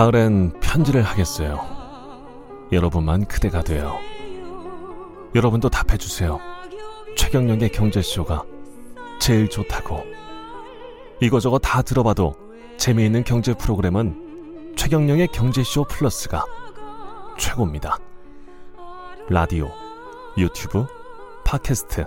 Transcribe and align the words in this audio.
가을엔 0.00 0.58
편지를 0.60 1.02
하겠어요. 1.02 1.60
여러분만 2.72 3.26
그대가 3.26 3.60
돼요. 3.60 3.98
여러분도 5.34 5.68
답해주세요. 5.68 6.40
최경영의 7.18 7.68
경제쇼가 7.68 8.42
제일 9.20 9.50
좋다고. 9.50 10.02
이거저거 11.20 11.58
다 11.58 11.82
들어봐도 11.82 12.34
재미있는 12.78 13.24
경제 13.24 13.52
프로그램은 13.52 14.72
최경영의 14.74 15.28
경제쇼 15.34 15.84
플러스가 15.84 16.46
최고입니다. 17.36 17.98
라디오, 19.28 19.70
유튜브, 20.38 20.86
팟캐스트 21.44 22.06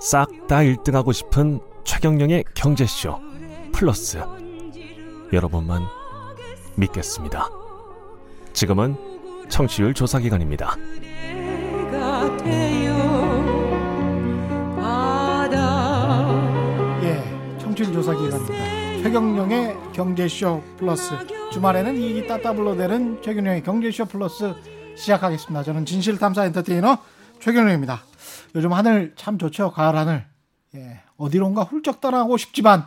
싹 0.00 0.48
다 0.48 0.56
1등하고 0.56 1.12
싶은 1.12 1.60
최경영의 1.84 2.42
경제쇼 2.56 3.20
플러스 3.72 4.20
여러분만 5.32 5.86
믿겠습니다. 6.76 7.48
지금은 8.52 8.96
청취율 9.48 9.94
조사 9.94 10.18
기간입니다. 10.18 10.76
예, 17.02 17.58
청취율 17.58 17.92
조사 17.92 18.14
기간입니다. 18.14 19.02
최경영의 19.02 19.76
경제쇼 19.92 20.62
플러스 20.78 21.10
주말에는 21.52 21.96
이익이 21.96 22.26
따따블로 22.26 22.76
되는 22.76 23.20
최경영의 23.22 23.62
경제쇼 23.62 24.06
플러스 24.06 24.54
시작하겠습니다. 24.96 25.62
저는 25.62 25.84
진실탐사 25.84 26.46
엔터테이너 26.46 26.98
최경영입니다. 27.40 28.00
요즘 28.54 28.72
하늘 28.72 29.12
참 29.16 29.38
좋죠. 29.38 29.70
가을 29.72 29.96
하늘. 29.96 30.24
예, 30.74 31.00
어디론가 31.16 31.62
훌쩍 31.62 32.00
떠나고 32.00 32.36
싶지만 32.36 32.86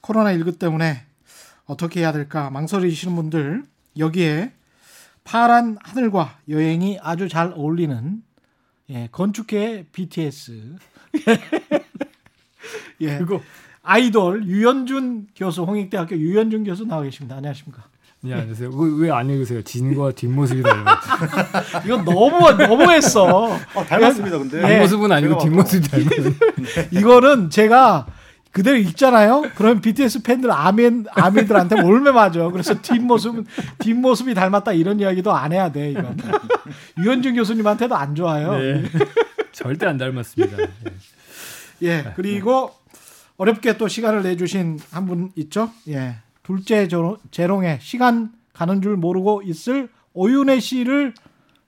코로나 0.00 0.32
19 0.32 0.58
때문에 0.58 1.07
어떻게 1.68 2.00
해야 2.00 2.10
될까 2.12 2.50
망설이시는 2.50 3.14
분들 3.14 3.62
여기에 3.98 4.52
파란 5.22 5.76
하늘과 5.82 6.38
여행이 6.48 6.98
아주 7.02 7.28
잘 7.28 7.52
어울리는 7.54 8.22
예, 8.90 9.08
건축계의 9.12 9.86
BTS 9.92 10.76
예, 13.02 13.18
그거 13.18 13.40
아이돌 13.82 14.46
유현준 14.46 15.28
교수 15.36 15.62
홍익대학교 15.62 16.16
유현준 16.16 16.64
교수 16.64 16.84
나와 16.86 17.02
계십니다. 17.02 17.36
안녕하십니까? 17.36 17.84
네, 18.20 18.32
안녕하세요. 18.34 18.70
왜 18.70 19.10
안 19.10 19.30
읽으세요? 19.30 19.62
진과 19.62 20.12
뒷모습이 20.12 20.62
닮았죠. 20.62 20.98
이건 21.86 22.04
너무 22.04 22.50
너무했어. 22.52 23.24
어, 23.74 23.84
닮았습니다, 23.86 24.38
근데. 24.38 24.60
네. 24.60 24.68
뒷모습은 24.68 25.12
아니고 25.12 25.38
뒷모습이 25.38 25.88
닮은. 25.88 26.34
이거는 26.92 27.50
제가 27.50 28.06
그대로 28.52 28.76
읽잖아요. 28.76 29.42
그럼 29.54 29.80
BTS 29.80 30.22
팬들 30.22 30.50
아멘 30.50 31.06
아미들한테 31.10 31.82
올매 31.82 32.10
맞아. 32.12 32.48
그래서 32.50 32.80
뒷모습은 32.80 33.46
뒷모습이 33.78 34.34
닮았다 34.34 34.72
이런 34.72 34.98
이야기도 35.00 35.32
안 35.32 35.52
해야 35.52 35.70
돼. 35.70 35.90
이건 35.90 36.16
유현준 36.98 37.34
교수님한테도 37.36 37.94
안 37.94 38.14
좋아요. 38.14 38.52
네. 38.58 38.84
절대 39.52 39.86
안 39.86 39.98
닮았습니다. 39.98 40.56
네. 40.56 40.68
예 41.82 42.12
그리고 42.16 42.72
어렵게 43.36 43.76
또 43.76 43.86
시간을 43.86 44.22
내주신 44.22 44.80
한 44.90 45.06
분 45.06 45.30
있죠. 45.36 45.70
예 45.88 46.16
둘째 46.42 46.88
재롱에 47.30 47.78
시간 47.80 48.32
가는 48.52 48.82
줄 48.82 48.96
모르고 48.96 49.42
있을 49.44 49.88
오윤혜 50.14 50.58
씨를 50.60 51.14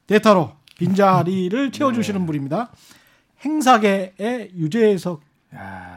대타로 0.06 0.52
빈자리를 0.78 1.70
채워주시는 1.70 2.26
분입니다. 2.26 2.70
행사계의 3.44 4.50
유재석 4.56 5.20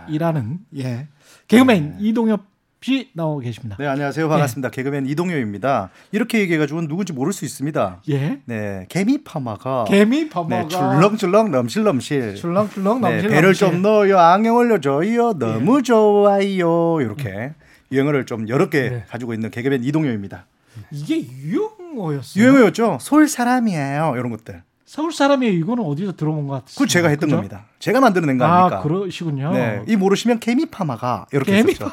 이라는 0.09 0.59
예 0.77 1.07
개그맨 1.47 1.97
이동엽 1.99 2.53
씨 2.81 3.09
나오고 3.13 3.39
계십니다. 3.39 3.77
네, 3.79 3.87
안녕하세요. 3.87 4.27
반갑습니다. 4.27 4.69
개그맨 4.69 5.05
이동효입니다. 5.07 5.89
이렇게 6.11 6.39
얘기해가지고 6.39 6.81
누군지 6.87 7.13
모를 7.13 7.31
수 7.31 7.45
있습니다. 7.45 8.01
예 8.09 8.41
네, 8.43 8.85
개미 8.89 9.23
파마가. 9.23 9.85
개미 9.87 10.27
범어가 10.27 10.63
네, 10.63 10.67
출렁출렁 10.67 11.51
넘실넘실. 11.51 12.35
출렁출렁 12.35 12.99
네, 13.01 13.09
넘실 13.09 13.29
배를 13.29 13.49
넘실. 13.49 13.67
좀 13.67 13.81
넣어요. 13.81 14.19
안경 14.19 14.57
올려줘요. 14.57 15.33
너무 15.39 15.81
좋아요. 15.81 16.99
이렇게 16.99 17.53
유행어를 17.91 18.25
좀 18.25 18.49
여러 18.49 18.69
개 18.69 18.89
네. 18.89 19.05
가지고 19.07 19.33
있는 19.33 19.49
개그맨 19.49 19.85
이동효입니다. 19.85 20.45
이게 20.91 21.25
유행어였어요. 21.25 22.43
유행어였죠. 22.43 22.97
서울 22.99 23.29
사람이에요. 23.29 24.15
이런 24.17 24.29
것들. 24.31 24.61
서울 24.93 25.11
사람이에요. 25.11 25.53
이거는 25.53 25.83
어디서 25.83 26.15
들어본 26.15 26.45
것 26.45 26.53
같아요. 26.53 26.73
그거 26.75 26.85
제가 26.85 27.07
했던 27.07 27.27
겁니다. 27.27 27.65
제가 27.79 27.99
만들어낸 27.99 28.37
거 28.37 28.45
아닙니까? 28.45 28.77
아 28.77 28.83
그러시군요. 28.83 29.51
네, 29.51 29.83
이 29.87 29.95
모르시면 29.95 30.37
개미 30.37 30.67
파마가 30.67 31.25
이렇게 31.31 31.51
개미 31.51 31.71
했었죠. 31.71 31.91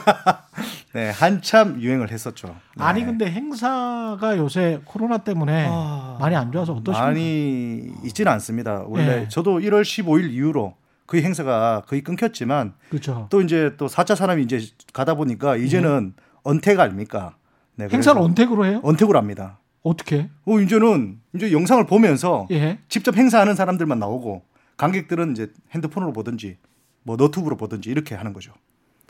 네, 0.94 1.10
한참 1.10 1.78
유행을 1.78 2.10
했었죠. 2.10 2.56
네. 2.78 2.82
아니 2.82 3.04
근데 3.04 3.30
행사가 3.30 4.38
요새 4.38 4.80
코로나 4.86 5.18
때문에 5.18 5.66
아, 5.68 6.16
많이 6.18 6.34
안 6.36 6.50
좋아서 6.50 6.72
어떠십니까? 6.72 7.04
많이 7.04 7.92
있지는 8.02 8.32
않습니다. 8.32 8.82
원래 8.86 9.24
예. 9.24 9.28
저도 9.28 9.58
1월 9.58 9.82
15일 9.82 10.30
이후로 10.30 10.76
거의 11.06 11.22
행사가 11.22 11.82
거의 11.86 12.00
끊겼지만 12.00 12.72
그렇죠. 12.88 13.26
또 13.28 13.42
이제 13.42 13.74
또 13.76 13.88
4차 13.88 14.16
산업이 14.16 14.42
이제 14.42 14.58
가다 14.94 15.16
보니까 15.16 15.56
이제는 15.56 16.14
언택 16.44 16.80
아닙니까? 16.80 17.36
네, 17.74 17.88
예. 17.90 17.92
행사를 17.92 18.18
언택으로 18.18 18.64
해요? 18.64 18.80
언택으로 18.84 19.18
합니다. 19.18 19.58
어떻게? 19.82 20.28
어, 20.44 20.60
이제는 20.60 21.20
이제 21.34 21.52
영상을 21.52 21.84
보면서 21.86 22.46
예. 22.50 22.78
직접 22.88 23.16
행사하는 23.16 23.54
사람들만 23.54 23.98
나오고 23.98 24.42
관객들은 24.76 25.32
이제 25.32 25.50
핸드폰으로 25.72 26.12
보든지 26.12 26.58
뭐 27.02 27.16
너튜브로 27.16 27.56
보든지 27.56 27.90
이렇게 27.90 28.14
하는 28.14 28.32
거죠. 28.32 28.52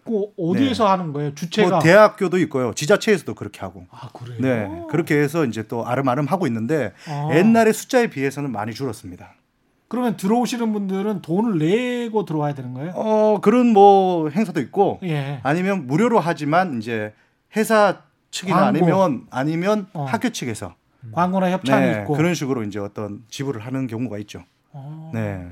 그 0.04 0.26
어디에서 0.38 0.88
하는 0.88 1.12
거예요? 1.12 1.34
주체가 1.34 1.68
뭐 1.68 1.78
대학교도 1.80 2.38
있고요. 2.38 2.72
지자체에서도 2.74 3.34
그렇게 3.34 3.60
하고. 3.60 3.86
아 3.90 4.08
그래요? 4.12 4.38
네. 4.40 4.82
그렇게 4.90 5.16
해서 5.16 5.44
이제 5.44 5.66
또 5.66 5.86
아름아름 5.86 6.26
하고 6.26 6.46
있는데 6.46 6.92
아. 7.06 7.28
옛날의 7.32 7.72
숫자에 7.72 8.08
비해서는 8.08 8.50
많이 8.50 8.72
줄었습니다. 8.72 9.34
그러면 9.88 10.16
들어오시는 10.16 10.72
분들은 10.72 11.20
돈을 11.20 11.58
내고 11.58 12.24
들어와야 12.24 12.54
되는 12.54 12.74
거예요? 12.74 12.92
어, 12.94 13.40
그런 13.42 13.72
뭐 13.72 14.28
행사도 14.28 14.60
있고 14.60 15.00
예. 15.02 15.40
아니면 15.42 15.86
무료로 15.86 16.20
하지만 16.20 16.78
이제 16.78 17.12
회사 17.56 18.02
측이나 18.30 18.72
광고. 18.72 18.78
아니면 18.78 19.26
아니면 19.30 19.86
어. 19.92 20.04
학교 20.04 20.30
측에서 20.30 20.74
광고나 21.12 21.50
협찬이 21.50 21.86
네, 21.86 22.00
있고. 22.02 22.14
그런 22.16 22.34
식으로 22.34 22.62
이제 22.62 22.78
어떤 22.78 23.22
지불을 23.28 23.64
하는 23.64 23.86
경우가 23.86 24.18
있죠. 24.18 24.44
어. 24.72 25.10
네. 25.14 25.46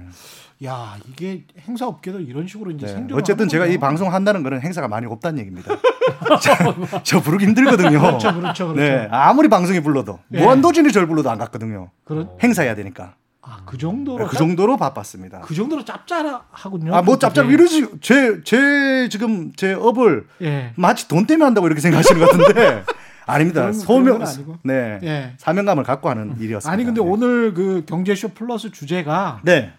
야 0.65 0.97
이게 1.09 1.45
행사 1.69 1.87
업계도 1.87 2.21
이런 2.21 2.47
식으로 2.49 2.73
이제 2.73 2.87
네. 2.87 2.93
생존. 2.93 3.19
어쨌든 3.19 3.49
제가 3.49 3.67
이 3.67 3.79
방송 3.79 4.13
한다는 4.13 4.43
거는 4.43 4.61
행사가 4.61 4.89
많이 4.89 5.07
없다는 5.07 5.39
얘기입니다. 5.39 5.73
저, 6.43 7.01
저 7.05 7.21
부르기 7.21 7.47
힘들거든요. 7.47 8.01
그렇죠, 8.01 8.35
그렇죠, 8.35 8.69
그렇죠. 8.69 8.75
네, 8.75 9.09
아무리 9.11 9.49
방송에 9.49 9.81
불러도 9.81 10.19
예. 10.35 10.41
무한도전이 10.43 10.91
절 10.91 11.07
불러도 11.07 11.31
안 11.31 11.39
갔거든요. 11.39 11.91
그런 12.05 12.29
행사해야 12.43 12.75
되니까. 12.75 13.15
아 13.49 13.59
그 13.65 13.79
정도로 13.79 14.27
그 14.29 14.37
정도로 14.37 14.77
바빴습니다. 14.77 15.41
그 15.41 15.55
정도로 15.55 15.85
짭짤하군요. 15.85 16.95
아, 16.95 17.03
뭐 17.03 17.15
그게. 17.15 17.27
짭짭 17.27 17.51
이러지. 17.51 17.87
제, 18.01 18.41
제 18.45 19.09
지금 19.11 19.53
제 19.55 19.73
업을 19.73 20.27
예. 20.43 20.73
마치 20.77 21.09
돈 21.09 21.27
때문에 21.27 21.45
한다고 21.45 21.67
이렇게 21.67 21.81
생각하시는 21.81 22.21
것 22.21 22.31
같은데 22.31 22.85
아닙니다. 23.27 23.73
소명. 23.73 24.23
네, 24.65 24.99
예. 25.03 25.35
사명감을 25.39 25.85
갖고 25.85 26.09
하는 26.09 26.37
일이었습니다. 26.41 26.71
아니 26.73 26.85
근데 26.85 27.01
네. 27.03 27.07
오늘 27.07 27.53
그 27.55 27.85
경제쇼 27.87 28.29
플러스 28.31 28.71
주제가 28.71 29.41
네, 29.45 29.73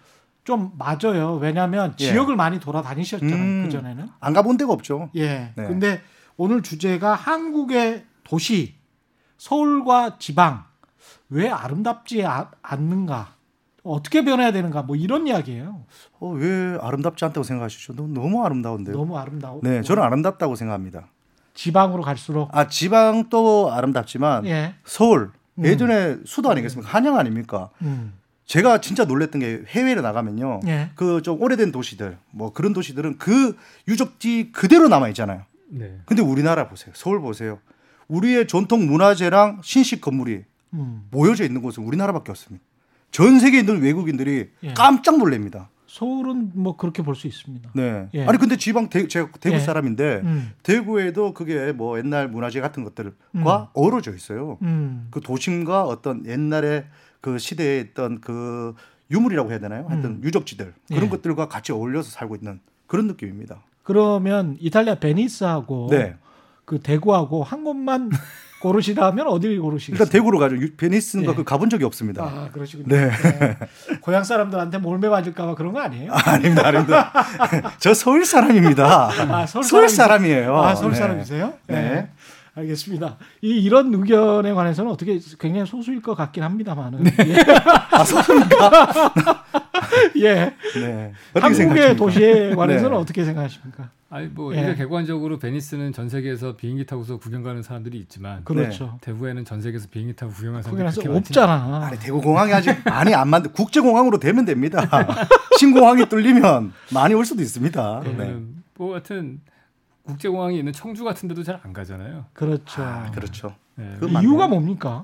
좀 0.44 0.72
맞아요. 0.78 1.34
왜냐하면 1.40 1.94
예. 2.00 2.04
지역을 2.10 2.36
많이 2.36 2.60
돌아다니셨잖아요. 2.60 3.34
음. 3.36 3.62
그 3.64 3.70
전에는. 3.70 4.08
안 4.20 4.32
가본 4.32 4.56
데가 4.56 4.72
없죠. 4.72 5.10
예. 5.16 5.52
네. 5.56 5.66
근데 5.66 6.00
오늘 6.36 6.62
주제가 6.62 7.14
한국의 7.14 8.04
도시 8.24 8.74
서울과 9.38 10.16
지방 10.18 10.64
왜 11.28 11.48
아름답지 11.48 12.24
아- 12.24 12.50
않는가? 12.62 13.34
어떻게 13.82 14.24
변해야 14.24 14.52
되는가? 14.52 14.82
뭐 14.82 14.96
이런 14.96 15.26
이야기예요. 15.26 15.80
어, 16.18 16.28
왜 16.30 16.76
아름답지 16.80 17.24
않다고 17.24 17.44
생각하시죠? 17.44 17.94
너무, 17.94 18.12
너무 18.12 18.44
아름다운데요. 18.44 18.96
너무 18.96 19.16
아름다워. 19.18 19.60
네, 19.62 19.82
저는 19.82 20.02
아름답다고 20.02 20.54
생각합니다. 20.54 21.08
지방으로 21.54 22.02
갈수록 22.02 22.48
아 22.52 22.68
지방도 22.68 23.72
아름답지만 23.72 24.46
예. 24.46 24.74
서울 24.84 25.30
음. 25.58 25.64
예전에 25.64 26.18
수도 26.24 26.50
아니겠습니까? 26.50 26.90
한양 26.90 27.18
아닙니까? 27.18 27.70
음. 27.82 28.14
제가 28.46 28.80
진짜 28.80 29.04
놀랬던 29.04 29.40
게 29.40 29.62
해외를 29.68 30.02
나가면요. 30.02 30.60
예. 30.66 30.90
그좀 30.94 31.40
오래된 31.40 31.70
도시들, 31.70 32.18
뭐 32.30 32.52
그런 32.52 32.72
도시들은 32.72 33.18
그 33.18 33.56
유적지 33.86 34.50
그대로 34.52 34.88
남아 34.88 35.08
있잖아요. 35.08 35.42
네. 35.68 35.98
근데 36.04 36.22
우리나라 36.22 36.68
보세요. 36.68 36.92
서울 36.96 37.20
보세요. 37.20 37.58
우리의 38.08 38.48
전통 38.48 38.86
문화재랑 38.86 39.60
신식 39.62 40.00
건물이 40.00 40.44
음. 40.72 41.06
모여져 41.10 41.44
있는 41.44 41.62
곳은 41.62 41.84
우리나라밖에 41.84 42.32
없습니다. 42.32 42.64
전 43.10 43.38
세계에 43.40 43.60
있는 43.60 43.80
외국인들이 43.82 44.50
예. 44.62 44.74
깜짝 44.74 45.18
놀랍니다. 45.18 45.68
서울은 45.86 46.52
뭐 46.54 46.76
그렇게 46.76 47.02
볼 47.02 47.16
수 47.16 47.26
있습니다. 47.26 47.70
네. 47.74 48.08
예. 48.14 48.24
아니 48.24 48.38
근데 48.38 48.56
지방 48.56 48.88
대, 48.88 49.08
제가 49.08 49.30
대구 49.40 49.56
예. 49.56 49.60
사람인데 49.60 50.20
음. 50.22 50.52
대구에도 50.62 51.34
그게 51.34 51.72
뭐 51.72 51.98
옛날 51.98 52.28
문화재 52.28 52.60
같은 52.60 52.84
것들과 52.84 53.12
음. 53.34 53.44
어우러져 53.74 54.14
있어요. 54.14 54.58
음. 54.62 55.08
그 55.10 55.20
도심과 55.20 55.84
어떤 55.84 56.24
옛날에 56.26 56.84
그 57.20 57.38
시대에 57.38 57.80
있던 57.80 58.20
그 58.20 58.74
유물이라고 59.10 59.50
해야 59.50 59.58
되나요? 59.58 59.86
하여튼 59.88 60.10
음. 60.10 60.20
유적지들 60.22 60.72
그런 60.88 61.04
예. 61.04 61.08
것들과 61.08 61.48
같이 61.48 61.72
어울려서 61.72 62.10
살고 62.10 62.36
있는 62.36 62.60
그런 62.86 63.08
느낌입니다. 63.08 63.60
그러면 63.82 64.56
이탈리아 64.60 64.94
베니스하고 64.94 65.88
네. 65.90 66.14
그 66.64 66.78
대구하고 66.78 67.42
한 67.42 67.64
곳만 67.64 68.10
고르시라면 68.60 69.26
어딜 69.26 69.60
고르시겠어요? 69.60 69.94
일단 70.04 70.08
대구로 70.12 70.38
가죠. 70.38 70.56
유- 70.56 70.74
베니스인가 70.76 71.32
예. 71.32 71.36
그 71.36 71.44
가본 71.44 71.70
적이 71.70 71.84
없습니다. 71.84 72.22
아 72.24 72.48
그러시군요. 72.52 72.86
네. 72.94 73.10
네. 73.10 73.56
고향 74.00 74.22
사람들한테 74.22 74.78
몰매 74.78 75.08
맞을까봐 75.08 75.54
그런 75.54 75.72
거 75.72 75.80
아니에요? 75.80 76.12
아닙니다, 76.12 76.66
아닙니다. 76.68 77.12
저 77.80 77.94
서울 77.94 78.24
사람입니다. 78.24 78.84
아, 79.28 79.46
서울 79.46 79.64
서울? 79.64 79.88
사람이에요. 79.88 80.56
아 80.56 80.74
서울 80.74 80.92
네. 80.92 80.98
사람이세요? 80.98 81.54
네. 81.68 82.08
알겠습니다. 82.54 83.16
이 83.42 83.48
이런 83.62 83.94
의견에 83.94 84.52
관해서는 84.52 84.90
어떻게 84.90 85.18
굉장히 85.38 85.66
소수일 85.66 86.02
것 86.02 86.14
같긴 86.14 86.42
합니다만은. 86.42 87.04
예. 87.06 87.36
아, 87.92 88.04
서울입니까? 88.04 89.44
예. 90.18 90.34
네. 90.74 91.12
한국의 91.34 91.54
생각하십니까? 91.54 91.94
도시에 91.96 92.54
관해서는 92.54 92.90
네. 92.90 92.96
어떻게 92.96 93.24
생각하십니까? 93.24 93.90
아니 94.12 94.26
뭐 94.26 94.52
예. 94.56 94.60
이게 94.60 94.74
객관적으로 94.74 95.38
베니스는 95.38 95.92
전 95.92 96.08
세계에서 96.08 96.56
비행기 96.56 96.84
타고서 96.84 97.18
구경 97.18 97.44
가는 97.44 97.62
사람들이 97.62 97.96
있지만 97.98 98.42
그렇죠. 98.44 98.98
대구에는 99.02 99.44
전 99.44 99.60
세계에서 99.62 99.86
비행기 99.88 100.16
타고 100.16 100.32
구경하는 100.32 100.62
사람들이 100.62 101.16
없잖아. 101.16 101.86
아니 101.86 101.98
대구 102.00 102.20
공항이 102.20 102.52
아직 102.52 102.76
많이 102.84 103.14
안 103.14 103.28
만들 103.28 103.52
국제 103.52 103.80
공항으로 103.80 104.18
되면 104.18 104.44
됩니다. 104.44 104.82
신공항이 105.60 106.06
뚫리면 106.08 106.72
많이 106.92 107.14
올 107.14 107.24
수도 107.24 107.40
있습니다. 107.40 108.00
네. 108.04 108.12
그러면 108.12 108.62
뭐 108.74 108.92
같은 108.92 109.40
국제 110.02 110.28
공항이 110.28 110.58
있는 110.58 110.72
청주 110.72 111.04
같은 111.04 111.28
데도 111.28 111.44
잘 111.44 111.60
안 111.62 111.72
가잖아요. 111.72 112.24
그렇죠. 112.32 112.82
아, 112.82 113.10
그렇죠. 113.12 113.54
네. 113.76 113.94
그. 114.00 114.08
이유가 114.08 114.48
뭡니까? 114.48 115.02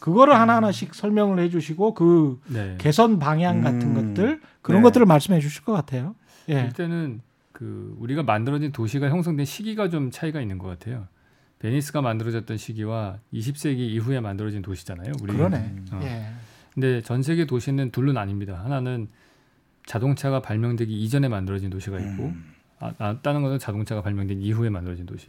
그거를 0.00 0.34
하나하나씩 0.34 0.92
설명을 0.92 1.38
해 1.38 1.48
주시고 1.48 1.94
그 1.94 2.40
네. 2.48 2.74
개선 2.78 3.20
방향 3.20 3.60
같은 3.62 3.96
음. 3.96 4.14
것들 4.14 4.40
그런 4.60 4.80
네. 4.80 4.88
것들을 4.88 5.06
말씀해 5.06 5.38
주실 5.38 5.62
것 5.64 5.72
같아요. 5.72 6.16
예. 6.50 6.62
일단은 6.62 7.20
그 7.64 7.96
우리가 7.98 8.22
만들어진 8.22 8.72
도시가 8.72 9.08
형성된 9.08 9.46
시기가 9.46 9.88
좀 9.88 10.10
차이가 10.10 10.42
있는 10.42 10.58
것 10.58 10.68
같아요. 10.68 11.08
베니스가 11.60 12.02
만들어졌던 12.02 12.58
시기와 12.58 13.18
20세기 13.32 13.78
이후에 13.78 14.20
만들어진 14.20 14.60
도시잖아요. 14.60 15.12
우리. 15.22 15.32
그러네. 15.32 15.76
어. 15.92 16.00
예. 16.02 16.26
근데 16.74 17.00
전 17.00 17.22
세계 17.22 17.46
도시는 17.46 17.90
둘로 17.90 18.12
나뉩니다. 18.12 18.52
하나는 18.52 19.08
자동차가 19.86 20.42
발명되기 20.42 20.92
이전에 20.92 21.28
만들어진 21.28 21.70
도시가 21.70 21.98
있고 22.00 22.24
음. 22.24 22.52
아, 22.80 22.92
아, 22.98 23.18
다른 23.22 23.40
것은 23.40 23.58
자동차가 23.58 24.02
발명된 24.02 24.42
이후에 24.42 24.68
만들어진 24.68 25.06
도시. 25.06 25.28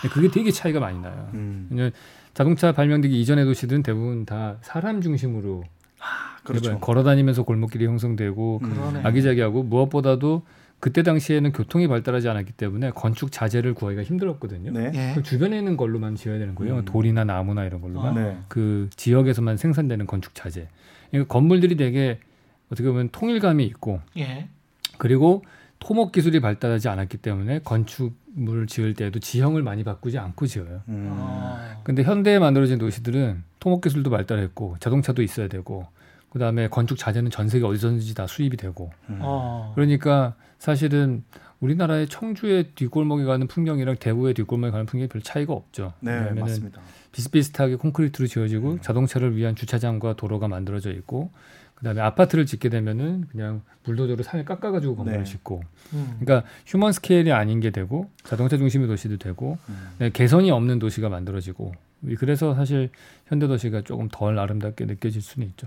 근데 0.00 0.12
그게 0.12 0.28
되게 0.28 0.50
차이가 0.50 0.80
많이 0.80 0.98
나요. 0.98 1.30
음. 1.34 1.68
왜냐면 1.70 1.92
자동차 2.34 2.72
발명되기 2.72 3.20
이전의 3.20 3.44
도시들은 3.44 3.84
대부분 3.84 4.24
다 4.24 4.56
사람 4.62 5.00
중심으로 5.00 5.62
그렇죠. 6.42 6.80
걸어 6.80 7.04
다니면서 7.04 7.44
골목길이 7.44 7.86
형성되고 7.86 8.60
음. 8.64 9.00
아기자기하고 9.04 9.62
무엇보다도 9.62 10.42
그때 10.78 11.02
당시에는 11.02 11.52
교통이 11.52 11.88
발달하지 11.88 12.28
않았기 12.28 12.52
때문에 12.52 12.90
건축 12.90 13.32
자재를 13.32 13.74
구하기가 13.74 14.02
힘들었거든요. 14.02 14.72
네. 14.72 14.92
예. 14.94 15.12
그 15.14 15.22
주변에 15.22 15.58
있는 15.58 15.76
걸로만 15.76 16.16
지어야 16.16 16.38
되는 16.38 16.54
거예요. 16.54 16.78
음. 16.78 16.84
돌이나 16.84 17.24
나무나 17.24 17.64
이런 17.64 17.80
걸로만 17.80 18.18
아. 18.18 18.20
네. 18.20 18.38
그 18.48 18.88
지역에서만 18.94 19.56
생산되는 19.56 20.06
건축 20.06 20.34
자재. 20.34 20.68
그러니까 21.10 21.32
건물들이 21.32 21.76
되게 21.76 22.18
어떻게 22.70 22.88
보면 22.88 23.08
통일감이 23.10 23.64
있고 23.64 24.00
예. 24.18 24.48
그리고 24.98 25.44
토목 25.78 26.12
기술이 26.12 26.40
발달하지 26.40 26.88
않았기 26.88 27.18
때문에 27.18 27.60
건축물을 27.60 28.66
지을 28.66 28.94
때도 28.94 29.20
지형을 29.20 29.62
많이 29.62 29.84
바꾸지 29.84 30.18
않고 30.18 30.46
지어요. 30.46 30.82
음. 30.88 31.08
아. 31.10 31.80
근데 31.84 32.02
현대에 32.02 32.38
만들어진 32.38 32.78
도시들은 32.78 33.42
토목 33.60 33.80
기술도 33.80 34.10
발달했고 34.10 34.76
자동차도 34.80 35.22
있어야 35.22 35.48
되고 35.48 35.86
그다음에 36.30 36.68
건축 36.68 36.96
자재는 36.96 37.30
전 37.30 37.48
세계 37.48 37.64
어디서든지 37.64 38.14
다 38.14 38.26
수입이 38.26 38.56
되고 38.56 38.90
음. 39.08 39.18
어. 39.22 39.72
그러니까 39.74 40.34
사실은 40.58 41.24
우리나라의 41.60 42.08
청주의 42.08 42.72
뒷골목에 42.74 43.24
가는 43.24 43.46
풍경이랑 43.46 43.96
대구의 43.96 44.34
뒷골목에 44.34 44.70
가는 44.70 44.86
풍경이 44.86 45.08
별 45.08 45.22
차이가 45.22 45.54
없죠. 45.54 45.94
네, 46.00 46.30
맞습니다. 46.32 46.80
비슷비슷하게 47.12 47.76
콘크리트로 47.76 48.26
지어지고 48.26 48.72
음. 48.72 48.80
자동차를 48.80 49.36
위한 49.36 49.54
주차장과 49.54 50.16
도로가 50.16 50.48
만들어져 50.48 50.92
있고 50.92 51.30
그다음에 51.76 52.00
아파트를 52.00 52.46
짓게 52.46 52.68
되면은 52.68 53.28
그냥 53.30 53.62
불도저로 53.84 54.22
산을 54.22 54.44
깎아가지고 54.44 54.96
건물을 54.96 55.18
네. 55.18 55.24
짓고 55.24 55.62
음. 55.92 56.16
그러니까 56.20 56.48
휴먼 56.66 56.92
스케일이 56.92 57.32
아닌 57.32 57.60
게 57.60 57.70
되고 57.70 58.10
자동차 58.24 58.56
중심의 58.56 58.86
도시도 58.88 59.18
되고 59.18 59.58
음. 59.68 59.88
네, 59.98 60.10
개선이 60.10 60.50
없는 60.50 60.78
도시가 60.78 61.08
만들어지고 61.08 61.72
그래서 62.18 62.54
사실 62.54 62.90
현대 63.26 63.46
도시가 63.46 63.82
조금 63.82 64.08
덜 64.10 64.38
아름답게 64.38 64.84
느껴질 64.84 65.22
수는 65.22 65.48
있죠. 65.48 65.66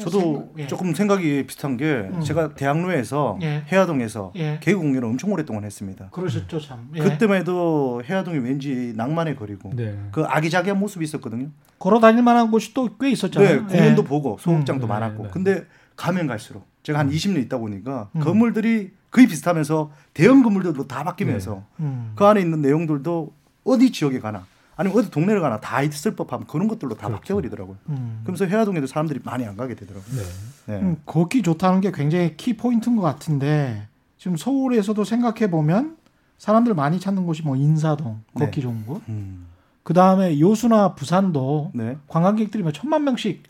저도 0.00 0.52
예. 0.58 0.66
조금 0.66 0.94
생각이 0.94 1.46
비슷한 1.46 1.76
게 1.76 2.08
음. 2.12 2.20
제가 2.22 2.54
대학로에서 2.54 3.38
예. 3.42 3.64
해화동에서 3.70 4.32
예. 4.36 4.58
개그 4.62 4.78
공연을 4.78 5.04
엄청 5.06 5.32
오랫동안 5.32 5.64
했습니다. 5.64 6.08
그러셨죠 6.10 6.60
참. 6.60 6.88
예. 6.94 7.00
그때만 7.00 7.38
해도 7.40 8.02
해화동이 8.04 8.38
왠지 8.38 8.94
낭만의 8.96 9.36
거리고 9.36 9.70
네. 9.74 9.98
그 10.10 10.22
아기자기한 10.24 10.78
모습이 10.78 11.04
있었거든요. 11.04 11.48
걸어 11.78 12.00
다닐 12.00 12.22
만한 12.22 12.50
곳이 12.50 12.72
또 12.74 12.88
꽤 12.98 13.10
있었잖아요. 13.10 13.66
네, 13.66 13.78
공연도 13.78 14.02
예. 14.02 14.06
보고 14.06 14.38
소극장도 14.40 14.86
음. 14.86 14.88
많았고. 14.88 15.22
네, 15.24 15.28
네. 15.28 15.30
근데 15.32 15.64
가면 15.96 16.26
갈수록 16.26 16.64
제가 16.82 16.98
한 16.98 17.10
20년 17.10 17.42
있다 17.44 17.58
보니까 17.58 18.08
음. 18.16 18.20
건물들이 18.20 18.92
거의 19.10 19.26
비슷하면서 19.26 19.92
대형 20.14 20.42
건물들도 20.42 20.88
다 20.88 21.04
바뀌면서 21.04 21.64
음. 21.80 22.12
그 22.16 22.24
안에 22.24 22.40
있는 22.40 22.62
내용들도 22.62 23.32
어디 23.64 23.92
지역에 23.92 24.18
가나 24.20 24.46
아니면 24.76 24.98
어디 24.98 25.10
동네를 25.10 25.40
가나 25.40 25.60
다 25.60 25.82
있을 25.82 26.16
법한 26.16 26.46
그런 26.46 26.68
것들로 26.68 26.94
다 26.94 27.06
그렇죠. 27.08 27.20
바뀌어버리더라고요. 27.20 27.76
음. 27.90 28.20
그러면서 28.22 28.46
해화동에도 28.46 28.86
사람들이 28.86 29.20
많이 29.22 29.44
안 29.44 29.56
가게 29.56 29.74
되더라고요. 29.74 30.16
네. 30.16 30.22
네. 30.66 30.80
음, 30.80 30.96
걷기 31.04 31.42
좋다는 31.42 31.80
게 31.80 31.92
굉장히 31.92 32.36
키 32.36 32.56
포인트인 32.56 32.96
것 32.96 33.02
같은데 33.02 33.88
지금 34.16 34.36
서울에서도 34.36 35.04
생각해 35.04 35.50
보면 35.50 35.96
사람들 36.38 36.74
많이 36.74 36.98
찾는 36.98 37.26
곳이 37.26 37.42
뭐 37.42 37.56
인사동 37.56 38.22
네. 38.34 38.44
걷기 38.44 38.62
좋은 38.62 38.86
곳. 38.86 39.02
음. 39.08 39.46
그 39.82 39.94
다음에 39.94 40.38
요수나 40.40 40.94
부산도 40.94 41.72
네. 41.74 41.96
관광객들이 42.08 42.62
뭐 42.62 42.72
천만 42.72 43.04
명씩 43.04 43.42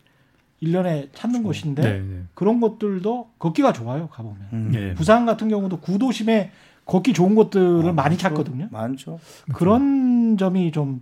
일년에 0.59 1.09
찾는 1.13 1.43
곳인데 1.43 1.81
네. 1.81 1.99
네. 1.99 2.21
그런 2.33 2.59
곳들도 2.59 3.31
걷기가 3.39 3.73
좋아요 3.73 4.07
가보면. 4.07 4.47
음. 4.53 4.71
네. 4.71 4.93
부산 4.93 5.25
같은 5.25 5.47
경우도 5.49 5.79
구도심에 5.79 6.51
걷기 6.85 7.13
좋은 7.13 7.33
곳들을 7.35 7.89
아, 7.89 7.93
많이 7.93 8.15
많죠. 8.15 8.17
찾거든요. 8.17 8.67
많죠. 8.71 9.19
그런 9.53 10.37
점이 10.37 10.71
좀 10.71 11.01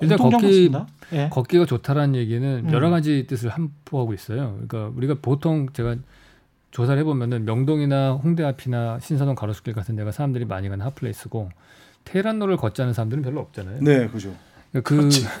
일단 0.00 0.18
걷기-. 0.18 0.72
예. 1.12 1.28
걷기가 1.30 1.66
좋다라는 1.66 2.14
얘기는 2.16 2.64
음. 2.66 2.72
여러 2.72 2.90
가지 2.90 3.26
뜻을 3.26 3.50
함포하고 3.50 4.12
있어요. 4.14 4.58
그러니까 4.66 4.92
우리가 4.96 5.16
보통 5.22 5.68
제가 5.72 5.96
조사를 6.70 6.98
해보면은 7.00 7.44
명동이나 7.44 8.12
홍대 8.12 8.44
앞이나 8.44 8.98
신사동 9.00 9.34
가로수길 9.34 9.72
같은 9.72 9.96
데가 9.96 10.12
사람들이 10.12 10.44
많이 10.44 10.68
가는 10.68 10.84
핫플레이스고 10.84 11.48
테란로를 12.04 12.56
걷자는 12.56 12.92
사람들은 12.92 13.22
별로 13.22 13.40
없잖아요. 13.40 13.78
네, 13.80 14.08
그죠. 14.08 14.34
그러니까 14.72 14.88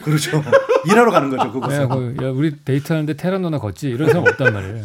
그 0.00 0.04
그렇죠. 0.04 0.42
일하러 0.88 1.10
가는 1.10 1.28
거죠, 1.30 1.48
야, 1.48 1.52
그곳은. 1.52 1.88
그, 1.88 2.24
야, 2.24 2.30
우리 2.30 2.56
데이트하는데 2.64 3.14
테란로나 3.14 3.58
걷지 3.58 3.88
이런 3.90 4.08
사람 4.08 4.22
없단 4.26 4.52
말이에요. 4.52 4.84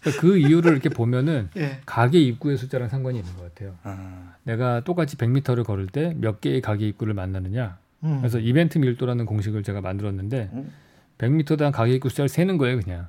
그러니까 0.00 0.20
그 0.20 0.38
이유를 0.38 0.72
이렇게 0.72 0.88
보면은 0.88 1.50
예. 1.56 1.78
가게 1.86 2.18
입구의 2.20 2.56
숫자랑 2.56 2.88
상관이 2.88 3.18
있는 3.18 3.36
것 3.36 3.54
같아요. 3.54 3.74
아, 3.84 4.32
내가 4.42 4.80
똑같이 4.80 5.16
100m를 5.16 5.64
걸을 5.64 5.86
때 5.86 6.14
몇 6.16 6.40
개의 6.40 6.60
가게 6.60 6.88
입구를 6.88 7.14
만나느냐. 7.14 7.78
음. 8.04 8.18
그래서 8.18 8.38
이벤트 8.38 8.78
밀도라는 8.78 9.26
공식을 9.26 9.62
제가 9.62 9.80
만들었는데 9.80 10.50
음. 10.52 10.72
100m당 11.18 11.72
가게 11.72 11.94
입구 11.94 12.08
숫자를 12.08 12.28
세는 12.28 12.58
거예요, 12.58 12.80
그냥. 12.80 13.06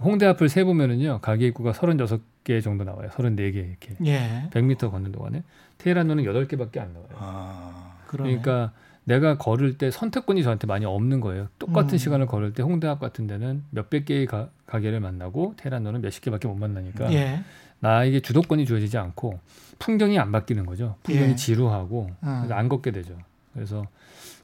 홍대 0.00 0.26
앞을 0.26 0.48
세 0.48 0.62
보면은요. 0.62 1.20
가게 1.20 1.48
입구가 1.48 1.72
36개 1.72 2.62
정도 2.62 2.84
나와요. 2.84 3.08
34개 3.10 3.54
이렇게. 3.54 3.96
예. 4.04 4.48
100m 4.52 4.90
걷는 4.92 5.10
동안에 5.10 5.42
테헤란로는 5.78 6.24
8개밖에 6.24 6.78
안 6.78 6.92
나와요. 6.92 7.08
아. 7.16 7.96
그러니까 8.06 8.72
내가 9.04 9.38
걸을 9.38 9.76
때 9.76 9.90
선택권이 9.90 10.42
저한테 10.42 10.66
많이 10.66 10.84
없는 10.84 11.20
거예요. 11.20 11.48
똑같은 11.58 11.94
음. 11.94 11.98
시간을 11.98 12.26
걸을 12.26 12.52
때 12.52 12.62
홍대 12.62 12.86
앞 12.86 13.00
같은 13.00 13.26
데는 13.26 13.64
몇백 13.70 14.04
개의 14.04 14.26
가, 14.26 14.50
가게를 14.66 15.00
만나고 15.00 15.54
테헤란로는 15.56 16.02
몇십 16.02 16.22
개밖에 16.22 16.46
못 16.46 16.54
만나니까 16.54 17.12
예. 17.12 17.42
나에게 17.80 18.20
주도권이 18.20 18.66
주어지지 18.66 18.98
않고 18.98 19.40
풍경이 19.78 20.18
안 20.18 20.30
바뀌는 20.30 20.66
거죠. 20.66 20.96
풍경이 21.04 21.30
예. 21.30 21.36
지루하고 21.36 22.10
음. 22.22 22.48
안 22.50 22.68
걷게 22.68 22.90
되죠. 22.90 23.16
그래서 23.54 23.86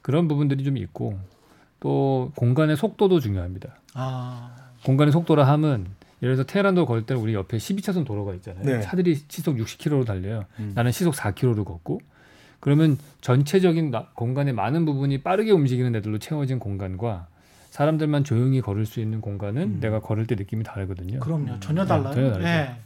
그런 0.04 0.28
부분들이 0.28 0.62
좀 0.64 0.76
있고 0.76 1.18
또 1.80 2.30
공간의 2.36 2.76
속도도 2.76 3.20
중요합니다. 3.20 3.70
아. 3.94 4.54
공간의 4.84 5.12
속도라 5.12 5.44
함은 5.46 5.86
예를 6.22 6.36
들어서 6.36 6.46
테헤란도 6.46 6.84
걸 6.84 7.06
때는 7.06 7.22
우리 7.22 7.32
옆에 7.32 7.56
12차선 7.56 8.04
도로가 8.04 8.34
있잖아요. 8.34 8.64
네. 8.64 8.80
차들이 8.82 9.14
시속 9.28 9.56
60km로 9.56 10.04
달려요. 10.04 10.44
음. 10.58 10.72
나는 10.74 10.92
시속 10.92 11.14
4km로 11.14 11.64
걷고 11.64 12.02
그러면 12.60 12.98
전체적인 13.22 13.90
나- 13.90 14.08
공간의 14.12 14.52
많은 14.52 14.84
부분이 14.84 15.22
빠르게 15.22 15.52
움직이는 15.52 15.96
애들로 15.96 16.18
채워진 16.18 16.58
공간과 16.58 17.26
사람들만 17.70 18.24
조용히 18.24 18.60
걸을 18.60 18.84
수 18.84 19.00
있는 19.00 19.22
공간은 19.22 19.62
음. 19.62 19.80
내가 19.80 20.00
걸을 20.00 20.26
때 20.26 20.34
느낌이 20.34 20.64
다르거든요. 20.64 21.18
그럼요. 21.20 21.60
전혀 21.60 21.82
네, 21.84 21.88
달라요. 21.88 22.12
전혀 22.14 22.30
다르죠. 22.30 22.46
예. 22.46 22.76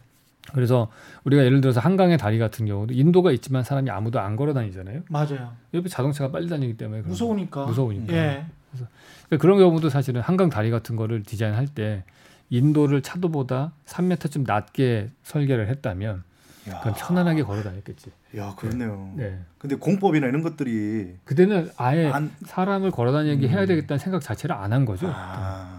그래서 0.55 0.91
우리가 1.25 1.45
예를 1.45 1.61
들어서 1.61 1.81
한강의 1.81 2.19
다리 2.19 2.39
같은 2.39 2.67
경우도 2.67 2.95
인도가 2.95 3.33
있지만 3.33 3.63
사람이 3.65 3.91
아무도 3.91 4.21
안 4.21 4.37
걸어 4.37 4.53
다니잖아요. 4.55 5.03
맞아요. 5.09 5.53
옆에 5.75 5.89
자동차가 5.89 6.31
빨리 6.31 6.49
다니기 6.49 6.77
때문에 6.77 7.03
무서우니까. 7.03 7.63
거. 7.63 7.67
무서우니까. 7.67 8.13
예. 8.15 8.47
그러니까 8.73 9.41
그런 9.41 9.59
경우도 9.59 9.89
사실은 9.91 10.21
한강 10.21 10.49
다리 10.49 10.71
같은 10.71 10.97
거를 10.97 11.23
디자인할 11.23 11.67
때 11.69 12.05
인도를 12.51 13.03
차도보다 13.03 13.73
3m쯤 13.87 14.47
낮게 14.47 15.11
설계를 15.23 15.69
했다면 15.69 16.23
야. 16.71 16.81
그럼 16.81 16.95
편안하게 16.99 17.43
걸어 17.45 17.63
다녔겠지. 17.63 18.11
야, 18.37 18.55
그렇네요. 18.57 19.13
네. 19.17 19.39
근데 19.59 19.77
공법이나 19.77 20.27
이런 20.27 20.43
것들이 20.43 21.15
그때는 21.25 21.71
아예 21.79 22.07
안 22.09 22.31
사람을 22.45 22.91
걸어 22.91 23.13
다니게 23.13 23.49
해야 23.49 23.65
되겠다는 23.67 23.99
생각 23.99 24.21
자체를 24.23 24.55
안 24.55 24.73
한 24.73 24.85
거죠. 24.85 25.11
아. 25.15 25.78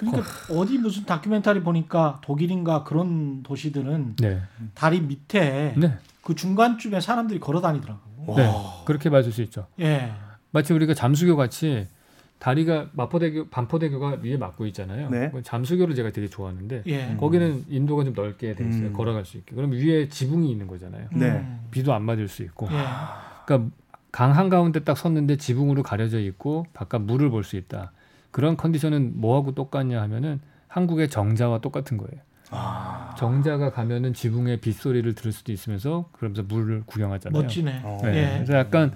그러니까 0.00 0.22
어 0.50 0.64
디 0.64 0.78
무슨 0.78 1.04
다큐멘터리 1.04 1.62
보니까 1.62 2.20
독일인가 2.22 2.84
그런 2.84 3.42
도시들은 3.42 4.16
네. 4.16 4.40
다리 4.74 5.00
밑에 5.00 5.74
네. 5.76 5.98
그 6.22 6.34
중간쯤에 6.34 7.00
사람들이 7.00 7.38
걸어 7.40 7.60
다니더라고. 7.60 8.00
네. 8.36 8.46
와. 8.46 8.82
그렇게 8.84 9.10
봐줄 9.10 9.32
수 9.32 9.42
있죠. 9.42 9.66
예. 9.80 10.12
마치 10.50 10.72
우리가 10.72 10.94
잠수교 10.94 11.36
같이 11.36 11.86
다리가 12.38 12.88
마포대교, 12.92 13.48
반포대교가 13.48 14.18
위에 14.22 14.36
막고 14.38 14.64
있잖아요. 14.66 15.10
네. 15.10 15.30
잠수교를 15.42 15.94
제가 15.94 16.10
되게 16.10 16.26
좋아하는데 16.28 16.82
예. 16.86 17.16
거기는 17.20 17.64
인도가 17.68 18.02
좀 18.04 18.14
넓게 18.14 18.54
돼 18.54 18.66
있어요. 18.68 18.86
음. 18.88 18.92
걸어갈 18.94 19.24
수 19.26 19.36
있게. 19.36 19.54
그럼 19.54 19.72
위에 19.72 20.08
지붕이 20.08 20.50
있는 20.50 20.66
거잖아요. 20.66 21.08
네. 21.12 21.26
음. 21.30 21.60
비도 21.70 21.92
안 21.92 22.02
맞을 22.02 22.28
수 22.28 22.42
있고. 22.42 22.66
예. 22.72 22.76
그러니까 23.46 23.70
강 24.12 24.32
한 24.32 24.48
가운데 24.48 24.80
딱 24.82 24.96
섰는데 24.96 25.36
지붕으로 25.36 25.82
가려져 25.84 26.18
있고 26.18 26.66
바깥 26.72 27.02
물을 27.02 27.30
볼 27.30 27.44
수 27.44 27.56
있다. 27.56 27.92
그런 28.30 28.56
컨디션은 28.56 29.20
뭐하고 29.20 29.54
똑같냐 29.54 30.00
하면은 30.02 30.40
한국의 30.68 31.08
정자와 31.08 31.60
똑같은 31.60 31.96
거예요. 31.96 32.22
아. 32.50 33.14
정자가 33.16 33.70
가면은 33.70 34.12
지붕의 34.12 34.58
빗소리를 34.58 35.14
들을 35.14 35.32
수도 35.32 35.52
있으면서 35.52 36.08
그러면서 36.12 36.42
물을 36.42 36.82
구경하잖아요. 36.86 37.42
멋지네. 37.42 37.80
어. 37.84 37.98
네. 38.02 38.08
예. 38.16 38.34
그래서 38.34 38.54
약간 38.54 38.92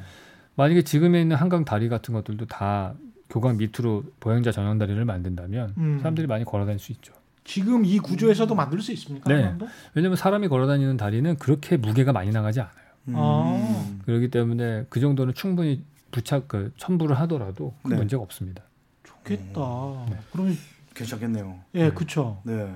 만약에 0.57 0.83
지금에 0.83 1.21
있는 1.21 1.37
한강 1.37 1.64
다리 1.64 1.88
같은 1.88 2.14
것들도 2.14 2.47
다 2.47 2.95
교강 3.31 3.57
밑으로 3.57 4.05
보행자 4.21 4.53
전용 4.53 4.79
다리를 4.79 5.05
만든다면 5.05 5.75
음. 5.79 5.99
사람들이 5.99 6.26
많이 6.26 6.45
걸어 6.45 6.64
다닐 6.64 6.79
수 6.79 6.93
있죠. 6.93 7.12
지금 7.45 7.85
이 7.85 7.99
구조에서도 7.99 8.55
만들 8.55 8.81
수 8.81 8.93
있습니까? 8.93 9.33
네. 9.33 9.55
왜냐하면 9.95 10.17
사람이 10.17 10.49
걸어 10.49 10.67
다니는 10.67 10.97
다리는 10.97 11.37
그렇게 11.37 11.76
무게가 11.76 12.12
많이 12.12 12.31
나가지 12.31 12.61
않아요. 12.61 12.75
음. 13.09 13.14
아. 13.17 13.85
그렇기 14.05 14.31
때문에 14.31 14.87
그 14.88 15.00
정도는 15.00 15.35
충분히 15.35 15.85
부착 16.11 16.49
그 16.49 16.73
첨부를 16.76 17.19
하더라도 17.21 17.75
그 17.83 17.91
네. 17.91 17.97
문제가 17.97 18.23
없습니다. 18.23 18.62
좋겠다. 19.28 20.07
네. 20.11 20.16
그러면 20.33 20.57
괜찮겠네요. 20.95 21.59
예, 21.75 21.90
그렇죠. 21.90 22.40
네. 22.45 22.71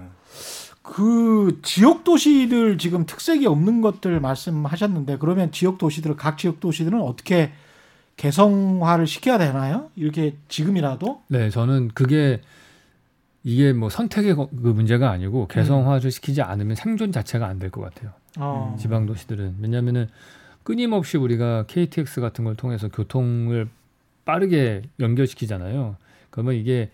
그 0.83 1.61
지역 1.63 2.03
도시들 2.05 2.79
지금 2.79 3.05
특색이 3.05 3.47
없는 3.47 3.83
것들 3.83 4.21
말씀하셨는데 4.21 5.19
그러면 5.19 5.53
지역 5.53 5.77
도시들 5.79 6.17
각 6.17 6.39
지역 6.39 6.61
도시들은 6.61 7.01
어떻게 7.03 7.53
개성화를 8.17 9.07
시켜야 9.07 9.39
되나요? 9.39 9.91
이렇게 9.95 10.37
지금이라도 10.49 11.23
네, 11.29 11.51
저는 11.51 11.89
그게 11.95 12.41
이게 13.45 13.73
뭐 13.73 13.89
선택의 13.91 14.35
거- 14.35 14.49
그 14.49 14.69
문제가 14.69 15.11
아니고 15.11 15.47
개성화를 15.47 16.11
시키지 16.11 16.43
않으면 16.43 16.75
생존 16.75 17.13
자체가 17.13 17.47
안 17.47 17.59
될 17.59 17.71
것 17.71 17.83
같아요. 17.83 18.11
어. 18.39 18.77
지방 18.79 19.07
도시들은 19.07 19.57
왜냐하면은 19.61 20.09
끊임없이 20.65 21.17
우리가 21.17 21.65
KTX 21.69 22.21
같은 22.21 22.45
걸 22.45 22.57
통해서 22.57 22.89
교통을 22.89 23.69
빠르게 24.25 24.83
연결시키잖아요. 25.01 25.97
그러면 26.31 26.55
이게 26.55 26.91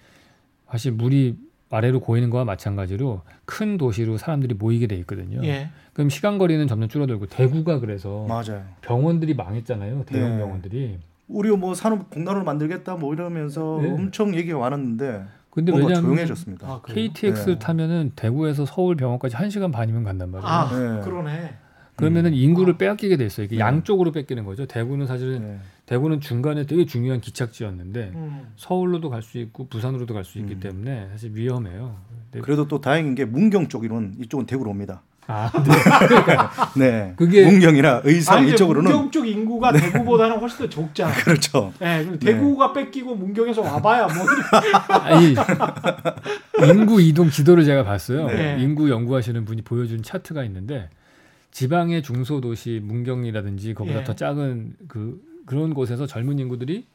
사실 0.71 0.93
물이 0.93 1.37
아래로 1.71 2.01
고이는 2.01 2.31
거와 2.31 2.45
마찬가지로 2.45 3.23
큰 3.45 3.79
도시로 3.79 4.17
사람들이 4.17 4.55
모이게 4.55 4.87
돼 4.87 4.97
있거든요. 4.97 5.41
예. 5.45 5.71
그럼 5.93 6.09
시간 6.09 6.39
거리는 6.39 6.67
점점 6.67 6.89
줄어들고 6.89 7.27
대구가 7.27 7.81
그래서 7.81 8.27
맞아요. 8.29 8.65
병원들이 8.83 9.35
망했잖아요. 9.35 10.05
대형 10.05 10.33
네. 10.33 10.39
병원들이. 10.39 10.99
우리 11.27 11.51
뭐 11.57 11.75
산업 11.75 12.11
공단을 12.11 12.45
만들겠다 12.45 12.97
뭐 12.97 13.13
이러면서 13.15 13.81
네. 13.83 13.91
엄청 13.91 14.35
얘기가 14.35 14.59
많았는데 14.59 15.25
근데 15.51 15.71
뭔가 15.73 15.89
왜냐하면 15.89 16.11
조용해졌습니다. 16.11 16.67
아? 16.67 16.83
KTX 16.87 17.47
네. 17.47 17.59
타면은 17.59 18.13
대구에서 18.17 18.67
서울 18.67 18.97
병원까지 18.97 19.37
1시간 19.37 19.73
반이면 19.73 20.05
간단 20.05 20.31
말이에요. 20.31 20.49
아, 20.49 20.69
네. 20.71 21.01
그러네. 21.03 21.55
그러면은 21.97 22.35
인구를 22.35 22.75
아. 22.75 22.77
빼앗기게 22.77 23.17
돼 23.17 23.27
있어요. 23.27 23.45
이게 23.45 23.57
네. 23.57 23.61
양쪽으로 23.61 24.11
뺏기는 24.11 24.45
거죠. 24.45 24.67
대구는 24.67 25.07
사실은 25.07 25.41
네. 25.43 25.59
대구는 25.87 26.21
중간에 26.21 26.65
되게 26.65 26.87
중요한 26.87 27.21
기착지였는데 27.21 28.13
음. 28.15 28.49
서울로도 28.57 29.11
갈 29.11 29.23
수 29.23 29.39
있고 29.39 29.67
부산으로도 29.69 30.15
갈 30.15 30.25
수 30.25 30.39
있기 30.39 30.55
음. 30.55 30.61
때문에 30.61 31.09
사실 31.11 31.31
위험해요. 31.35 31.97
네. 32.33 32.41
그래도 32.41 32.67
또 32.69 32.81
다행인 32.81 33.15
게 33.15 33.25
문경 33.25 33.69
쪽으로는 33.69 34.15
이쪽은 34.21 34.47
대구로 34.47 34.71
옵니다. 34.71 35.03
아, 35.27 35.51
네. 36.77 37.15
그게- 37.17 37.47
문경이나 37.47 38.03
의성 38.05 38.37
아니, 38.39 38.51
이쪽으로는 38.53 38.91
문경 38.91 39.11
쪽 39.11 39.27
인구가 39.27 39.73
대구보다는 39.73 40.39
훨씬 40.39 40.59
더 40.59 40.69
적잖아. 40.69 41.13
그렇죠. 41.25 41.73
예, 41.83 42.03
그럼 42.05 42.19
대구가 42.19 42.73
뺏기고 42.75 43.15
문경에서 43.15 43.63
와봐야 43.63 44.07
뭐 44.07 44.17
아니 45.01 45.35
인구 46.71 47.01
이동 47.01 47.29
지도를 47.31 47.65
제가 47.65 47.85
봤어요. 47.85 48.27
네. 48.27 48.57
인구 48.61 48.91
연구하시는 48.91 49.45
분이 49.45 49.63
보여준 49.63 50.03
차트가 50.03 50.45
있는데 50.45 50.89
지방의 51.53 52.03
중소도시 52.03 52.81
문경이라든지 52.85 53.75
거보다 53.75 54.01
예. 54.01 54.05
더 54.05 54.15
작은 54.15 54.75
그 54.89 55.21
그런 55.47 55.75
곳에서 55.75 56.07
젊은 56.07 56.39
인구들이 56.39 56.87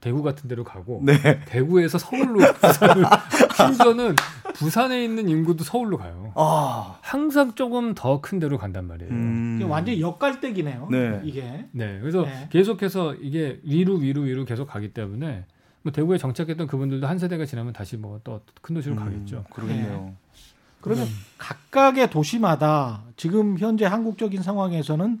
대구 0.00 0.22
같은 0.22 0.48
데로 0.48 0.62
가고 0.62 1.02
네. 1.04 1.40
대구에서 1.46 1.98
서울로 1.98 2.38
부산을 2.62 3.04
심지어는 3.56 4.14
부산에 4.54 5.02
있는 5.02 5.28
인구도 5.28 5.64
서울로 5.64 5.96
가요. 5.98 6.32
아. 6.36 6.98
항상 7.02 7.54
조금 7.54 7.94
더 7.94 8.20
큰 8.20 8.38
데로 8.38 8.58
간단 8.58 8.86
말이에요. 8.86 9.10
음. 9.12 9.66
완전 9.68 9.98
역갈대기네요. 9.98 10.88
네. 10.90 11.20
이게. 11.24 11.66
네, 11.72 11.98
그래서 12.00 12.22
네. 12.22 12.48
계속해서 12.52 13.14
이게 13.16 13.58
위로 13.64 13.94
위로 13.96 14.22
위로 14.22 14.44
계속 14.44 14.66
가기 14.68 14.92
때문에 14.94 15.44
뭐 15.82 15.92
대구에 15.92 16.16
정착했던 16.18 16.68
그분들도 16.68 17.06
한 17.06 17.18
세대가 17.18 17.44
지나면 17.44 17.72
다시 17.72 17.96
뭐 17.96 18.20
또 18.22 18.40
큰 18.62 18.74
도시로 18.76 18.94
음, 18.94 18.98
가겠죠. 19.04 19.44
그러겠네요. 19.52 20.14
그러면 20.80 21.06
음. 21.06 21.12
각각의 21.38 22.10
도시마다 22.10 23.02
지금 23.16 23.58
현재 23.58 23.84
한국적인 23.84 24.42
상황에서는 24.42 25.20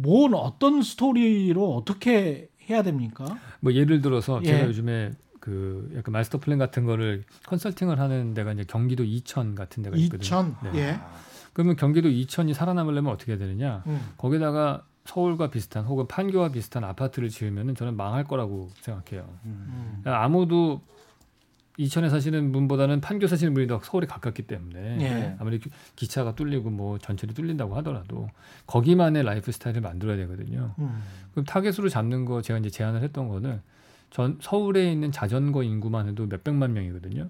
뭔 0.00 0.34
어떤 0.34 0.82
스토리로 0.82 1.74
어떻게 1.74 2.48
해야 2.68 2.82
됩니까? 2.82 3.38
뭐 3.60 3.72
예를 3.72 4.00
들어서 4.00 4.40
예. 4.42 4.46
제가 4.46 4.66
요즘에 4.66 5.12
그 5.40 5.90
약간 5.96 6.12
마스터 6.12 6.38
플랜 6.38 6.58
같은 6.58 6.84
거를 6.84 7.24
컨설팅을 7.46 7.98
하는 7.98 8.34
데가 8.34 8.52
이제 8.52 8.64
경기도 8.64 9.02
이천 9.02 9.54
같은 9.54 9.82
데가 9.82 9.96
있거든요. 9.96 10.24
이천. 10.24 10.56
네. 10.64 10.78
예. 10.78 11.00
그러면 11.52 11.76
경기도 11.76 12.08
이천이 12.08 12.54
살아남으려면 12.54 13.12
어떻게 13.12 13.32
해야 13.32 13.38
되느냐? 13.38 13.82
음. 13.86 14.00
거기다가 14.16 14.84
서울과 15.06 15.50
비슷한 15.50 15.84
혹은 15.86 16.06
판교와 16.06 16.50
비슷한 16.50 16.84
아파트를 16.84 17.30
지으면은 17.30 17.74
저는 17.74 17.96
망할 17.96 18.24
거라고 18.24 18.70
생각해요. 18.80 19.26
음. 19.46 20.02
아무도 20.04 20.82
이천에 21.78 22.08
사시는 22.10 22.50
분보다는 22.52 23.00
판교 23.00 23.28
사시는 23.28 23.54
분이 23.54 23.68
더 23.68 23.78
서울에 23.82 24.06
가깝기 24.08 24.42
때문에 24.42 24.98
예. 25.00 25.36
아무리 25.38 25.60
기- 25.60 25.70
기차가 25.94 26.34
뚫리고 26.34 26.70
뭐 26.70 26.98
전철이 26.98 27.34
뚫린다고 27.34 27.76
하더라도 27.76 28.28
거기만의 28.66 29.22
lifestyle을 29.22 29.80
만들어야 29.80 30.16
되거든요. 30.16 30.74
음. 30.80 31.00
그럼 31.30 31.44
타겟으로 31.44 31.88
잡는 31.88 32.24
거 32.24 32.42
제가 32.42 32.58
이제 32.58 32.68
제안을 32.68 33.02
했던 33.02 33.28
거는 33.28 33.60
전 34.10 34.38
서울에 34.40 34.90
있는 34.90 35.12
자전거 35.12 35.62
인구만 35.62 36.08
해도 36.08 36.26
몇 36.28 36.42
백만 36.42 36.72
명이거든요. 36.72 37.28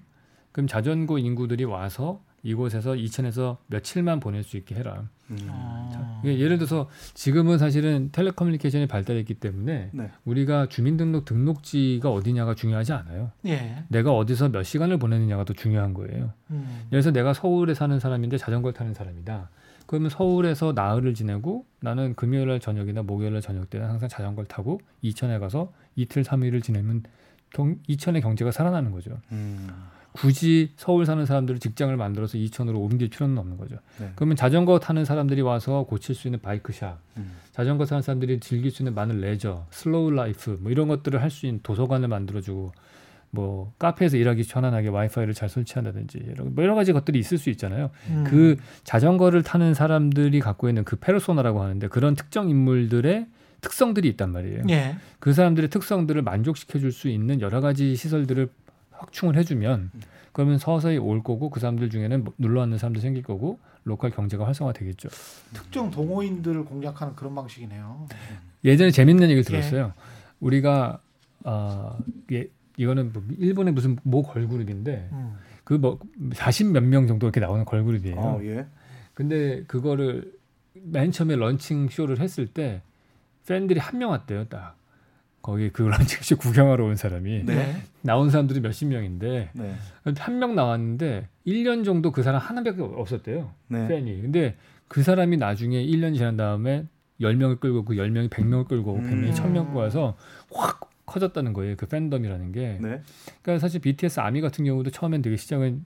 그럼 0.53 0.67
자전거 0.67 1.19
인구들이 1.19 1.65
와서 1.65 2.23
이곳에서 2.43 2.97
이천에서 2.97 3.59
며칠만 3.67 4.21
보낼 4.21 4.43
수 4.43 4.57
있게 4.57 4.75
해라. 4.75 5.09
음. 5.31 5.37
아. 5.51 6.23
예를 6.25 6.59
들어서 6.59 6.89
지금은 7.15 7.59
사실은 7.59 8.11
telecommunication이 8.13 8.87
발달했기 8.87 9.35
때문에 9.35 9.91
네. 9.93 10.11
우리가 10.25 10.67
주민등록 10.69 11.25
등록지가 11.25 12.11
어디냐가 12.11 12.55
중요하지 12.55 12.93
않아요. 12.93 13.33
예. 13.47 13.85
내가 13.89 14.13
어디서 14.13 14.51
몇 14.51 14.63
시간을 14.63 14.99
보내느냐가 14.99 15.45
더 15.45 15.53
중요한 15.53 15.95
거예요. 15.95 16.33
음. 16.51 16.87
그래서 16.91 17.11
내가 17.11 17.35
서울에 17.35 17.75
사는 17.75 17.99
사람인데 17.99 18.39
자전거를 18.39 18.73
타는 18.75 18.95
사람이다. 18.95 19.51
그러면 19.87 20.11
서울에서 20.11 20.73
나흘을 20.75 21.15
지내고 21.15 21.65
나는 21.81 22.15
금요일 22.15 22.49
날 22.49 22.61
저녁이나 22.61 23.03
목요일 23.03 23.33
날 23.33 23.41
저녁 23.41 23.71
때는 23.71 23.89
항상 23.89 24.09
자전거를 24.09 24.47
타고 24.47 24.81
이천에 25.01 25.39
가서 25.39 25.73
이틀 25.97 26.25
삼일을 26.25 26.61
지내면 26.61 27.03
경, 27.51 27.77
이천의 27.87 28.21
경제가 28.21 28.51
살아나는 28.51 28.93
거죠. 28.93 29.19
음. 29.33 29.69
굳이 30.21 30.73
서울 30.77 31.07
사는 31.07 31.25
사람들을 31.25 31.61
직장을 31.61 31.97
만들어서 31.97 32.39
이천으로 32.39 32.79
옮길 32.81 33.09
필요는 33.09 33.39
없는 33.39 33.57
거죠. 33.57 33.77
네. 34.01 34.11
그러면 34.17 34.37
자전거 34.37 34.79
타는 34.81 35.05
사람들이 35.05 35.43
와서 35.43 35.85
고칠 35.89 36.15
수 36.15 36.27
있는 36.27 36.41
bike 36.41 36.66
shop, 36.66 36.99
음. 37.19 37.33
자전거 37.53 37.85
타는 37.85 38.03
사람들이 38.03 38.41
즐길 38.41 38.71
수 38.71 38.83
있는 38.83 38.95
많은 38.95 39.21
레저, 39.21 39.67
slow 39.71 40.11
life 40.11 40.59
뭐 40.61 40.73
이런 40.73 40.89
것들을 40.89 41.23
할 41.23 41.31
수 41.31 41.47
있는 41.47 41.61
도서관을 41.63 42.09
만들어주고 42.09 42.73
뭐 43.31 43.73
카페에서 43.79 44.17
일하기 44.17 44.43
편안하게 44.45 44.89
와이파이를 44.89 45.35
잘 45.35 45.49
설치한다든지 45.51 46.19
이런 46.33 46.55
뭐 46.55 46.65
여러 46.65 46.75
가지 46.75 46.93
것들이 46.93 47.19
있을 47.19 47.37
수 47.39 47.51
있잖아요. 47.51 47.91
음. 48.09 48.25
그 48.27 48.57
자전거를 48.85 49.43
타는 49.43 49.75
사람들이 49.75 50.41
갖고 50.41 50.69
있는 50.69 50.83
그 50.85 50.97
페르소나라고 50.97 51.63
하는데 51.63 51.87
그런 51.89 52.15
특정 52.15 52.49
인물들의 52.49 53.27
특성들이 53.61 54.09
있단 54.09 54.31
말이에요. 54.33 54.63
예. 54.71 54.97
그 55.19 55.33
사람들의 55.33 55.69
특성들을 55.71 56.23
만족시켜 56.23 56.79
줄 56.79 56.91
수 56.93 57.09
있는 57.09 57.41
여러 57.41 57.61
가지 57.61 57.95
시설들을 57.97 58.49
확충을 58.99 59.37
해주면 59.37 59.91
그러면 60.33 60.59
서서히 60.59 60.99
올 60.99 61.23
거고 61.23 61.51
그 61.51 61.61
사람들 61.61 61.91
중에는 61.91 62.25
뭐 62.25 62.35
놀러 62.37 62.61
왔는 62.61 62.79
사람도 62.79 63.01
생길 63.01 63.23
거고 63.23 63.59
로컬 63.85 64.11
경제가 64.11 64.45
활성화되겠죠. 64.47 65.09
특정 65.53 65.91
동호인들을 65.91 66.65
공략하는 66.65 67.15
그런 67.17 67.35
방식이네요. 67.35 68.07
예전에 68.65 68.91
재밌는 68.91 69.31
얘기를 69.31 69.41
예. 69.41 69.43
들었어요. 69.61 69.95
우리가 70.41 71.01
아 71.45 71.97
예, 72.33 72.47
이거는 72.77 73.13
뭐 73.13 73.23
일본의 73.39 73.73
무슨 73.73 73.97
모 74.03 74.23
걸그룹인데 74.23 75.09
음. 75.13 75.37
그뭐 75.65 75.99
40몇 76.31 76.81
명 76.83 77.07
정도 77.07 77.27
이렇게 77.27 77.41
나오는 77.41 77.65
걸그룹이에요. 77.65 78.21
아, 78.21 78.39
예. 78.45 78.67
근데 79.15 79.65
그거를 79.65 80.33
맨 80.75 81.11
처음에 81.11 81.35
launching 81.37 81.89
show를 81.89 82.21
했을 82.21 82.47
때 82.47 82.83
팬들이 83.47 83.81
한 83.81 83.99
명 83.99 84.11
왔대요, 84.11 84.45
딱. 84.49 84.77
거기 85.49 85.71
그 85.71 85.81
launching 85.81 86.21
show 86.21 86.37
구경하러 86.37 86.85
온 86.85 86.95
사람이 86.95 87.45
네. 87.47 87.75
나온 88.03 88.29
사람들이 88.29 88.61
몇십 88.61 88.89
명인데 88.89 89.49
네. 89.55 89.75
한명 90.19 90.55
나왔는데 90.55 91.27
1년 91.47 91.87
정도 91.87 92.13
그 92.13 92.23
사람 92.23 92.39
하나밖에 92.39 92.83
없었대요. 92.83 93.51
네. 93.69 93.89
팬이. 93.89 94.21
근데 94.21 94.57
그 94.89 95.03
사람이 95.03 95.39
나중에 95.39 95.83
1년 95.87 96.15
지난 96.15 96.37
다음에 96.37 96.85
10명을 97.23 97.61
끌고 97.61 97.87
그 97.87 97.95
10명이 97.95 98.29
100명을 98.29 98.69
끌고 98.69 98.93
오고 98.93 99.01
100명이 99.01 99.29
음. 99.29 99.33
1000명 99.33 99.71
모아서 99.71 100.19
확 100.53 100.91
커졌다는 101.07 101.55
거예요. 101.55 101.77
그 101.79 101.87
팬덤이라는 101.87 102.53
게. 102.53 102.77
네. 102.83 103.01
그러니까 103.41 103.59
사실 103.59 103.81
BTS 103.81 104.21
아미 104.21 104.43
같은 104.43 104.67
경우도 104.67 104.91
처음엔 104.91 105.23
되게 105.23 105.39
시장은 105.39 105.83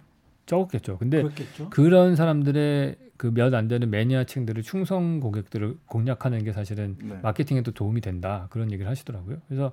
적었겠죠. 0.57 0.99
근데 0.99 1.23
그렇겠죠. 1.23 1.71
그런 1.71 2.17
사람들의 2.17 2.97
그 3.23 3.29
몇 3.31 3.55
안 3.55 3.69
되는 3.69 3.89
매니아층들을 3.89 4.65
충성 4.65 5.21
고객들을 5.21 5.77
공략하는 5.87 6.43
게 6.43 6.53
사실은 6.53 6.97
네. 7.01 7.19
마케팅에도 7.23 7.71
도움이 7.71 8.01
된다 8.01 8.49
그런 8.51 8.73
얘기를 8.73 8.91
하시더라고요. 8.91 9.37
그래서 9.47 9.73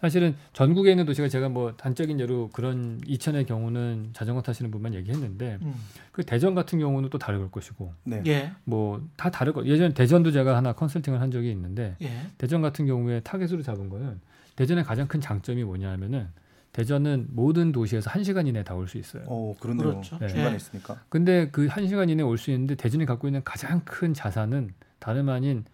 사실은 0.00 0.36
전국에 0.52 0.90
있는 0.92 1.04
도시가 1.04 1.28
제가 1.28 1.48
뭐 1.48 1.72
단적인 1.76 2.20
예로 2.20 2.50
그런 2.52 3.00
이천의 3.06 3.46
경우는 3.46 4.10
자전거 4.12 4.42
타시는 4.42 4.70
분만 4.70 4.94
얘기했는데 4.94 5.58
음. 5.62 5.74
그 6.12 6.22
대전 6.24 6.54
같은 6.54 6.78
경우는 6.78 7.10
또 7.10 7.18
다를 7.18 7.50
것이고 7.50 7.92
네. 8.04 8.22
예. 8.26 8.52
뭐다 8.62 9.30
다를 9.32 9.52
거. 9.52 9.64
예전 9.66 9.90
에 9.90 9.94
대전도 9.94 10.30
제가 10.30 10.56
하나 10.56 10.72
컨설팅을 10.72 11.20
한 11.20 11.32
적이 11.32 11.50
있는데 11.50 11.96
예. 12.00 12.10
대전 12.38 12.62
같은 12.62 12.86
경우에 12.86 13.20
타겟으로 13.20 13.62
잡은 13.62 13.88
거는 13.88 14.20
대전의 14.54 14.84
가장 14.84 15.08
큰 15.08 15.20
장점이 15.20 15.64
뭐냐면은 15.64 16.28
대전은 16.74 17.28
모든 17.30 17.70
도시에서 17.72 18.10
한 18.10 18.24
시간 18.24 18.46
이내에 18.48 18.64
다 18.64 18.74
올 18.74 18.88
수 18.88 18.98
있어요. 18.98 19.22
어, 19.26 19.54
그렇네요. 19.60 19.90
그렇죠. 19.90 20.18
중간에 20.18 20.52
예. 20.52 20.56
있으니까. 20.56 21.00
근데 21.08 21.48
그한 21.50 21.86
시간 21.86 22.10
이내에 22.10 22.24
올 22.26 22.36
수 22.36 22.50
있는데 22.50 22.74
대전이 22.74 23.06
갖고 23.06 23.28
있는 23.28 23.42
가장 23.44 23.80
큰 23.84 24.12
자산은 24.12 24.74
다름 24.98 25.28
아닌 25.28 25.64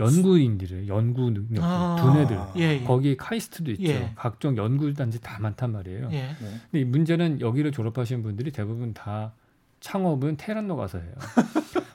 연구인들의 0.00 0.88
연구 0.88 1.30
능력, 1.30 1.62
아. 1.62 1.96
두뇌들. 2.00 2.38
예. 2.56 2.80
예. 2.80 2.84
거기 2.84 3.16
카이스트도 3.16 3.70
있죠. 3.72 3.84
예. 3.84 4.12
각종 4.16 4.56
연구 4.56 4.92
단지 4.94 5.20
다 5.20 5.38
많단 5.38 5.72
말이에요. 5.72 6.08
예. 6.12 6.22
네. 6.28 6.36
근데 6.38 6.80
이 6.80 6.84
문제는 6.84 7.40
여기를 7.40 7.72
졸업하신 7.72 8.22
분들이 8.22 8.50
대부분 8.50 8.92
다 8.94 9.32
창업은 9.86 10.36
테란노 10.36 10.74
가서 10.76 10.98
해요. 10.98 11.12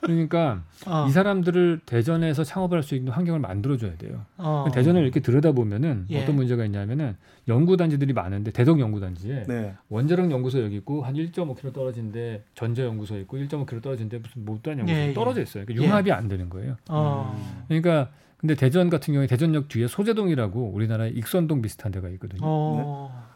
그러니까 0.00 0.62
어. 0.86 1.06
이 1.08 1.12
사람들을 1.12 1.80
대전에서 1.84 2.42
창업을 2.42 2.78
할 2.78 2.82
수 2.82 2.94
있는 2.96 3.12
환경을 3.12 3.38
만들어줘야 3.38 3.96
돼요. 3.96 4.24
어. 4.38 4.64
대전을 4.72 5.02
이렇게 5.02 5.20
들여다보면은 5.20 6.06
예. 6.10 6.22
어떤 6.22 6.34
문제가 6.36 6.64
있냐면은 6.64 7.16
연구단지들이 7.48 8.12
많은데 8.14 8.50
대덕 8.50 8.80
연구단지에 8.80 9.44
네. 9.46 9.74
원자력 9.90 10.30
연구소 10.30 10.62
여기 10.62 10.76
있고 10.76 11.02
한 11.02 11.14
1.5km 11.14 11.72
떨어진데 11.72 12.44
전자 12.54 12.82
연구소 12.82 13.18
있고 13.20 13.36
1.5km 13.36 13.82
떨어진데 13.82 14.18
무슨 14.18 14.44
못단 14.44 14.78
연구소 14.78 14.98
예, 14.98 15.08
예. 15.08 15.12
떨어져 15.12 15.42
있어요. 15.42 15.64
그러니까 15.66 15.84
예. 15.84 15.86
융합이 15.88 16.12
안 16.12 16.28
되는 16.28 16.48
거예요. 16.48 16.76
어. 16.88 17.36
음. 17.36 17.64
그러니까 17.68 18.10
근데 18.38 18.54
대전 18.56 18.90
같은 18.90 19.12
경우에 19.12 19.26
대전역 19.28 19.68
뒤에 19.68 19.86
소재동이라고 19.86 20.70
우리나라에 20.70 21.10
익선동 21.10 21.62
비슷한 21.62 21.92
데가 21.92 22.08
있거든요. 22.10 22.40
어. 22.42 23.28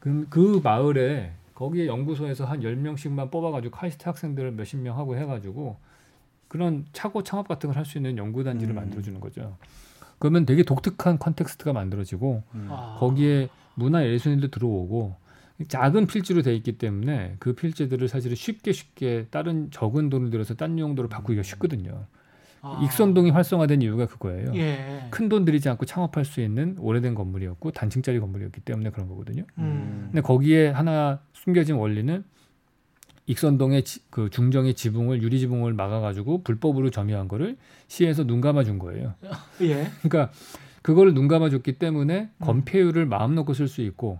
그, 0.00 0.26
그 0.30 0.60
마을에 0.64 1.32
거기에 1.58 1.86
연구소에서 1.88 2.44
한 2.44 2.60
10명씩만 2.60 3.32
뽑아가지고 3.32 3.76
카이스트 3.76 4.04
학생들을 4.04 4.52
몇십 4.52 4.78
명 4.78 4.96
하고 4.96 5.16
해가지고 5.16 5.76
그런 6.46 6.86
차고 6.92 7.24
창업 7.24 7.48
같은 7.48 7.68
걸 7.68 7.76
할 7.78 7.84
수 7.84 7.98
있는 7.98 8.16
연구단지를 8.16 8.74
음. 8.74 8.76
만들어주는 8.76 9.18
거죠. 9.18 9.56
그러면 10.20 10.46
되게 10.46 10.62
독특한 10.62 11.18
context가 11.18 11.72
만들어지고 11.72 12.44
음. 12.54 12.68
아. 12.70 12.96
거기에 13.00 13.48
문화 13.74 14.06
예술인도 14.06 14.48
들어오고 14.52 15.16
작은 15.66 16.06
필지로 16.06 16.42
돼 16.42 16.54
있기 16.54 16.78
때문에 16.78 17.34
그 17.40 17.54
필지들을 17.54 18.06
사실은 18.06 18.36
쉽게 18.36 18.70
쉽게 18.70 19.26
다른 19.32 19.72
적은 19.72 20.10
돈을 20.10 20.30
들여서 20.30 20.54
딴 20.54 20.78
용도로 20.78 21.08
바꾸기가 21.08 21.42
쉽거든요. 21.42 22.06
아. 22.60 22.80
익선동이 22.84 23.30
활성화된 23.30 23.82
이유가 23.82 24.06
그거예요. 24.06 24.52
예. 24.54 25.06
큰돈 25.10 25.44
들이지 25.44 25.68
않고 25.68 25.86
창업할 25.86 26.24
수 26.24 26.40
있는 26.40 26.76
오래된 26.78 27.14
건물이었고 27.16 27.72
단층짜리 27.72 28.20
건물이었기 28.20 28.60
때문에 28.60 28.90
그런 28.90 29.08
거거든요. 29.08 29.44
음. 29.58 30.08
근데 30.10 30.20
거기에 30.20 30.68
하나 30.70 31.20
숨겨진 31.48 31.76
원리는 31.76 32.24
익선동의 33.26 33.82
지- 33.84 34.00
그 34.10 34.28
중정의 34.28 34.74
지붕을 34.74 35.22
유리 35.22 35.38
지붕을 35.40 35.72
막아가지고 35.72 36.42
불법으로 36.42 36.90
점유한 36.90 37.26
거를 37.26 37.56
시에서 37.88 38.24
눈 38.24 38.40
감아준 38.42 38.78
거예요. 38.78 39.14
예. 39.62 39.90
그러니까 40.02 40.30
그걸 40.82 41.14
눈 41.14 41.26
감아줬기 41.26 41.72
때문에 41.78 42.20
음. 42.36 42.44
건폐율을 42.44 43.06
마음 43.06 43.34
놓고 43.34 43.54
쓸 43.54 43.66
수 43.66 43.80
있고 43.82 44.18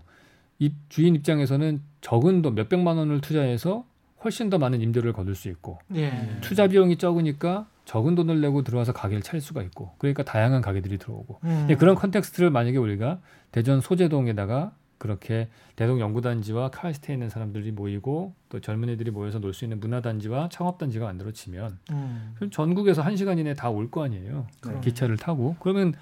이 0.57 0.73
주인 0.89 1.15
입장에서는 1.15 1.81
적은 2.01 2.41
돈 2.41 2.55
몇백만 2.55 2.97
원을 2.97 3.21
투자해서 3.21 3.85
훨씬 4.23 4.49
더 4.49 4.57
많은 4.57 4.81
임대료를 4.81 5.13
거둘 5.13 5.35
수 5.35 5.49
있고 5.49 5.79
예. 5.95 6.11
투자 6.41 6.67
비용이 6.67 6.97
적으니까 6.97 7.67
적은 7.85 8.15
돈을 8.15 8.41
내고 8.41 8.63
들어와서 8.63 8.91
가게를 8.91 9.21
차릴 9.21 9.41
수가 9.41 9.61
있고 9.63 9.91
그러니까 9.99 10.23
다양한 10.23 10.61
가게들이 10.61 10.97
들어오고 10.97 11.39
음. 11.43 11.67
예, 11.69 11.75
그런 11.75 11.95
context를 11.95 12.49
만약에 12.49 12.77
우리가 12.77 13.19
대전 13.51 13.81
소재동에다가 13.81 14.73
그렇게 14.99 15.47
대동 15.75 15.99
연구단지와 15.99 16.69
카이스트에 16.69 17.13
있는 17.15 17.29
사람들이 17.29 17.71
모이고 17.71 18.35
또 18.49 18.59
젊은이들이 18.59 19.09
모여서 19.11 19.39
놀 19.39 19.53
수 19.53 19.65
있는 19.65 19.79
문화단지와 19.79 20.49
창업단지가 20.49 21.05
만들어지면 21.05 21.79
음. 21.91 22.33
그럼 22.35 22.51
전국에서 22.51 23.01
한 23.01 23.15
시간 23.15 23.39
이내에 23.39 23.55
다올 23.55 23.89
거 23.89 24.03
아니에요. 24.03 24.45
그럼. 24.61 24.81
기차를 24.81 25.17
타고 25.17 25.55
그러면 25.61 25.93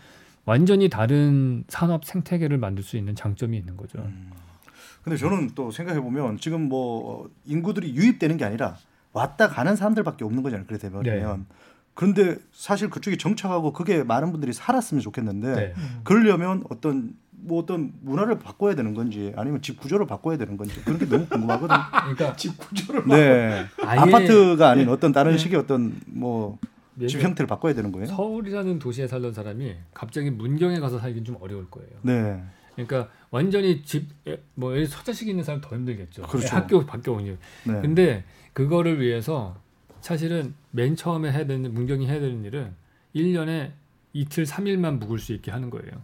완전히 0.45 0.89
다른 0.89 1.63
산업 1.69 2.05
생태계를 2.05 2.57
만들 2.57 2.83
수 2.83 2.97
있는 2.97 3.15
장점이 3.15 3.55
있는 3.55 3.77
거죠. 3.77 3.99
음. 3.99 4.31
근데 5.03 5.15
저는 5.15 5.51
또 5.55 5.71
생각해 5.71 6.01
보면 6.01 6.37
지금 6.37 6.67
뭐 6.67 7.29
인구들이 7.45 7.95
유입되는 7.95 8.35
게 8.37 8.43
아니라 8.45 8.75
왔다 9.13 9.47
가는 9.47 9.75
사람들밖에 9.75 10.25
없는 10.25 10.43
거잖아요. 10.43 10.65
그래 10.67 10.77
되면. 10.79 11.45
그런데 11.93 12.37
사실 12.51 12.89
그쪽에 12.91 13.17
정착하고 13.17 13.73
그게 13.73 14.03
많은 14.03 14.31
분들이 14.31 14.53
살았으면 14.53 15.01
좋겠는데 15.01 15.55
네. 15.55 15.73
음. 15.77 16.01
그러려면 16.03 16.63
어떤 16.69 17.15
뭐 17.47 17.61
어떤 17.61 17.93
문화를 18.01 18.39
바꿔야 18.39 18.75
되는 18.75 18.93
건지 18.93 19.33
아니면 19.35 19.61
집 19.61 19.79
구조를 19.79 20.05
바꿔야 20.05 20.37
되는 20.37 20.57
건지 20.57 20.79
그런 20.83 20.99
게 20.99 21.05
너무 21.05 21.25
궁금하거든요. 21.27 21.79
그러니까 21.91 22.35
집 22.35 22.57
구조를 22.57 23.03
네. 23.07 23.65
아예 23.83 23.99
아파트가 23.99 24.69
아닌 24.69 24.89
어떤 24.89 25.11
다른 25.11 25.31
네. 25.33 25.37
식의 25.37 25.59
어떤 25.59 25.99
뭐 26.07 26.59
집 27.07 27.21
형태를 27.21 27.47
바꿔야 27.47 27.73
되는 27.73 27.91
거예요. 27.91 28.07
서울이라는 28.07 28.79
도시에 28.79 29.07
살던 29.07 29.33
사람이 29.33 29.75
갑자기 29.93 30.31
문경에 30.31 30.79
가서 30.79 30.97
살긴 30.97 31.23
좀 31.23 31.37
어려울 31.39 31.69
거예요. 31.69 31.89
네. 32.01 32.41
그러니까 32.73 33.09
완전히 33.29 33.83
집뭐 33.83 34.83
서자식 34.87 35.27
있는 35.27 35.43
사람 35.43 35.61
더 35.61 35.75
힘들겠죠. 35.75 36.23
그렇죠. 36.23 36.55
학교 36.55 36.85
바뀌어오니. 36.85 37.29
네. 37.65 37.81
근데 37.81 38.23
그거를 38.53 38.99
위해서 38.99 39.55
사실은 40.01 40.55
맨 40.71 40.95
처음에 40.95 41.31
해야 41.31 41.45
되는 41.45 41.71
문경이 41.73 42.07
해야 42.07 42.19
되는 42.19 42.43
일은 42.43 42.73
1년에 43.15 43.71
이틀 44.13 44.45
3일만 44.45 44.97
묵을 44.99 45.19
수 45.19 45.33
있게 45.33 45.51
하는 45.51 45.69
거예요. 45.69 46.01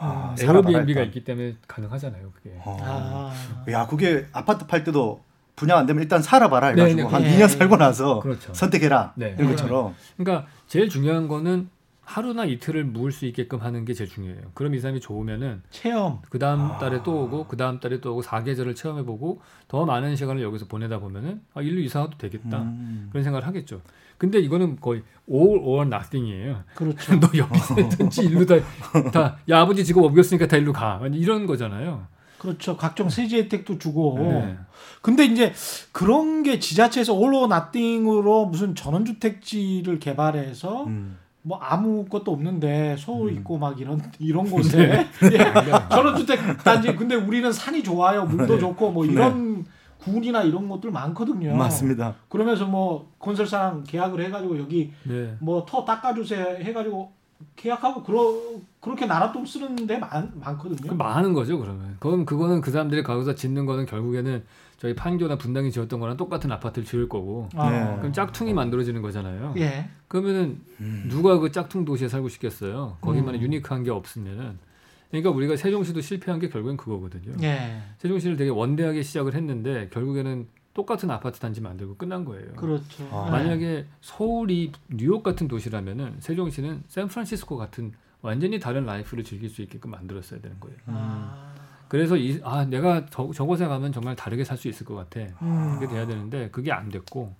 아, 0.00 0.34
에어비앤비가 0.40 0.76
살아봐야 0.76 1.04
있기 1.04 1.24
때문에 1.24 1.56
가능하잖아요, 1.68 2.32
그게. 2.32 2.54
어. 2.64 2.76
아. 2.80 3.70
야, 3.70 3.86
그게 3.86 4.26
아파트 4.32 4.66
팔 4.66 4.82
때도 4.82 5.22
분양 5.56 5.76
안 5.76 5.84
되면 5.84 6.02
일단 6.02 6.22
살아봐라 6.22 6.68
해가지고 6.68 6.96
네, 6.96 7.02
네, 7.02 7.08
한 7.10 7.22
네. 7.22 7.38
2년 7.38 7.48
살고 7.48 7.76
나서 7.76 8.20
그렇죠. 8.20 8.54
선택해라 8.54 9.12
네. 9.14 9.34
이런 9.38 9.50
것처럼 9.50 9.94
그러니까 10.16 10.48
제일 10.66 10.88
중요한 10.88 11.28
거는 11.28 11.68
하루나 12.10 12.44
이틀을 12.44 12.86
묵을 12.86 13.12
수 13.12 13.24
있게끔 13.24 13.60
하는 13.60 13.84
게 13.84 13.94
제일 13.94 14.10
중요해요. 14.10 14.50
그럼 14.54 14.74
이 14.74 14.80
사람이 14.80 14.98
좋으면은 14.98 15.62
체험. 15.70 16.18
그 16.28 16.40
다음 16.40 16.60
아. 16.62 16.78
달에 16.78 17.04
또 17.04 17.22
오고 17.22 17.46
그 17.46 17.56
다음 17.56 17.78
달에 17.78 18.00
또 18.00 18.10
오고 18.10 18.22
사계절을 18.22 18.74
체험해 18.74 19.04
보고 19.04 19.40
더 19.68 19.84
많은 19.84 20.16
시간을 20.16 20.42
여기서 20.42 20.66
보내다 20.66 20.98
보면은 20.98 21.40
아 21.54 21.62
일로 21.62 21.80
이사 21.80 22.00
가도 22.00 22.18
되겠다 22.18 22.62
음. 22.62 23.06
그런 23.12 23.22
생각을 23.22 23.46
하겠죠. 23.46 23.80
근데 24.18 24.40
이거는 24.40 24.80
거의 24.80 25.02
all 25.30 25.60
or 25.60 25.86
nothing이에요. 25.86 26.64
그렇죠. 26.74 27.14
너 27.20 27.28
여기 27.36 27.56
살든지 27.56 28.22
일로 28.26 28.44
다다야 28.44 29.60
아버지 29.60 29.84
직업 29.84 30.02
옮겼으니까 30.06 30.48
다 30.48 30.56
일로 30.56 30.72
가 30.72 31.00
이런 31.12 31.46
거잖아요. 31.46 32.08
그렇죠. 32.38 32.76
각종 32.76 33.08
세제 33.08 33.36
혜택도 33.38 33.78
주고. 33.78 34.18
네. 34.18 34.56
근데 35.00 35.26
이제 35.26 35.52
그런 35.92 36.42
게 36.42 36.58
지자체에서 36.58 37.14
올로 37.14 37.46
나띵으로 37.46 38.46
무슨 38.46 38.74
전원주택지를 38.74 40.00
개발해서 40.00 40.86
음. 40.86 41.18
뭐 41.42 41.58
아무것도 41.58 42.32
없는데 42.32 42.96
서울 42.98 43.30
음. 43.30 43.36
있고 43.36 43.58
막 43.58 43.80
이런 43.80 44.00
이런 44.18 44.50
곳에 44.50 44.78
예. 44.80 45.08
그러니까 45.18 45.88
전원주택 45.88 46.62
단지 46.62 46.94
근데 46.94 47.14
우리는 47.14 47.50
산이 47.50 47.82
좋아요 47.82 48.26
물도 48.26 48.58
좋고 48.58 48.90
뭐 48.90 49.06
이런 49.06 49.64
군이나 50.00 50.42
이런 50.42 50.68
것들 50.68 50.90
많거든요. 50.90 51.54
맞습니다. 51.54 52.14
그러면서 52.28 52.66
뭐 52.66 53.12
건설사랑 53.18 53.84
계약을 53.84 54.22
해가지고 54.24 54.58
여기 54.58 54.92
네. 55.04 55.36
뭐터 55.40 55.84
닦아주세요 55.84 56.56
해가지고 56.64 57.12
계약하고 57.56 58.02
그러 58.02 58.34
그렇게 58.80 59.06
나랏돈 59.06 59.46
쓰는데 59.46 59.98
많 59.98 60.32
많거든요. 60.34 60.78
그럼 60.82 60.98
많은 60.98 61.32
거죠 61.32 61.58
그러면. 61.58 61.96
그럼 61.98 62.24
그거는 62.24 62.60
그 62.60 62.70
사람들이 62.70 63.02
거기서 63.02 63.34
짓는 63.34 63.66
거는 63.66 63.86
결국에는 63.86 64.42
저희 64.80 64.94
판교나 64.94 65.36
분당이 65.36 65.70
지었던 65.70 66.00
거랑 66.00 66.16
똑같은 66.16 66.50
아파트를 66.50 66.86
지을 66.86 67.06
거고. 67.06 67.50
아, 67.54 67.70
네. 67.70 67.96
그럼 67.98 68.14
짝퉁이 68.14 68.54
만들어지는 68.54 69.02
거잖아요. 69.02 69.52
예. 69.58 69.90
그러면은 70.08 70.62
음. 70.80 71.06
누가 71.10 71.38
그 71.38 71.52
짝퉁 71.52 71.84
도시에 71.84 72.08
살고 72.08 72.30
싶겠어요? 72.30 72.96
거기만의 73.02 73.40
음. 73.40 73.44
유니크한 73.44 73.84
게 73.84 73.90
없으면은. 73.90 74.58
그러니까 75.10 75.30
우리가 75.32 75.56
세종시도 75.56 76.00
실패한 76.00 76.40
게 76.40 76.48
결국엔 76.48 76.78
그거거든요. 76.78 77.34
예. 77.42 77.82
세종시를 77.98 78.38
되게 78.38 78.48
원대하게 78.48 79.02
시작을 79.02 79.34
했는데 79.34 79.90
결국에는 79.92 80.48
똑같은 80.72 81.10
아파트 81.10 81.40
단지 81.40 81.60
만들고 81.60 81.96
끝난 81.96 82.24
거예요. 82.24 82.54
그렇죠. 82.54 83.06
아. 83.12 83.26
네. 83.26 83.30
만약에 83.32 83.86
서울이 84.00 84.72
뉴욕 84.88 85.22
같은 85.22 85.46
도시라면은 85.46 86.16
세종시는 86.20 86.84
샌프란시스코 86.88 87.58
같은 87.58 87.92
완전히 88.22 88.58
다른 88.58 88.86
라이프를 88.86 89.24
즐길 89.24 89.50
수 89.50 89.60
있게끔 89.60 89.90
만들었어야 89.90 90.40
되는 90.40 90.58
거예요. 90.58 90.78
아. 90.86 91.54
그래서 91.90 92.16
이, 92.16 92.40
아 92.44 92.64
내가 92.64 93.04
저, 93.10 93.30
저곳에 93.34 93.66
가면 93.66 93.92
정말 93.92 94.14
다르게 94.14 94.44
살 94.44 94.56
수 94.56 94.68
있을 94.68 94.86
것 94.86 94.94
같아. 94.94 95.20
음. 95.42 95.74
그게 95.78 95.92
돼야 95.92 96.06
되는데 96.06 96.48
그게 96.50 96.70
안 96.70 96.88
됐고 96.88 97.34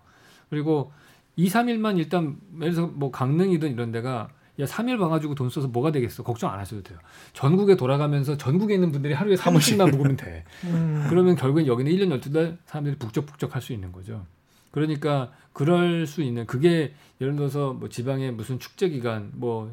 그리고 0.51 0.93
2, 1.37 1.49
3일만 1.49 1.97
일단 1.99 2.37
예를 2.61 2.75
들어서 2.75 2.93
뭐 2.93 3.13
강릉이든 3.13 3.73
이런 3.73 3.93
데가 3.93 4.29
야 4.59 4.65
3일 4.65 4.99
와가지고 4.99 5.37
돈 5.37 5.49
써서 5.51 5.69
뭐가 5.69 5.93
되겠어 5.93 6.25
걱정 6.25 6.51
안 6.53 6.59
하셔도 6.59 6.83
돼요. 6.83 6.99
전국에 7.33 7.77
돌아가면서 7.77 8.37
전국에 8.37 8.75
있는 8.75 8.91
분들이 8.91 9.15
하루에 9.15 9.37
사무실만 9.37 9.93
묵으면 9.93 10.17
돼. 10.17 10.45
음. 10.67 11.07
그러면 11.09 11.37
결국엔 11.37 11.69
여기는 11.69 11.91
1년 11.93 12.21
12달 12.21 12.59
사람들이 12.67 12.97
북적북적 12.97 13.55
할 13.55 13.63
수 13.63 13.73
있는 13.73 13.93
거죠. 13.93 14.27
그러니까 14.73 15.31
그럴 15.53 16.07
수 16.09 16.23
있는 16.23 16.45
그게 16.47 16.93
예를 17.21 17.37
들어서 17.37 17.73
뭐 17.73 17.89
지방의 17.89 18.33
무슨 18.33 18.59
축제 18.59 18.89
기간 18.89 19.31
뭐 19.35 19.73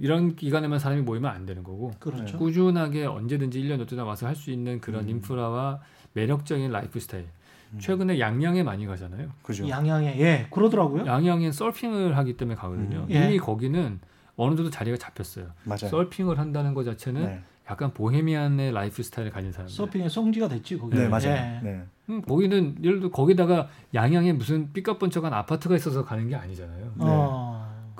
이런 0.00 0.34
기간에만 0.34 0.78
사람이 0.78 1.02
모이면 1.02 1.30
안 1.30 1.44
되는 1.46 1.62
거고 1.62 1.92
그렇죠. 1.98 2.38
꾸준하게 2.38 3.04
언제든지 3.06 3.62
1년 3.62 3.84
12달 3.86 4.06
와서 4.06 4.26
할 4.26 4.34
수 4.34 4.50
있는 4.50 4.80
그런 4.80 5.04
음. 5.04 5.10
인프라와 5.10 5.80
매력적인 6.14 6.70
라이프 6.72 6.98
스타일. 6.98 7.26
음. 7.72 7.78
최근에 7.78 8.18
양양에 8.18 8.62
많이 8.62 8.86
가잖아요. 8.86 9.28
그죠. 9.42 9.68
양양에 9.68 10.18
예 10.18 10.46
그러더라고요. 10.50 11.06
양양엔 11.06 11.52
서핑을 11.52 12.16
하기 12.16 12.36
때문에 12.36 12.56
가거든요. 12.56 13.00
음. 13.00 13.06
예. 13.10 13.26
이미 13.26 13.38
거기는 13.38 14.00
어느 14.36 14.56
정도 14.56 14.70
자리가 14.70 14.96
잡혔어요. 14.96 15.46
맞아요. 15.64 15.88
서핑을 15.90 16.38
한다는 16.38 16.72
것 16.74 16.84
자체는 16.84 17.22
네. 17.26 17.40
약간 17.70 17.92
보헤미안의 17.92 18.72
라이프 18.72 19.02
스타일을 19.02 19.30
가진 19.30 19.52
사람들. 19.52 19.72
서핑의 19.76 20.08
성지가 20.10 20.48
됐지 20.48 20.76
거기. 20.78 20.96
네, 20.96 21.06
맞아요. 21.08 21.26
예. 21.28 21.60
네. 21.62 21.82
음, 22.08 22.22
거기는 22.22 22.76
예를 22.82 22.98
들어 23.00 23.10
거기다가 23.10 23.68
양양에 23.94 24.32
무슨 24.32 24.72
삐까뻔쩍한 24.72 25.32
아파트가 25.32 25.76
있어서 25.76 26.04
가는 26.04 26.26
게 26.28 26.34
아니잖아요. 26.34 26.92
어. 26.98 27.49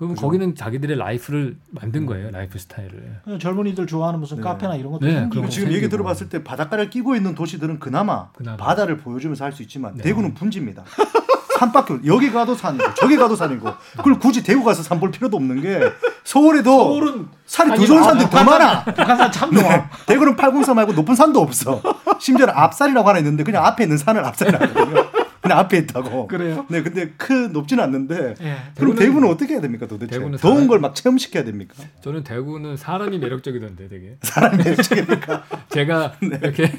그럼 0.00 0.14
그죠. 0.14 0.26
거기는 0.26 0.54
자기들의 0.54 0.96
life를 0.96 1.56
만든 1.72 2.06
거예요, 2.06 2.30
lifestyle을. 2.30 3.20
그냥 3.22 3.38
젊은이들 3.38 3.86
좋아하는 3.86 4.18
무슨 4.18 4.38
네. 4.38 4.42
카페나 4.42 4.74
이런 4.76 4.92
것도 4.92 5.04
네. 5.04 5.28
그런 5.30 5.44
거 5.44 5.50
지금 5.50 5.68
얘기 5.68 5.80
생기고. 5.80 5.90
들어봤을 5.90 6.30
때 6.30 6.42
바닷가를 6.42 6.88
끼고 6.88 7.14
있는 7.16 7.34
도시들은 7.34 7.78
그나마, 7.80 8.28
그나마. 8.32 8.56
바다를 8.56 8.96
보여주면서 8.96 9.44
할 9.44 9.52
수 9.52 9.60
있지만 9.62 9.94
네. 9.96 10.02
대구는 10.04 10.32
분지입니다. 10.32 10.84
산밖에 11.60 11.92
없- 11.92 12.06
여기 12.06 12.32
가도 12.32 12.54
산이고 12.54 12.94
저기 12.94 13.18
가도 13.18 13.36
산이고 13.36 13.68
그걸 13.98 14.18
굳이 14.18 14.42
대구 14.42 14.64
가서 14.64 14.82
산 14.82 14.98
볼 14.98 15.10
필요도 15.10 15.36
없는 15.36 15.60
게 15.60 15.78
서울에도 16.24 16.70
서울은 16.70 17.28
산이 17.44 17.74
두 17.76 17.86
좋은 17.86 17.98
아, 18.00 18.04
산들이 18.04 18.30
더 18.30 18.42
많아. 18.42 18.84
북한산 18.84 19.30
참 19.30 19.52
좋아. 19.52 19.90
대구는 20.06 20.36
팔공산 20.36 20.74
말고 20.76 20.94
높은 20.94 21.14
산도 21.14 21.38
없어. 21.42 21.82
심지어는 22.18 22.54
앞산이라고 22.56 23.06
하나 23.06 23.18
있는데 23.18 23.44
그냥 23.44 23.66
앞에 23.66 23.82
있는 23.84 23.98
산을 23.98 24.24
앞산이라거든요. 24.24 25.19
그냥 25.42 25.58
앞에 25.58 25.78
있다고. 25.78 26.26
그래요? 26.26 26.66
네, 26.68 26.82
근데 26.82 27.12
크 27.16 27.32
높지는 27.32 27.82
않는데. 27.84 28.34
예. 28.42 28.56
그럼 28.76 28.94
대구는- 28.94 28.98
대구는 28.98 29.28
어떻게 29.28 29.54
해야 29.54 29.60
됩니까 29.62 29.86
도대체? 29.86 30.18
대구는 30.18 30.38
더운 30.38 30.54
사람- 30.56 30.68
걸막 30.68 30.94
체험시켜야 30.94 31.44
됩니까? 31.44 31.74
저는 32.02 32.24
대구는 32.24 32.76
사람이 32.76 33.18
매력적이던데 33.18 33.88
되게. 33.88 34.16
사람이 34.22 34.58
매력적이니까. 34.62 35.44
제가 35.70 36.14
이렇게 36.20 36.70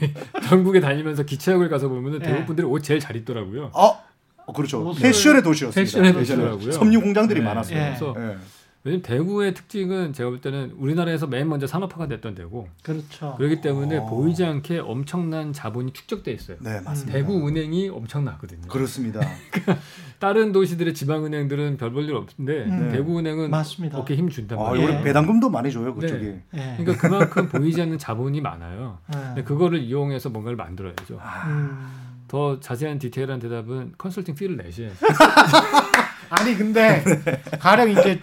전국에 0.48 0.80
다니면서 0.80 1.24
기차역을 1.24 1.70
가서 1.70 1.88
보면은 1.90 2.20
네. 2.20 2.28
대구 2.28 2.46
분들이 2.46 2.68
옷 2.68 2.84
제일 2.84 3.00
잘 3.00 3.16
입더라고요. 3.16 3.72
어, 3.74 4.00
어, 4.46 4.54
그렇죠. 4.54 4.94
패션의 4.94 5.42
도시였습니다. 5.44 5.82
패션의 5.82 6.10
예전에 6.10 6.20
도시더라고요. 6.20 6.72
섬유 6.74 7.02
공장들이 7.02 7.40
네. 7.40 7.46
많았어요. 7.46 7.78
예. 7.80 7.84
그래서 7.86 8.16
예. 8.20 8.38
왜냐면 8.84 9.04
대구의 9.04 9.54
특징은 9.54 10.12
제가 10.12 10.32
볼 10.32 10.42
때는 10.42 10.74
우리나라에서 10.78 11.28
맨 11.28 11.48
먼저 11.48 11.68
산업화가 11.68 12.08
됐던 12.08 12.34
데고 12.34 12.68
그렇죠. 12.82 13.36
그렇기 13.38 13.62
때문에 13.62 13.98
어. 13.98 14.06
보이지 14.08 14.44
않게 14.44 14.80
엄청난 14.80 15.54
자본이 15.54 15.94
축적돼 15.94 16.32
있어요. 16.32 16.58
네, 16.62 16.82
맞습니다. 16.82 17.16
대구 17.16 17.48
은행이 17.48 17.90
엄청나거든요. 17.90 18.68
그렇습니다. 18.68 19.20
다른 20.20 20.52
도시들의 20.52 20.94
지방 20.96 21.26
은행들은 21.26 21.78
별 21.78 21.92
볼 21.92 22.06
일 22.10 22.16
없는데 22.16 22.66
음. 22.66 22.90
대구 22.92 23.20
은행은 23.20 23.52
맞습니다. 23.52 24.00
어깨 24.00 24.16
힘 24.16 24.30
준단 24.30 24.58
아, 24.58 24.64
말이에요. 24.64 24.90
예. 24.90 24.96
우리 24.96 25.04
배당금도 25.04 25.50
많이 25.52 25.72
줘요 25.72 25.94
그쪽이. 25.94 26.26
네. 26.26 26.44
예. 26.56 26.76
그러니까 26.84 27.08
그만큼 27.08 27.50
보이지 27.50 27.80
않는 27.84 28.00
자본이 28.00 28.42
많아요. 28.42 28.98
예. 29.38 29.44
그거를 29.44 29.80
이용해서 29.80 30.30
뭔가를 30.30 30.56
만들어야죠. 30.58 31.20
음. 31.48 31.88
더 32.28 32.60
자세한 32.60 32.98
디테일한 32.98 33.40
대답은 33.40 33.94
컨설팅 33.98 34.34
피를 34.34 34.58
내셔야죠. 34.58 34.96
아니 36.32 36.56
근데 36.56 37.04
가령 37.60 37.92
이제 37.92 38.20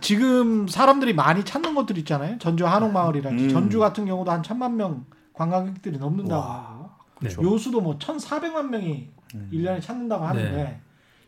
지금 0.00 0.66
사람들이 0.66 1.14
많이 1.14 1.44
찾는 1.44 1.74
것들 1.76 1.96
있잖아요. 1.98 2.38
전주 2.38 2.66
한옥마을이랄지 2.66 3.44
음. 3.44 3.48
전주 3.48 3.78
같은 3.78 4.04
경우도 4.04 4.30
한 4.30 4.42
천만 4.42 4.76
명 4.76 5.04
관광객들이 5.32 5.96
넘는다고 5.98 6.42
하고 6.42 6.90
그렇죠. 7.18 7.42
요수도 7.42 7.80
뭐 7.80 7.98
천사백만 7.98 8.70
명이 8.70 9.08
음. 9.36 9.48
일 9.52 9.64
1년에 9.64 9.80
찾는다고 9.80 10.24
하는데 10.24 10.56
네. 10.56 10.80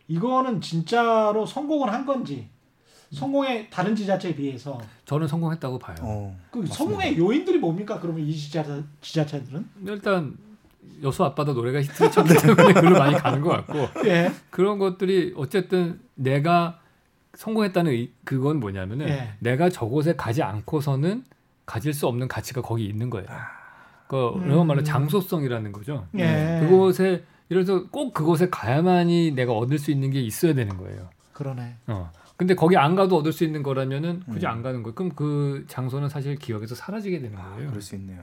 이거는 0.09 0.61
진짜로 0.61 1.47
성공을 1.47 1.93
한 1.93 2.05
건지 2.05 2.49
성공의 3.13 3.71
다른 3.71 3.95
지자체에 3.95 4.35
비해서 4.35 4.81
저는 5.05 5.29
성공했다고 5.29 5.79
봐요. 5.79 5.97
어. 6.01 6.37
그. 6.51 6.67
성공의 6.67 7.17
요인들이 7.17 7.59
뭡니까? 7.59 8.01
그러면 8.01 8.27
이 8.27 8.35
지자체, 8.35 8.83
지자체들은? 9.01 9.69
일단 9.87 10.37
여수 11.03 11.25
아빠도 11.25 11.53
노래가 11.53 11.81
히트를 11.83 12.11
쳤기 12.11 12.35
때문에 12.35 12.73
글로 12.81 12.99
많이 12.99 13.15
가는 13.15 13.41
것 13.41 13.51
같고 13.51 14.07
예. 14.07 14.33
그런 14.51 14.79
것들이 14.79 15.35
어쨌든 15.37 16.01
내가 16.15 16.81
성공했다는 17.35 17.93
의- 17.93 18.13
그건 18.25 18.61
뭐냐면은 18.61 19.09
예. 19.09 19.35
내가 19.41 19.69
저곳에 19.69 20.15
가지 20.17 20.43
않고서는 20.43 21.25
가질 21.67 21.93
수 21.93 22.07
없는 22.07 22.29
가치가 22.29 22.63
거기 22.63 22.85
있는 22.87 23.11
거예요. 23.11 23.27
그 24.07 24.29
음. 24.37 24.47
이런 24.47 24.67
말로 24.67 24.83
장소성이라는 24.83 25.73
거죠. 25.73 26.07
예. 26.19 26.59
그곳에 26.63 27.25
예를 27.51 27.65
들어서 27.65 27.87
꼭 27.91 28.15
그곳에 28.15 28.49
가야만이 28.51 29.33
내가 29.33 29.53
얻을 29.53 29.79
수 29.79 29.91
있는 29.91 30.11
게 30.11 30.21
있어야 30.21 30.55
되는 30.55 30.77
거예요. 30.77 31.09
그러네. 31.33 31.77
어. 31.89 32.11
근데 32.37 32.55
거기 32.55 32.77
안 32.77 32.97
가도 32.97 33.17
얻을 33.19 33.33
수 33.33 33.45
있는 33.45 33.63
거라면은 33.63 34.23
굳이 34.29 34.47
음. 34.47 34.51
안 34.51 34.63
가는 34.63 34.83
거예요. 34.83 34.95
그럼 34.95 35.13
그 35.15 35.65
장소는 35.69 36.09
사실 36.09 36.37
기억에서 36.37 36.75
사라지게 36.75 37.21
되는 37.21 37.37
아, 37.39 37.55
거예요. 37.55 37.69
그럴 37.71 37.81
수 37.83 37.95
있네요. 37.97 38.23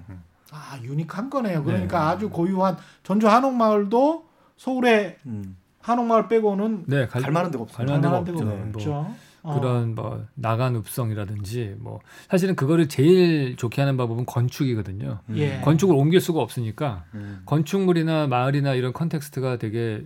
아 0.51 0.77
unique한 0.83 1.29
거네요. 1.29 1.63
그러니까 1.63 1.99
네. 1.99 2.05
아주 2.05 2.29
고유한 2.29 2.77
전주 3.03 3.27
한옥마을도 3.27 4.25
서울의 4.57 5.17
음. 5.25 5.57
한옥마을 5.79 6.27
빼고는 6.27 6.83
네, 6.87 7.07
갈, 7.07 7.21
갈 7.21 7.31
만한 7.31 7.51
데가 7.51 7.63
없어요. 7.63 7.77
갈 7.77 7.85
만한 7.87 8.01
데가 8.01 8.13
갈만한 8.13 8.35
데가 8.35 8.49
없죠. 8.49 8.91
뭐 8.91 9.03
없죠. 9.05 9.15
어. 9.43 9.59
그런 9.59 9.95
뭐 9.95 10.23
낙안 10.35 10.75
읍성이라든지 10.75 11.77
뭐 11.79 11.99
사실은 12.29 12.55
그거를 12.55 12.87
제일 12.87 13.55
좋게 13.55 13.81
하는 13.81 13.97
방법은 13.97 14.25
건축이거든요. 14.25 15.19
음. 15.29 15.37
예. 15.37 15.59
건축을 15.61 15.95
옮길 15.95 16.21
수가 16.21 16.41
없으니까 16.41 17.05
음. 17.15 17.41
건축물이나 17.45 18.27
마을이나 18.27 18.75
이런 18.75 18.93
context가 18.93 19.57
되게 19.57 20.05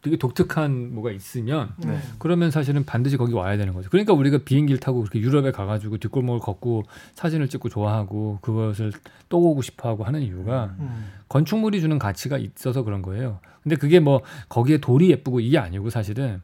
되게 0.00 0.16
독특한 0.16 0.94
뭐가 0.94 1.10
있으면 1.10 1.74
음. 1.84 1.90
네. 1.90 1.98
그러면 2.18 2.50
사실은 2.50 2.84
반드시 2.84 3.16
거기 3.16 3.32
와야 3.32 3.56
되는 3.56 3.74
거죠. 3.74 3.90
그러니까 3.90 4.12
우리가 4.12 4.38
비행기를 4.38 4.78
타고 4.78 5.00
그렇게 5.00 5.18
유럽에 5.18 5.50
가가지고 5.50 5.98
뒷골목을 5.98 6.40
걷고 6.40 6.84
사진을 7.14 7.48
찍고 7.48 7.68
좋아하고 7.68 8.38
그것을 8.40 8.92
또 9.28 9.40
오고 9.40 9.62
싶어하고 9.62 10.04
하는 10.04 10.22
이유가 10.22 10.76
음. 10.78 11.10
건축물이 11.28 11.80
주는 11.80 11.98
가치가 11.98 12.38
있어서 12.38 12.84
그런 12.84 13.02
거예요. 13.02 13.40
근데 13.62 13.76
그게 13.76 13.98
뭐 13.98 14.22
거기에 14.48 14.78
돌이 14.78 15.10
예쁘고 15.10 15.40
이게 15.40 15.58
아니고 15.58 15.90
사실은 15.90 16.42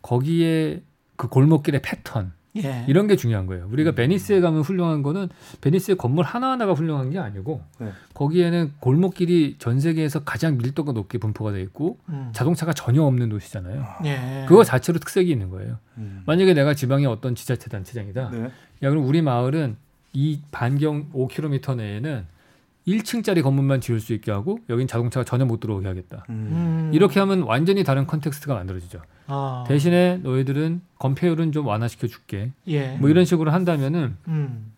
거기에 0.00 0.82
그 1.16 1.28
골목길의 1.28 1.82
패턴 1.82 2.32
예. 2.56 2.84
이런 2.86 3.06
게 3.06 3.16
중요한 3.16 3.46
거예요. 3.46 3.68
우리가 3.70 3.92
베니스에 3.92 4.40
가면 4.40 4.62
훌륭한 4.62 5.02
거는 5.02 5.28
베니스의 5.60 5.96
건물 5.96 6.24
하나하나가 6.24 6.72
훌륭한 6.72 7.10
게 7.10 7.18
아니고 7.18 7.62
네. 7.78 7.90
거기에는 8.14 8.72
골목길이 8.80 9.56
전 9.58 9.80
세계에서 9.80 10.24
가장 10.24 10.56
밀도가 10.58 10.92
높게 10.92 11.18
분포가 11.18 11.52
돼 11.52 11.60
있고 11.62 11.98
음. 12.08 12.30
자동차가 12.32 12.72
전혀 12.72 13.02
없는 13.02 13.28
도시잖아요. 13.28 13.84
예. 14.04 14.44
그거 14.48 14.62
자체로 14.62 14.98
특색이 14.98 15.30
있는 15.30 15.50
거예요. 15.50 15.78
음. 15.98 16.22
만약에 16.26 16.54
내가 16.54 16.74
지방의 16.74 17.06
어떤 17.06 17.34
지자체 17.34 17.68
단체장이다. 17.68 18.30
네. 18.30 18.44
야 18.82 18.90
그럼 18.90 19.06
우리 19.06 19.20
마을은 19.20 19.76
이 20.12 20.40
반경 20.52 21.10
5km 21.12 21.76
내에는 21.76 22.26
1층짜리 22.86 23.42
건물만 23.42 23.80
지을 23.80 24.00
수 24.00 24.12
있게 24.12 24.30
하고 24.30 24.58
여긴 24.68 24.86
자동차가 24.86 25.24
전혀 25.24 25.44
못 25.44 25.60
들어오게 25.60 25.86
하겠다. 25.86 26.24
음. 26.28 26.34
음. 26.34 26.90
이렇게 26.92 27.18
하면 27.20 27.42
완전히 27.42 27.82
다른 27.82 28.06
context가 28.06 28.54
만들어지죠. 28.54 29.00
아. 29.26 29.64
대신에 29.66 30.18
너희들은 30.22 30.82
건폐율은 30.98 31.52
좀 31.52 31.66
완화시켜 31.66 32.06
줄게. 32.06 32.52
예. 32.66 32.96
뭐 32.98 33.08
이런 33.08 33.24
식으로 33.24 33.50
한다면은 33.50 34.16
음. 34.28 34.72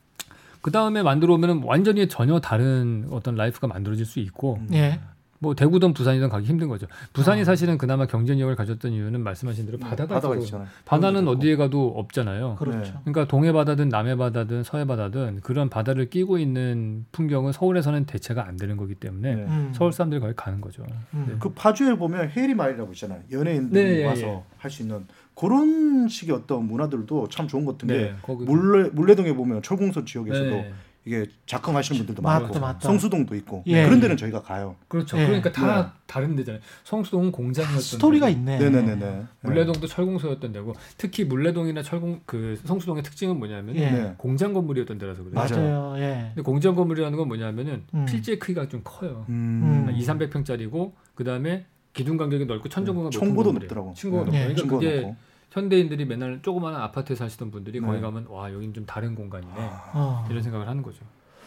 그 0.62 0.70
다음에 0.70 1.02
만들어 1.02 1.34
오면은 1.34 1.62
완전히 1.64 2.08
전혀 2.08 2.40
다른 2.40 3.06
어떤 3.10 3.34
life가 3.36 3.66
만들어질 3.66 4.04
수 4.04 4.20
있고 4.20 4.60
예. 4.72 5.00
뭐 5.46 5.54
대구든 5.54 5.92
부산이든 5.92 6.28
가기 6.28 6.44
힘든 6.44 6.66
거죠. 6.66 6.88
부산이 7.12 7.42
아. 7.42 7.44
사실은 7.44 7.78
그나마 7.78 8.04
경쟁력을 8.06 8.54
가졌던 8.56 8.90
이유는 8.90 9.22
말씀하신 9.22 9.66
대로 9.66 9.78
바다가, 9.78 10.14
바다가 10.14 10.34
있어서 10.34 10.46
있잖아요. 10.46 10.68
바다는 10.84 11.28
어디에 11.28 11.54
가도 11.54 11.94
없잖아요. 11.96 12.56
그렇죠. 12.56 12.80
네. 12.80 12.92
그러니까 13.04 13.28
동해 13.28 13.52
바다든 13.52 13.88
남해 13.88 14.16
바다든 14.16 14.64
서해 14.64 14.84
바다든 14.84 15.42
그런 15.42 15.70
바다를 15.70 16.10
끼고 16.10 16.38
있는 16.38 17.06
풍경은 17.12 17.52
서울에서는 17.52 18.06
대체가 18.06 18.44
안 18.44 18.56
되는 18.56 18.76
거기 18.76 18.96
때문에 18.96 19.34
네. 19.36 19.42
음. 19.44 19.72
서울 19.72 19.92
사람들이 19.92 20.20
거기 20.20 20.34
가는 20.34 20.60
거죠. 20.60 20.84
음. 21.14 21.26
네. 21.28 21.36
그 21.38 21.52
파주에 21.52 21.94
보면 21.94 22.30
해리 22.30 22.52
마을이라고 22.54 22.92
있잖아요. 22.92 23.20
연예인들이 23.30 23.84
네, 23.84 24.00
예, 24.00 24.04
와서 24.04 24.26
예. 24.26 24.42
할수 24.58 24.82
있는 24.82 25.06
그런 25.36 26.08
식의 26.08 26.34
어떤 26.34 26.66
문화들도 26.66 27.28
참 27.28 27.46
좋은 27.46 27.64
것 27.64 27.78
같은 27.78 27.86
게 27.86 28.14
물레 28.24 28.90
물레동에 28.90 29.32
보면 29.34 29.62
철공소 29.62 30.04
지역에서도 30.04 30.50
네. 30.50 30.72
이게 31.06 31.24
작흥하시는 31.46 31.98
분들도 31.98 32.20
맞다, 32.20 32.40
많고 32.40 32.58
맞다. 32.58 32.80
성수동도 32.80 33.36
있고 33.36 33.62
예. 33.66 33.84
그런 33.84 34.00
데는 34.00 34.16
저희가 34.16 34.42
가요. 34.42 34.74
그렇죠. 34.88 35.16
예. 35.16 35.24
그러니까 35.26 35.52
다 35.52 35.82
네. 35.82 35.88
다른 36.06 36.34
데잖아요. 36.34 36.60
성수동은 36.82 37.30
공장이었던 37.30 37.80
스토리가 37.80 38.26
데고, 38.26 38.38
있네. 38.40 38.58
네네네네. 38.58 39.22
물레동도 39.42 39.86
철공소였던 39.86 40.52
데고 40.52 40.74
특히 40.98 41.24
물레동이나 41.24 41.82
철공 41.82 42.22
그 42.26 42.60
성수동의 42.64 43.04
특징은 43.04 43.38
뭐냐면 43.38 43.76
예. 43.76 43.90
네. 43.90 44.14
공장 44.18 44.52
건물이었던 44.52 44.98
데라서 44.98 45.22
그래요. 45.22 45.34
맞아요. 45.34 45.94
예. 45.98 46.32
근데 46.34 46.42
공장 46.42 46.74
건물이라는 46.74 47.16
건 47.16 47.28
뭐냐면은 47.28 47.84
음. 47.94 48.04
필지의 48.06 48.40
크기가 48.40 48.68
좀 48.68 48.80
커요. 48.82 49.24
음. 49.28 49.88
2, 49.96 50.04
300평짜리고 50.04 50.90
그 51.14 51.22
다음에 51.22 51.66
기둥 51.92 52.16
간격이 52.16 52.46
넓고 52.46 52.68
천정고가 52.68 53.04
높은 53.06 53.18
청고도 53.20 53.50
건물이에요. 53.50 53.68
높더라고. 53.68 53.94
층고가 53.94 54.24
네. 54.24 54.30
높고 54.30 54.50
예. 54.50 54.54
그러니까 54.54 54.76
그게 54.76 54.96
높고. 55.02 55.16
현대인들이 55.60 56.04
맨날 56.04 56.40
조그마한 56.42 56.78
아파트에 56.82 57.16
사시던 57.16 57.50
분들이 57.50 57.80
네. 57.80 57.86
거기 57.86 58.00
가면 58.00 58.26
와 58.28 58.52
여긴 58.52 58.74
좀 58.74 58.84
다른 58.84 59.14
공간이네 59.14 59.54
어. 59.94 60.26
이런 60.30 60.42
생각을 60.42 60.68
하는 60.68 60.82
거죠. 60.82 60.98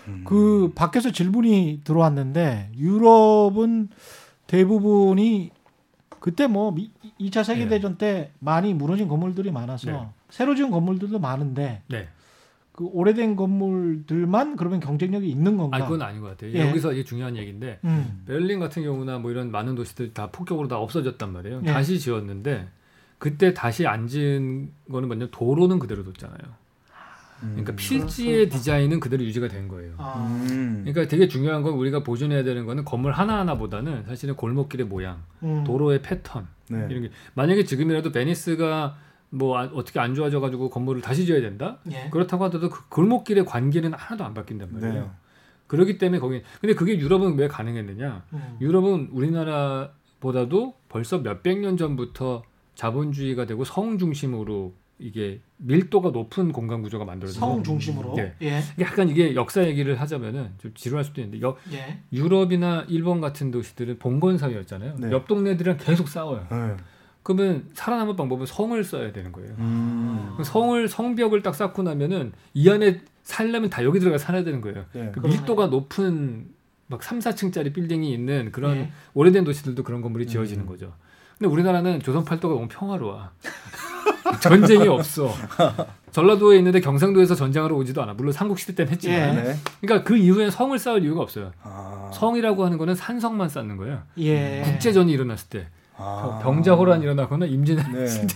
음. 0.07 0.23
그 0.27 0.71
밖에서 0.75 1.11
질문이 1.11 1.81
들어왔는데 1.83 2.71
유럽은 2.75 3.89
대부분이 4.47 5.51
그때 6.19 6.47
뭐 6.47 6.71
미- 6.71 6.91
2차 7.19 7.43
세계 7.43 7.65
네. 7.65 7.69
대전 7.69 7.97
때 7.97 8.31
많이 8.39 8.73
무너진 8.73 9.07
건물들이 9.07 9.51
많아서 9.51 9.91
네. 9.91 10.07
새로 10.29 10.55
지은 10.55 10.71
건물들도 10.71 11.19
많은데 11.19 11.83
네. 11.87 12.07
그 12.71 12.85
오래된 12.85 13.35
건물들만 13.35 14.55
그러면 14.55 14.79
경쟁력이 14.79 15.29
있는 15.29 15.55
건가? 15.55 15.77
아 15.77 15.83
그건 15.83 16.01
아닌 16.01 16.21
것 16.21 16.29
같아요. 16.29 16.51
예. 16.53 16.67
여기서 16.67 16.93
이게 16.93 17.03
중요한 17.03 17.37
얘기인데 17.37 17.79
음. 17.83 18.23
베를린 18.25 18.59
같은 18.59 18.81
경우나 18.83 19.19
뭐 19.19 19.29
이런 19.29 19.51
많은 19.51 19.75
도시들 19.75 20.13
다 20.13 20.29
폭격으로 20.31 20.67
다 20.67 20.77
없어졌단 20.79 21.31
말이에요. 21.31 21.61
예. 21.65 21.67
다시 21.71 21.99
지었는데 21.99 22.67
그때 23.19 23.53
다시 23.53 23.85
안 23.85 24.07
지은 24.07 24.71
거는 24.91 25.07
뭐냐 25.07 25.27
도로는 25.31 25.77
그대로 25.77 26.03
뒀잖아요. 26.03 26.39
그러니까 27.41 27.73
필지의 27.75 28.49
디자인은 28.49 28.99
그대로 28.99 29.23
유지가 29.23 29.47
된 29.47 29.67
거예요. 29.69 29.93
아. 29.97 30.27
음. 30.51 30.81
그러니까 30.85 31.07
되게 31.07 31.27
중요한 31.29 31.61
건 31.63 31.73
우리가 31.73 32.03
보존해야 32.03 32.43
되는 32.43 32.65
거는 32.65 32.83
건물 32.83 33.13
하나하나보다는 33.13 34.03
사실은 34.05 34.35
골목길의 34.35 34.87
모양, 34.87 35.23
음. 35.43 35.63
도로의 35.63 36.01
패턴 36.01 36.47
네. 36.69 36.85
이런 36.89 37.03
게 37.03 37.11
만약에 37.35 37.63
지금이라도 37.63 38.11
베니스가 38.11 38.97
뭐 39.29 39.57
아- 39.57 39.69
어떻게 39.73 39.99
안 40.01 40.15
좋아져 40.15 40.41
가지고 40.41 40.69
건물을 40.69 41.01
다시 41.01 41.25
지어야 41.25 41.39
된다? 41.39 41.77
예. 41.91 42.09
그렇다고 42.09 42.43
하더라도 42.45 42.69
그 42.69 42.89
골목길의 42.89 43.45
관계는 43.45 43.93
하나도 43.93 44.25
안 44.25 44.33
바뀐단 44.33 44.73
말이에요. 44.73 44.93
네. 45.03 45.09
그렇기 45.67 45.97
때문에 45.97 46.19
거기 46.19 46.41
근데 46.59 46.73
그게 46.73 46.97
유럽은 46.99 47.37
왜 47.37 47.47
가능했느냐? 47.47 48.23
음. 48.33 48.57
유럽은 48.59 49.09
우리나라보다도 49.13 50.75
벌써 50.89 51.19
몇백 51.19 51.59
년 51.59 51.77
전부터 51.77 52.43
자본주의가 52.83 53.45
되고 53.45 53.65
성 53.65 53.97
중심으로 53.97 54.73
이게 54.99 55.39
밀도가 55.57 56.11
높은 56.11 56.51
공간 56.53 56.81
구조가 56.81 57.03
만들어져서 57.03 57.39
성 57.39 57.61
중심으로. 57.63 58.13
네. 58.15 58.33
예. 58.41 58.61
이게 58.73 58.83
약간 58.85 59.09
이게 59.09 59.35
역사 59.35 59.65
얘기를 59.65 59.99
하자면은 59.99 60.51
좀 60.59 60.71
지루할 60.75 61.03
수도 61.03 61.19
있는데 61.21 61.45
여- 61.45 61.57
예. 61.73 61.99
유럽이나 62.13 62.85
일본 62.87 63.19
같은 63.19 63.51
도시들은 63.51 63.99
봉건 63.99 64.37
사회였잖아요. 64.37 64.95
네. 64.97 65.11
옆 65.11 65.27
동네들이랑 65.27 65.77
계속 65.77 66.07
싸워요. 66.07 66.47
네. 66.49 66.75
그러면 67.23 67.65
살아남을 67.73 68.15
방법은 68.15 68.45
성을 68.45 68.81
써야 68.85 69.11
되는 69.11 69.31
거예요. 69.33 69.53
음. 69.59 70.37
성을 70.43 70.87
성벽을 70.87 71.41
딱 71.41 71.55
쌓고 71.55 71.83
나면은 71.83 72.31
이 72.53 72.69
안에 72.69 73.01
살려면 73.23 73.69
다 73.69 73.83
여기 73.83 73.99
들어가 73.99 74.17
살아야 74.17 74.43
되는 74.45 74.61
거예요. 74.61 74.85
네. 74.93 75.11
그. 75.13 75.19
밀도가 75.27 75.67
높은 75.67 76.47
막 76.87 77.03
3, 77.03 77.19
4층짜리 77.19 77.73
빌딩이 77.73 78.11
있는 78.13 78.51
그런 78.53 78.77
예. 78.77 78.91
오래된 79.13 79.43
도시들도 79.43 79.83
그런 79.83 80.01
건물이 80.01 80.25
음. 80.25 80.27
지어지는 80.27 80.65
거죠. 80.65 80.93
근데 81.39 81.51
우리나라는 81.51 82.01
조선 82.01 82.25
팔도가 82.25 82.53
너무 82.53 82.67
평화로워. 82.67 83.29
전쟁이 84.41 84.87
없어. 84.89 85.33
전라도에 86.11 86.57
있는데 86.57 86.81
경상도에서 86.81 87.33
전쟁하러 87.33 87.75
오지도 87.75 88.03
않아. 88.03 88.13
물론 88.13 88.33
삼국시대 88.33 88.75
때는 88.75 88.91
했지만. 88.91 89.37
예. 89.37 89.41
네. 89.41 89.55
그러니까 89.79 90.05
그 90.05 90.17
이후엔 90.17 90.51
성을 90.51 90.77
쌓을 90.77 91.03
이유가 91.03 91.21
없어요. 91.21 91.51
아. 91.63 92.11
성이라고 92.13 92.65
하는 92.65 92.77
거는 92.77 92.93
산성만 92.93 93.47
쌓는 93.47 93.77
거예요. 93.77 94.01
예. 94.17 94.63
국제전이 94.65 95.11
일어났을 95.13 95.47
때 95.49 95.67
아. 95.95 96.39
병자호란이 96.43 97.03
일어나거나 97.03 97.45
임진왜란 97.45 97.93
네. 97.93 98.27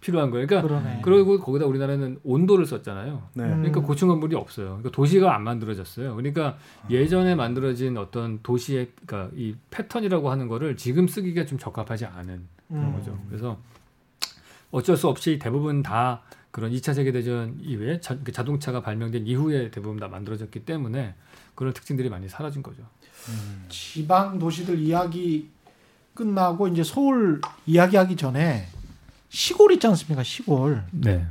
필요한 0.00 0.30
거예요. 0.30 0.46
그러니까 0.46 0.66
그러네. 0.66 1.00
그리고 1.02 1.38
거기다 1.38 1.66
우리나라는 1.66 2.20
온도를 2.24 2.64
썼잖아요. 2.66 3.22
네. 3.34 3.44
음. 3.44 3.56
그러니까 3.58 3.80
고층 3.82 4.08
건물이 4.08 4.34
없어요. 4.34 4.66
그러니까 4.68 4.90
도시가 4.90 5.34
안 5.34 5.44
만들어졌어요. 5.44 6.16
그러니까 6.16 6.56
예전에 6.88 7.34
만들어진 7.34 7.98
어떤 7.98 8.40
도시의 8.42 8.92
그러니까 9.04 9.30
이 9.36 9.54
패턴이라고 9.70 10.30
하는 10.30 10.48
거를 10.48 10.76
지금 10.76 11.06
쓰기가 11.06 11.44
좀 11.44 11.58
적합하지 11.58 12.06
않은 12.06 12.46
그런 12.68 12.84
음. 12.84 12.92
거죠. 12.94 13.18
그래서 13.28 13.58
어쩔 14.70 14.96
수 14.96 15.08
없이 15.08 15.38
대부분 15.38 15.82
다 15.82 16.22
그런 16.50 16.72
2차 16.72 16.94
세계 16.94 17.12
대전 17.12 17.58
이후에 17.60 18.00
자, 18.00 18.16
그 18.24 18.32
자동차가 18.32 18.80
발명된 18.80 19.26
이후에 19.26 19.70
대부분 19.70 19.98
다 19.98 20.08
만들어졌기 20.08 20.64
때문에 20.64 21.14
그런 21.54 21.74
특징들이 21.74 22.08
많이 22.08 22.28
사라진 22.28 22.62
거죠. 22.62 22.82
지방 23.68 24.38
도시들 24.38 24.78
이야기 24.78 25.50
끝나고 26.14 26.68
이제 26.68 26.82
서울 26.82 27.40
이야기하기 27.66 28.16
전에 28.16 28.66
시골 29.30 29.72
있지 29.72 29.86
않습니까? 29.86 30.22
시골. 30.22 30.82
네. 30.90 31.24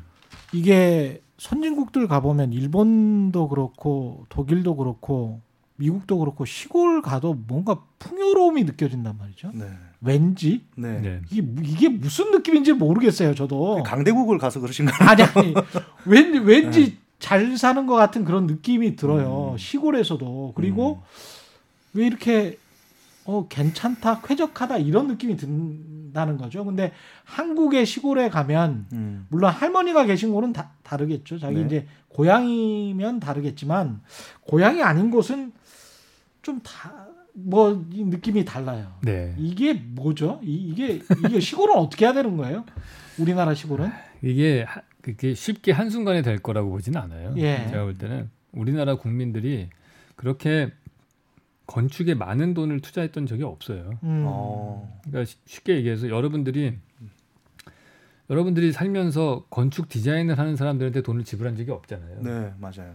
이게 0.54 1.22
선진국들 1.38 2.08
가보면 2.08 2.54
일본도 2.54 3.50
그렇고 3.50 4.26
독일도 4.30 4.76
그렇고 4.76 5.42
미국도 5.76 6.18
그렇고 6.18 6.44
시골 6.46 7.02
가도 7.02 7.34
뭔가 7.34 7.82
풍요로움이 8.00 8.64
느껴진단 8.64 9.18
말이죠. 9.18 9.52
네. 9.54 9.66
왠지 10.02 10.62
네. 10.76 11.00
네. 11.00 11.22
이게 11.32 11.48
이게 11.64 11.90
무슨 11.90 12.32
느낌인지 12.32 12.74
모르겠어요. 12.74 13.36
저도 13.36 13.84
강대국을 13.84 14.38
가서 14.38 14.60
그러신가요? 14.60 14.98
아니 15.08 15.24
아니 15.24 15.54
왠지 16.06 16.40
왠지 16.40 16.98
잘 17.20 17.58
사는 17.58 17.86
것 17.86 17.96
같은 17.96 18.26
그런 18.26 18.48
느낌이 18.48 18.96
들어요. 18.96 19.52
음. 19.54 19.58
시골에서도 19.58 20.54
그리고 20.56 21.04
왜 21.94 22.08
이렇게 22.08 22.58
어 23.30 23.48
괜찮다 23.48 24.22
쾌적하다 24.22 24.80
이런 24.80 25.06
느낌이 25.06 25.38
든다는 25.38 26.38
거죠. 26.38 26.66
근데 26.66 26.92
한국의 27.26 27.86
시골에 27.86 28.28
가면 28.30 28.88
음. 28.94 29.28
물론 29.30 29.52
할머니가 29.52 30.06
계신 30.06 30.32
곳은 30.34 30.52
다 30.52 30.72
다르겠죠. 30.82 31.38
자기 31.38 31.58
네. 31.60 31.66
이제 31.66 31.88
고향이면 32.08 33.20
다르겠지만 33.20 34.02
고향이 34.42 34.82
아닌 34.82 35.12
곳은 35.12 35.52
좀 36.42 36.60
다 36.64 37.08
뭐 37.42 37.86
느낌이 37.90 38.44
달라요. 38.44 38.92
네. 39.02 39.34
이게 39.38 39.74
뭐죠? 39.74 40.42
이, 40.44 40.56
이게 40.56 41.00
이게 41.26 41.40
시골은 41.40 41.76
어떻게 41.76 42.04
해야 42.06 42.14
되는 42.14 42.36
거예요? 42.36 42.66
우리나라 43.18 43.54
시골은? 43.54 43.90
이게 44.22 44.64
하- 44.64 44.82
그게 45.02 45.34
쉽게 45.36 45.72
한 45.72 45.90
순간에 45.90 46.22
될 46.22 46.40
거라고 46.40 46.70
보지는 46.72 47.00
않아요. 47.00 47.34
예. 47.38 47.66
제가 47.70 47.84
볼 47.84 47.98
때는 47.98 48.30
우리나라 48.52 48.96
국민들이 48.96 49.70
그렇게 50.18 50.72
건축에 51.70 52.16
많은 52.16 52.56
돈을 52.56 52.80
투자했던 52.80 53.28
적이 53.28 53.44
없어요. 53.44 53.92
음. 54.04 54.24
어. 54.26 55.00
그러니까 55.04 55.26
쉬- 55.26 55.38
쉽게 55.46 55.76
얘기해서 55.78 56.10
여러분들이 56.10 56.74
여러분들이 58.30 58.72
살면서 58.72 59.46
건축 59.50 59.88
디자인을 59.88 60.38
하는 60.38 60.56
사람들한테 60.56 61.02
돈을 61.02 61.24
지불한 61.24 61.56
적이 61.56 61.72
없잖아요. 61.72 62.22
네, 62.22 62.54
맞아요. 62.60 62.94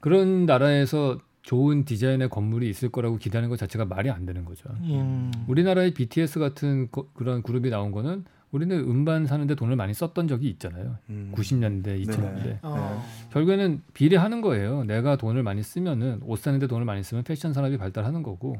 그런 0.00 0.46
나라에서 0.46 1.18
좋은 1.42 1.84
디자인의 1.84 2.28
건물이 2.30 2.68
있을 2.70 2.88
거라고 2.90 3.16
기대하는 3.18 3.48
것 3.50 3.58
자체가 3.58 3.84
말이 3.84 4.10
안 4.10 4.24
되는 4.26 4.44
거죠. 4.44 4.68
음. 4.82 5.30
우리나라의 5.48 5.92
BTS 5.94 6.38
같은 6.38 6.90
거- 6.90 7.08
그런 7.14 7.42
그룹이 7.42 7.68
나온 7.70 7.90
거는 7.92 8.24
우리는 8.54 8.78
음반 8.78 9.26
사는데 9.26 9.56
돈을 9.56 9.74
많이 9.74 9.92
썼던 9.92 10.28
적이 10.28 10.48
있잖아요. 10.50 10.96
음. 11.10 11.32
90년대, 11.34 12.00
2000년대. 12.06 12.34
네네. 12.42 12.58
어. 12.62 13.04
결국에는 13.32 13.82
비례하는 13.94 14.40
거예요. 14.42 14.84
내가 14.84 15.16
돈을 15.16 15.42
많이 15.42 15.60
쓰면은 15.62 16.20
옷 16.22 16.38
사는데 16.38 16.68
돈을 16.68 16.84
많이 16.84 17.02
쓰면 17.02 17.24
패션 17.24 17.52
산업이 17.52 17.76
발달하는 17.78 18.22
거고 18.22 18.56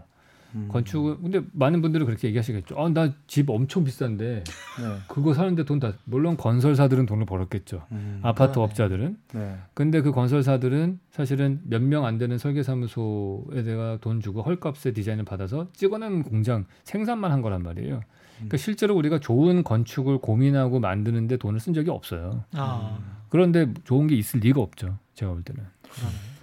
음. 0.57 0.69
건축은 0.71 1.23
근데 1.23 1.43
많은 1.53 1.81
분들은 1.81 2.07
그렇게 2.07 2.27
얘기하시겠죠. 2.29 2.77
아, 2.81 2.89
나 2.89 3.13
집 3.29 3.51
엄청 3.51 3.85
비싼데 3.85 4.45
네. 4.45 4.97
그거 5.09 5.33
사는데 5.33 5.65
돈 5.65 5.79
다 5.79 5.93
물론 6.05 6.37
건설사들은 6.37 7.07
돈을 7.07 7.25
벌었겠죠. 7.27 7.83
음. 7.93 8.19
아파트 8.23 8.55
그러네. 8.55 8.65
업자들은. 8.71 9.17
네. 9.35 9.57
근데 9.75 10.01
그 10.01 10.11
건설사들은 10.11 10.99
사실은 11.13 11.61
몇 11.65 11.81
명 11.83 12.05
안 12.05 12.19
되는 12.19 12.37
설계 12.39 12.65
사무소에 12.65 13.63
내가 13.63 13.99
돈 14.01 14.21
주고 14.21 14.43
헐값에 14.43 14.93
디자인을 14.93 15.25
받아서 15.25 15.69
찍어내는 15.73 16.25
공장 16.25 16.65
생산만 16.83 17.31
한 17.31 17.43
거란 17.43 17.63
말이에요. 17.63 18.01
그러니까 18.37 18.57
실제로 18.57 18.95
우리가 18.97 19.21
좋은 19.21 19.63
건축을 19.65 20.19
고민하고 20.19 20.81
만드는데 20.81 21.37
돈을 21.37 21.61
쓴 21.61 21.75
적이 21.75 21.91
없어요. 21.91 22.45
아. 22.53 22.99
그런데 23.29 23.73
좋은 23.85 24.07
게 24.07 24.15
있을 24.17 24.41
리가 24.41 24.61
없죠. 24.61 24.99
제가 25.15 25.33
볼 25.33 25.43
때는. 25.43 25.63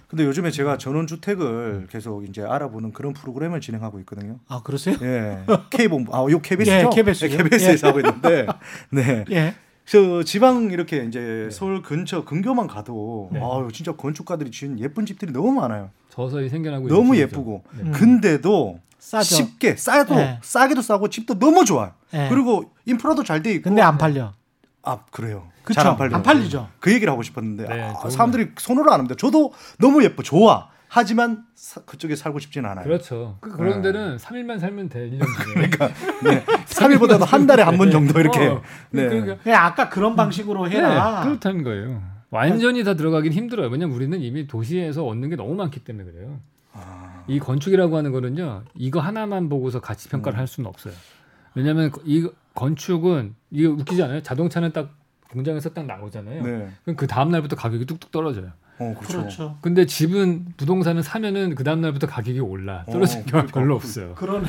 근데 0.08 0.24
요즘에 0.26 0.50
제가 0.50 0.76
전원 0.76 1.06
주택을 1.06 1.86
계속 1.90 2.28
이제 2.28 2.42
알아보는 2.42 2.92
그런 2.92 3.14
프로그램을 3.14 3.62
진행하고 3.62 3.98
있거든요. 4.00 4.40
아 4.46 4.60
그러세요? 4.62 4.96
예. 5.00 5.38
K본부. 5.70 6.14
아, 6.14 6.30
요 6.30 6.38
KBS죠? 6.42 6.76
예, 6.76 6.90
KBS 6.94 7.24
요. 7.24 7.28
KBS에서 7.38 7.88
하고 7.88 8.00
있는데. 8.00 8.46
네. 8.92 9.24
예. 9.30 9.54
저 9.86 10.22
지방 10.22 10.70
이렇게 10.70 11.04
이제 11.06 11.48
서울 11.50 11.82
근처 11.82 12.24
근교만 12.24 12.66
가도 12.66 13.30
네. 13.32 13.40
아유, 13.40 13.68
진짜 13.72 13.92
건축가들이 13.92 14.50
지은 14.50 14.78
예쁜 14.80 15.06
집들이 15.06 15.32
너무 15.32 15.52
많아요. 15.52 15.90
서서히 16.10 16.50
생겨나고 16.50 16.88
있는 16.88 16.94
너무. 16.94 17.16
예쁘고. 17.16 17.64
네. 17.78 17.82
음. 17.84 17.92
근데도 17.92 18.80
싸죠. 19.02 19.34
쉽게 19.34 19.74
싸도 19.76 20.14
네. 20.14 20.38
싸게도 20.42 20.80
싸고 20.80 21.08
집도 21.10 21.36
너무 21.38 21.64
좋아요. 21.64 21.92
예. 22.14 22.28
그리고 22.30 22.72
인프라도 22.86 23.24
잘 23.24 23.42
돼 23.42 23.52
있고 23.54 23.64
근데 23.64 23.82
안 23.82 23.98
팔려. 23.98 24.32
아, 24.84 24.98
그래요. 25.10 25.48
잘 25.74 25.86
안 25.88 25.96
팔려. 25.96 26.16
안 26.16 26.22
팔리죠. 26.22 26.68
그 26.78 26.92
얘기를 26.92 27.12
하고 27.12 27.22
싶었는데 27.22 27.66
네, 27.68 27.82
아. 27.82 28.08
사람들이 28.08 28.50
선호를 28.56 28.92
안 28.92 29.00
합니다. 29.00 29.16
저도 29.18 29.52
너무 29.78 30.02
예뻐, 30.04 30.22
좋아. 30.22 30.68
하지만 30.88 31.44
사- 31.56 31.80
그쪽에 31.82 32.14
살고 32.16 32.38
싶지는 32.38 32.68
않아요. 32.70 32.84
그렇죠. 32.84 33.38
그, 33.40 33.50
그런 33.56 33.82
데는 33.82 34.18
3일만 34.18 34.60
살면 34.60 34.88
돼. 34.88 35.10
1년 35.10 35.20
중에. 35.20 35.54
그러니까 35.54 35.88
네. 36.22 36.44
3일보다도 36.66 37.24
한 37.26 37.46
달에 37.46 37.62
한 37.64 37.76
번 37.78 37.90
정도 37.90 38.20
이렇게. 38.20 38.46
어, 38.46 38.62
네. 38.90 39.08
그러니까 39.08 39.36
그냥 39.42 39.64
아까 39.64 39.88
그런 39.88 40.14
방식으로 40.16 40.70
해라. 40.70 41.20
네, 41.22 41.28
그렇다는 41.28 41.64
거예요. 41.64 42.02
완전히 42.30 42.84
다 42.84 42.94
들어가긴 42.94 43.32
힘들어요. 43.32 43.68
왜냐면 43.68 43.96
우리는 43.96 44.18
이미 44.20 44.46
도시에서 44.46 45.04
얻는 45.04 45.28
게 45.30 45.36
너무 45.36 45.54
많기 45.54 45.80
때문에 45.82 46.10
그래요. 46.10 46.38
아. 46.72 47.11
이 47.28 47.38
건축이라고 47.38 47.96
하는 47.96 48.12
거는요. 48.12 48.62
이거 48.74 49.00
하나만 49.00 49.48
보고서 49.48 49.80
가치 49.80 50.08
평가를 50.08 50.38
음. 50.38 50.40
할 50.40 50.46
수는 50.46 50.68
없어요. 50.68 50.94
왜냐하면 51.54 51.90
이 52.04 52.28
건축은 52.54 53.34
이게 53.50 53.66
웃기지 53.66 54.02
않아요? 54.02 54.22
자동차는 54.22 54.72
딱 54.72 54.94
공장에서 55.30 55.70
딱 55.70 55.86
나오잖아요. 55.86 56.42
네. 56.42 56.68
그럼 56.84 56.96
그 56.96 57.06
다음 57.06 57.30
날부터 57.30 57.56
가격이 57.56 57.86
뚝뚝 57.86 58.10
떨어져요. 58.10 58.52
어, 58.78 58.94
그렇죠. 58.98 59.18
그렇죠. 59.18 59.58
근데 59.60 59.86
집은 59.86 60.46
부동산은 60.56 61.02
사면은 61.02 61.54
그 61.54 61.62
다음 61.62 61.80
날부터 61.80 62.06
가격이 62.06 62.40
올라 62.40 62.84
떨어지는 62.86 63.22
어, 63.24 63.26
경우가 63.26 63.52
그러니까. 63.52 63.60
별로 63.60 63.74
없어요. 63.76 64.14
그러네. 64.14 64.48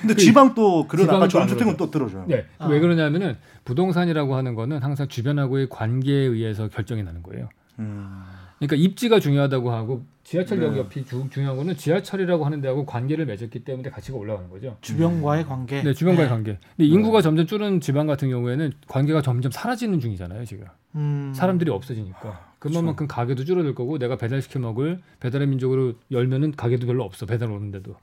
근데 0.00 0.14
지방 0.16 0.54
또 0.54 0.86
그런 0.88 1.08
아까 1.10 1.28
전주택은. 1.28 1.76
또 1.76 1.90
들어줘요. 1.90 2.24
네, 2.26 2.46
아. 2.58 2.66
왜 2.68 2.80
그러냐면은 2.80 3.36
부동산이라고 3.64 4.34
하는 4.34 4.54
거는 4.54 4.82
항상 4.82 5.08
주변하고의 5.08 5.68
관계에 5.68 6.16
의해서 6.16 6.68
결정이 6.68 7.02
나는 7.02 7.22
거예요. 7.22 7.48
음. 7.78 8.22
그러니까 8.58 8.76
입지가 8.76 9.20
중요하다고 9.20 9.72
하고 9.72 10.04
지하철역 10.30 10.74
네. 10.74 10.78
옆이 10.78 11.04
주, 11.06 11.26
중요한 11.28 11.56
거는 11.56 11.76
지하철이라고 11.76 12.44
하는 12.44 12.60
데하고 12.60 12.86
관계를 12.86 13.26
맺었기 13.26 13.64
때문에 13.64 13.90
가치가 13.90 14.16
올라가는 14.16 14.48
거죠. 14.48 14.76
주변과의 14.80 15.44
관계. 15.44 15.82
네, 15.82 15.92
주변과의 15.92 16.28
네. 16.28 16.32
관계. 16.32 16.58
근데 16.76 16.88
인구가 16.88 17.20
점점 17.20 17.48
줄은 17.48 17.80
지방 17.80 18.06
같은 18.06 18.30
경우에는 18.30 18.72
관계가 18.86 19.22
점점 19.22 19.50
사라지는 19.50 19.98
중이잖아요, 19.98 20.44
지금. 20.44 20.66
음. 20.94 21.32
사람들이 21.34 21.72
없어지니까. 21.72 22.54
그만큼 22.60 23.08
가게도 23.08 23.44
줄어들 23.44 23.74
거고 23.74 23.98
내가 23.98 24.16
배달시켜 24.16 24.60
먹을 24.60 25.00
배달의 25.18 25.48
민족으로 25.48 25.94
열면은 26.12 26.52
가게도 26.52 26.86
별로 26.86 27.02
없어. 27.02 27.26
배달 27.26 27.50
오는데도. 27.50 27.96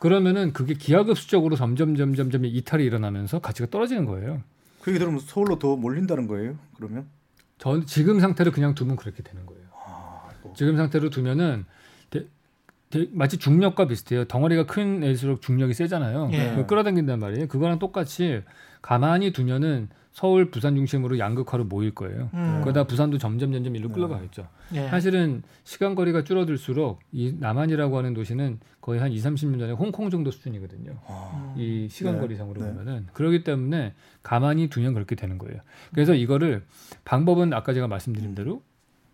그러면은 0.00 0.52
그게 0.52 0.74
기하급수적으로 0.74 1.54
점점 1.54 1.94
점 1.94 2.14
점 2.16 2.30
점 2.30 2.44
이탈이 2.44 2.82
일어나면서 2.82 3.38
가치가 3.38 3.68
떨어지는 3.70 4.04
거예요. 4.06 4.42
그 4.80 4.90
얘기 4.90 4.98
들으면 4.98 5.20
서울로 5.20 5.60
더 5.60 5.76
몰린다는 5.76 6.26
거예요. 6.26 6.56
그러면 6.74 7.06
전 7.58 7.86
지금 7.86 8.18
상태로 8.18 8.50
그냥 8.50 8.74
두면 8.74 8.96
그렇게 8.96 9.22
되는 9.22 9.46
거예요. 9.46 9.51
지금 10.54 10.76
상태로 10.76 11.10
두면은 11.10 11.64
대- 12.10 12.26
대- 12.90 13.08
마치 13.12 13.38
중력과 13.38 13.86
비슷해요. 13.86 14.24
덩어리가 14.24 14.66
큰 14.66 15.02
애일수록 15.02 15.40
중력이 15.42 15.74
세잖아요. 15.74 16.30
예. 16.32 16.64
끌어당긴단 16.68 17.18
말이에요. 17.18 17.48
그거랑 17.48 17.78
똑같이 17.78 18.42
가만히 18.82 19.32
두면은 19.32 19.88
서울, 20.12 20.50
부산 20.50 20.76
중심으로 20.76 21.18
양극화로 21.18 21.64
모일 21.64 21.94
거예요. 21.94 22.28
음. 22.34 22.60
그러다 22.62 22.84
부산도 22.84 23.16
점점 23.16 23.50
점점 23.50 23.74
일로 23.74 23.88
네. 23.88 23.94
끌려가겠죠. 23.94 24.46
예. 24.74 24.88
사실은 24.88 25.42
시간 25.64 25.94
거리가 25.94 26.22
줄어들수록 26.24 27.00
이 27.12 27.34
남한이라고 27.40 27.96
하는 27.96 28.12
도시는 28.12 28.60
거의 28.82 29.00
한 29.00 29.10
2, 29.10 29.16
30년 29.16 29.58
전에 29.58 29.72
홍콩 29.72 30.10
정도 30.10 30.30
수준이거든요. 30.30 30.92
아, 31.06 31.54
이 31.56 31.88
시간 31.90 32.16
네, 32.16 32.20
거리 32.20 32.36
상으로 32.36 32.60
네. 32.60 32.68
보면은 32.68 33.06
그렇기 33.14 33.42
때문에 33.42 33.94
가만히 34.22 34.68
두면 34.68 34.92
그렇게 34.92 35.14
되는 35.14 35.38
거예요. 35.38 35.58
그래서 35.94 36.14
이거를 36.14 36.62
방법은 37.06 37.54
아까 37.54 37.72
제가 37.72 37.88
말씀드린 37.88 38.34
대로 38.34 38.62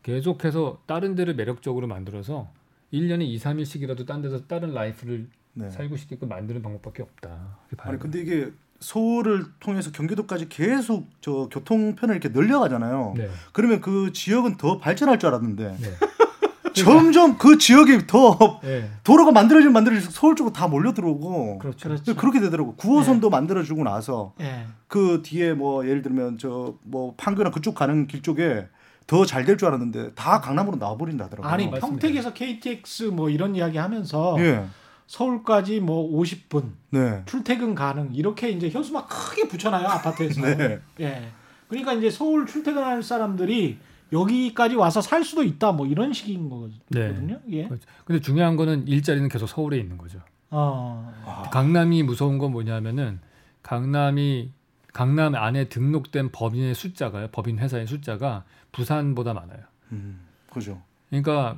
계속해서 0.03 0.83
다른 0.87 1.15
데를 1.15 1.35
매력적으로 1.35 1.87
만들어서 1.87 2.49
1년에 2.93 3.23
2, 3.23 3.39
3일씩이라도 3.39 4.07
딴 4.07 4.23
데서 4.23 4.47
다른 4.47 4.73
라이프를 4.73 5.29
네. 5.55 5.71
살고 5.71 5.97
싶게끔 5.97 6.29
만드는 6.29 6.63
방법밖에 6.63 7.03
없다. 7.03 7.59
아니 7.79 7.99
근데 7.99 8.21
이게 8.21 8.51
서울을 8.81 9.45
통해서 9.61 9.91
경기도까지 9.91 10.49
계속 10.49 11.09
저 11.21 11.49
교통편을 11.51 12.15
이렇게 12.17 12.29
늘려가잖아요. 12.29 13.15
네. 13.17 13.29
그러면 13.53 13.81
그 13.81 14.13
지역은 14.13 14.57
더 14.57 14.79
발전할 14.79 15.19
줄 15.19 15.29
알았는데 15.29 15.77
네. 15.81 15.91
점점 16.75 17.39
그 17.39 17.59
지역이 17.59 18.07
더 18.07 18.61
네. 18.63 18.89
도로가 19.03 19.33
만들어지면 19.33 19.73
만들어질수록 19.73 20.15
서울 20.15 20.37
쪽으로 20.37 20.53
다 20.53 20.69
몰려 20.69 20.95
들어오고 20.95 21.59
그렇죠. 21.59 21.89
그렇죠. 21.89 22.15
그렇게 22.15 22.39
되더라고. 22.41 22.77
9호선도 22.77 23.31
만들어주고 23.31 23.83
나서 23.83 24.33
예. 24.41 24.67
그 24.87 25.23
뒤에 25.25 25.55
뭐 25.55 25.85
예를 25.87 26.03
들면 26.03 26.39
저 26.39 26.77
뭐 26.85 27.15
판교나 27.17 27.51
그쪽 27.51 27.75
가는 27.75 28.07
길 28.07 28.23
쪽에 28.23 28.69
더 29.09 29.25
잘 29.27 29.45
될 29.45 29.57
줄 29.57 29.67
알았는데 29.69 30.13
다 30.15 30.41
강남으로 30.41 30.77
나와버린다 30.77 31.25
하더라고요. 31.25 31.51
아니 31.51 31.65
맞습니다. 31.67 31.87
평택에서 31.89 32.33
KTX 32.35 33.05
뭐 33.05 33.29
이런 33.31 33.57
이야기 33.57 33.77
하면서 33.79 34.37
예. 34.39 34.67
서울까지 35.07 35.81
뭐 35.81 36.09
50분 36.21 36.73
네. 36.91 37.23
출퇴근 37.27 37.75
가능 37.75 38.11
이렇게 38.15 38.51
이제 38.51 38.69
현수막 38.69 39.09
크게 39.09 39.49
붙여놔요 39.49 39.87
아파트에서. 39.89 40.43
네. 40.57 40.79
예. 41.01 41.29
그러니까 41.69 41.95
이제 41.95 42.11
서울 42.11 42.47
출퇴근할 42.47 43.03
사람들이 43.03 43.79
여기까지 44.13 44.75
와서 44.75 45.01
살 45.01 45.25
수도 45.25 45.43
있다 45.43 45.73
뭐 45.73 45.87
이런 45.87 46.13
식인 46.13 46.49
거거든요. 46.51 47.41
예. 47.51 47.65
그렇죠. 47.67 47.83
근데 48.05 48.21
중요한 48.21 48.57
거는 48.57 48.87
일자리는 48.87 49.29
계속 49.31 49.47
서울에 49.47 49.79
있는 49.79 49.97
거죠. 49.99 50.19
어. 50.51 51.13
아, 51.25 51.43
강남이 51.51 52.03
무서운 52.03 52.37
건 52.39 52.53
뭐냐면은 52.53 53.21
강남이 53.63 54.53
강남 54.99 55.37
안에 55.37 55.69
등록된 55.69 56.31
법인의 56.33 56.75
숫자가요. 56.75 57.29
법인 57.31 57.61
회사의 57.61 57.87
숫자가 57.87 58.43
부산보다 58.73 59.33
많아요. 59.33 59.61
음, 59.93 60.19
그죠. 60.51 60.83
그러니까 61.09 61.57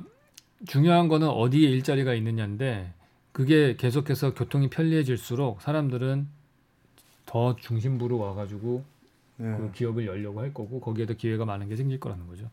중요한 0.67 1.07
거는 1.07 1.27
어디에 1.27 1.67
일자리가 1.71 2.13
있느냐인데 2.13 2.93
그게 3.31 3.75
계속해서 3.77 4.35
교통이 4.35 4.69
편리해질수록 4.69 5.63
사람들은 5.63 6.27
더 7.25 7.55
중심부로 7.55 8.19
와가지고 8.19 8.83
네. 9.37 9.57
그 9.57 9.71
기업을 9.73 10.05
열려고 10.05 10.41
할 10.41 10.53
거고 10.53 10.79
거기에도 10.79 11.15
기회가 11.15 11.43
많은 11.43 11.67
게 11.67 11.75
생길 11.75 11.99
거라는 11.99 12.27
거죠. 12.27 12.47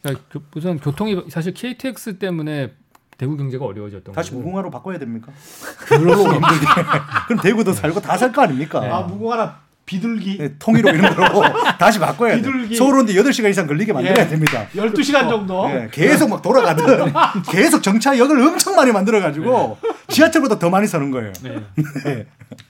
그러니까 0.00 0.24
교- 0.30 0.42
우선 0.54 0.78
교통이 0.78 1.24
사실 1.28 1.52
KTX 1.54 2.18
때문에 2.18 2.72
대구 3.18 3.36
경제가 3.36 3.64
어려워졌던 3.64 4.14
다시 4.14 4.30
거고 4.30 4.42
무궁화로 4.44 4.70
바꿔야 4.70 4.96
됩니까? 4.96 5.32
그럼 5.88 7.40
대구도 7.42 7.72
살고 7.72 7.98
다 8.00 8.16
살 8.16 8.30
거 8.30 8.42
아닙니까? 8.42 8.78
네. 8.78 8.88
아 8.88 9.00
무궁화나 9.02 9.68
비둘기 9.90 10.38
네, 10.38 10.54
통일로 10.56 10.88
이런 10.88 11.16
거로 11.16 11.42
다시 11.76 11.98
바꿔야 11.98 12.36
돼. 12.36 12.42
비둘기. 12.42 12.76
서울 12.76 12.94
오는데 12.94 13.12
8시간 13.14 13.50
이상 13.50 13.66
걸리게 13.66 13.92
만들어야 13.92 14.24
예. 14.24 14.28
됩니다. 14.28 14.64
12시간 14.72 15.28
정도. 15.28 15.66
네, 15.66 15.88
계속 15.90 16.30
막 16.30 16.40
돌아가든 16.42 17.12
계속 17.50 17.82
정차역을 17.82 18.40
엄청 18.40 18.76
많이 18.76 18.92
만들어 18.92 19.20
가지고 19.20 19.78
지하철보다 20.06 20.60
더 20.60 20.70
많이 20.70 20.86
서는 20.86 21.10
거예요. 21.10 21.32
네. 21.42 21.56
네. 22.04 22.26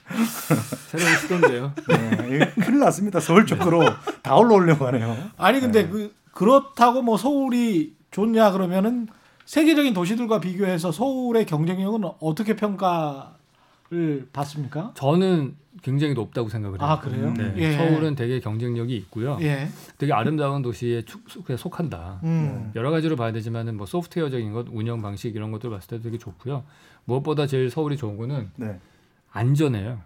새로운 0.89 1.15
시도인데요. 1.19 1.73
네, 1.89 2.51
큰일 2.59 2.79
났습니다. 2.79 3.19
서울 3.19 3.45
쪽으로 3.45 3.83
다 4.23 4.35
올라오려고 4.35 4.87
하네요. 4.87 5.15
아니 5.37 5.59
근데 5.59 5.87
그 5.87 6.11
그렇다고 6.31 7.03
뭐 7.03 7.17
서울이 7.17 7.93
좋냐 8.09 8.49
그러면은 8.51 9.07
세계적인 9.45 9.93
도시들과 9.93 10.39
비교해서 10.39 10.91
서울의 10.91 11.45
경쟁력은 11.45 12.01
어떻게 12.19 12.55
평가를 12.55 14.27
받습니까? 14.33 14.93
저는 14.95 15.60
굉장히 15.81 16.13
높다고 16.13 16.49
생각을 16.49 16.79
해요. 16.79 16.87
아 16.87 16.99
그래요? 16.99 17.33
네. 17.35 17.53
예. 17.57 17.71
서울은 17.77 18.15
되게 18.15 18.39
경쟁력이 18.39 18.95
있고요. 18.97 19.37
예. 19.41 19.69
되게 19.97 20.13
아름다운 20.13 20.61
도시에 20.61 21.03
속한다. 21.57 22.19
음. 22.23 22.71
여러 22.75 22.91
가지로 22.91 23.15
봐야 23.15 23.31
되지만은 23.31 23.77
뭐 23.77 23.85
소프트웨어적인 23.85 24.51
것, 24.53 24.67
운영 24.69 25.01
방식 25.01 25.35
이런 25.35 25.51
것들 25.51 25.69
봤을 25.69 25.97
때 25.97 26.01
되게 26.01 26.17
좋고요. 26.17 26.63
무엇보다 27.05 27.47
제일 27.47 27.69
서울이 27.69 27.97
좋은 27.97 28.17
거는 28.17 28.51
네. 28.57 28.79
안전해요. 29.31 30.01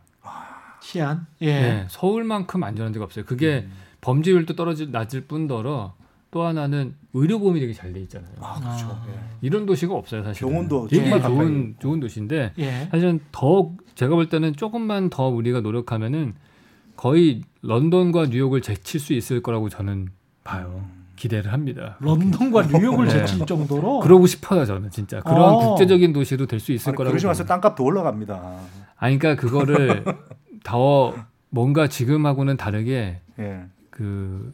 치안. 0.82 1.26
예. 1.42 1.62
네, 1.62 1.86
서울만큼 1.90 2.64
안전한 2.64 2.94
데가 2.94 3.06
없어요. 3.06 3.26
그게 3.26 3.68
범죄율도 4.02 4.56
떨어질 4.56 4.92
낮을 4.92 5.22
뿐더러 5.22 5.96
또 6.36 6.44
하나는 6.44 6.96
의료보험이 7.14 7.62
되게 7.62 7.72
잘 7.72 7.94
돼 7.94 8.02
있잖아요. 8.02 8.34
아, 8.42 8.60
그렇죠. 8.60 8.88
아. 8.88 9.06
예. 9.08 9.14
이런 9.40 9.66
도시가 9.66 9.94
없어요, 9.96 10.22
사실. 10.22 10.46
병원도 10.46 10.90
되게 10.90 11.02
정말 11.10 11.22
좋은 11.22 11.38
가까이 11.38 11.74
좋은 11.80 12.00
도시인데 12.02 12.52
예. 12.58 12.90
사실은 12.92 13.22
더 13.32 13.72
제가 13.96 14.16
볼 14.16 14.28
때는 14.28 14.54
조금만 14.58 15.10
더 15.10 15.30
우리가 15.30 15.62
노력하면은 15.62 16.34
거의 16.98 17.42
런던과 17.62 18.26
뉴욕을 18.26 18.62
제칠 18.62 19.00
수 19.00 19.14
있을 19.14 19.42
거라고 19.42 19.70
저는 19.70 20.10
봐요. 20.44 20.86
기대를 21.16 21.54
합니다. 21.54 21.96
런던과 22.02 22.64
뉴욕을 22.68 23.06
네. 23.06 23.12
제칠 23.12 23.46
정도로. 23.46 24.02
그러고 24.02 24.28
싶어요, 24.28 24.66
저는 24.66 24.90
진짜. 24.92 25.22
그런 25.22 25.42
어. 25.42 25.60
국제적인 25.70 26.12
도시로 26.12 26.48
될수 26.48 26.74
있을 26.74 26.90
아니, 26.90 26.98
거라고. 26.98 27.12
그러지 27.12 27.28
마세요. 27.28 27.46
봅니다. 27.46 27.62
땅값 27.62 27.78
더 27.78 27.84
올라갑니다. 27.86 28.60
아니, 28.98 29.18
그러니까 29.18 29.42
그거를 29.42 30.04
더 30.66 31.16
뭔가 31.50 31.88
지금하고는 31.88 32.58
다르게 32.58 33.22
예. 33.40 33.64
그 33.90 34.54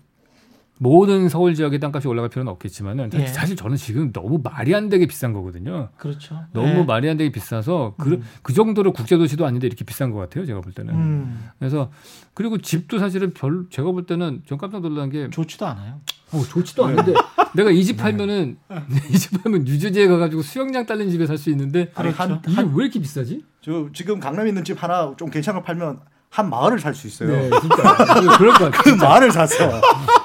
모든 0.85 1.29
서울 1.29 1.53
지역의 1.53 1.79
땅값이 1.79 2.07
올라갈 2.07 2.27
필요는 2.31 2.51
없겠지만은 2.53 3.11
예. 3.13 3.27
사실 3.27 3.55
저는 3.55 3.77
지금 3.77 4.11
너무 4.11 4.41
말이 4.43 4.73
안 4.73 4.89
되게 4.89 5.05
비싼 5.05 5.31
거거든요. 5.31 5.89
그렇죠. 5.95 6.43
너무 6.53 6.67
예. 6.69 6.83
말이 6.83 7.07
안 7.07 7.17
되게 7.17 7.31
비싸서 7.31 7.93
그, 7.99 8.13
음. 8.13 8.23
그 8.41 8.51
정도로 8.51 8.91
국제 8.91 9.15
도시도 9.15 9.45
아닌데 9.45 9.67
이렇게 9.67 9.85
비싼 9.85 10.09
것 10.09 10.17
같아요. 10.17 10.43
제가 10.47 10.59
볼 10.61 10.73
때는. 10.73 10.91
음. 10.95 11.49
그래서 11.59 11.91
그리고 12.33 12.57
집도 12.57 12.97
사실은 12.97 13.31
별 13.35 13.67
제가 13.69 13.91
볼 13.91 14.07
때는 14.07 14.41
전 14.47 14.57
깜짝 14.57 14.81
놀란 14.81 15.11
게 15.11 15.29
좋지도 15.29 15.67
않아요. 15.67 16.01
어, 16.33 16.41
좋지도 16.41 16.83
않은데 16.85 17.13
내가 17.55 17.69
이 17.69 17.83
집 17.83 17.97
팔면은 17.97 18.57
이 19.13 19.17
집 19.19 19.43
팔면 19.43 19.67
유주지에 19.67 20.07
가가지고 20.07 20.41
수영장 20.41 20.87
딸린 20.87 21.11
집에 21.11 21.27
살 21.27 21.37
수 21.37 21.51
있는데 21.51 21.91
아니, 21.93 22.11
그렇죠. 22.11 22.33
한, 22.33 22.41
이게 22.47 22.61
왜 22.73 22.85
이렇게 22.85 22.99
비싸지? 22.99 23.45
저 23.61 23.87
지금 23.93 24.19
강남에 24.19 24.49
있는 24.49 24.63
집 24.63 24.81
하나 24.81 25.13
좀 25.15 25.29
괜찮은 25.29 25.59
거 25.59 25.63
팔면 25.63 25.99
한 26.31 26.49
마을을 26.49 26.79
살 26.79 26.93
수 26.95 27.07
있어요. 27.07 27.29
네, 27.29 27.49
진짜 27.59 27.95
그- 27.97 28.37
그럴 28.37 28.53
것 28.53 28.71
같아요. 28.71 28.81
그 28.83 28.89
마을을 29.03 29.31
사서 29.33 29.55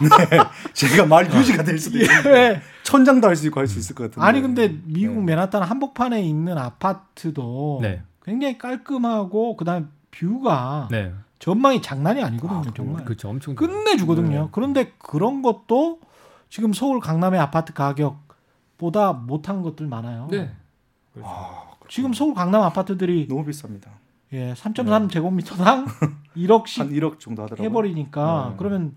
네, 0.00 0.38
제가 0.72 1.04
말 1.04 1.32
유지가 1.34 1.64
될 1.64 1.78
수도 1.78 1.98
있고 1.98 2.12
예. 2.30 2.62
천장도 2.84 3.26
할 3.26 3.34
수 3.34 3.46
있고 3.48 3.58
할 3.58 3.66
수 3.66 3.78
있을 3.80 3.94
것 3.96 4.04
같은데. 4.04 4.24
아니 4.24 4.40
근데 4.40 4.68
미국 4.84 5.16
네. 5.16 5.22
맨하탄 5.34 5.62
한복판에 5.64 6.22
있는 6.22 6.56
아파트도 6.58 7.80
네. 7.82 8.02
굉장히 8.24 8.56
깔끔하고 8.56 9.56
그다음 9.56 9.90
뷰가 10.12 10.88
네, 10.92 11.12
전망이 11.40 11.82
장난이 11.82 12.22
아니거든요. 12.22 12.72
정말 12.74 13.04
그렇죠. 13.04 13.28
엄청 13.28 13.56
끝내주거든요. 13.56 14.42
네. 14.44 14.48
그런데 14.52 14.92
그런 14.98 15.42
것도 15.42 15.98
지금 16.50 16.72
서울 16.72 17.00
강남의 17.00 17.40
아파트 17.40 17.72
가격보다 17.72 19.12
못한 19.12 19.62
것들 19.62 19.88
많아요. 19.88 20.28
네. 20.30 20.52
지금 21.88 22.12
서울 22.12 22.32
강남 22.34 22.62
아파트들이 22.62 23.26
너무 23.28 23.44
비쌉니다. 23.44 23.86
예, 24.32 24.54
3.3 24.54 25.10
제곱미터당 25.10 25.86
1억씩 26.36 26.78
한 26.78 26.90
1억 26.90 27.18
정도 27.20 27.42
하더라고요. 27.44 27.68
해버리니까 27.68 28.48
네. 28.50 28.56
그러면 28.58 28.96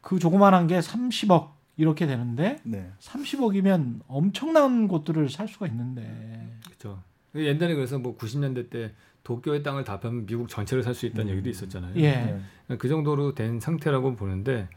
그 0.00 0.18
조그만한 0.18 0.66
게 0.66 0.78
30억 0.80 1.48
이렇게 1.76 2.06
되는데 2.06 2.58
네. 2.64 2.90
30억이면 3.00 4.00
엄청난 4.06 4.86
곳들을 4.86 5.28
살 5.30 5.48
수가 5.48 5.66
있는데 5.68 6.48
그렇죠. 6.66 7.02
옛날에 7.34 7.74
그래서 7.74 7.98
뭐 7.98 8.16
90년대 8.16 8.70
때 8.70 8.92
도쿄의 9.24 9.62
땅을 9.62 9.84
다 9.84 10.00
파면 10.00 10.26
미국 10.26 10.48
전체를 10.48 10.82
살 10.82 10.94
수 10.94 11.06
있다는 11.06 11.28
음. 11.28 11.32
얘기도 11.32 11.48
있었잖아요. 11.50 11.92
예, 11.96 12.40
네. 12.68 12.76
그 12.76 12.88
정도로 12.88 13.34
된 13.34 13.60
상태라고 13.60 14.14
보는데 14.16 14.68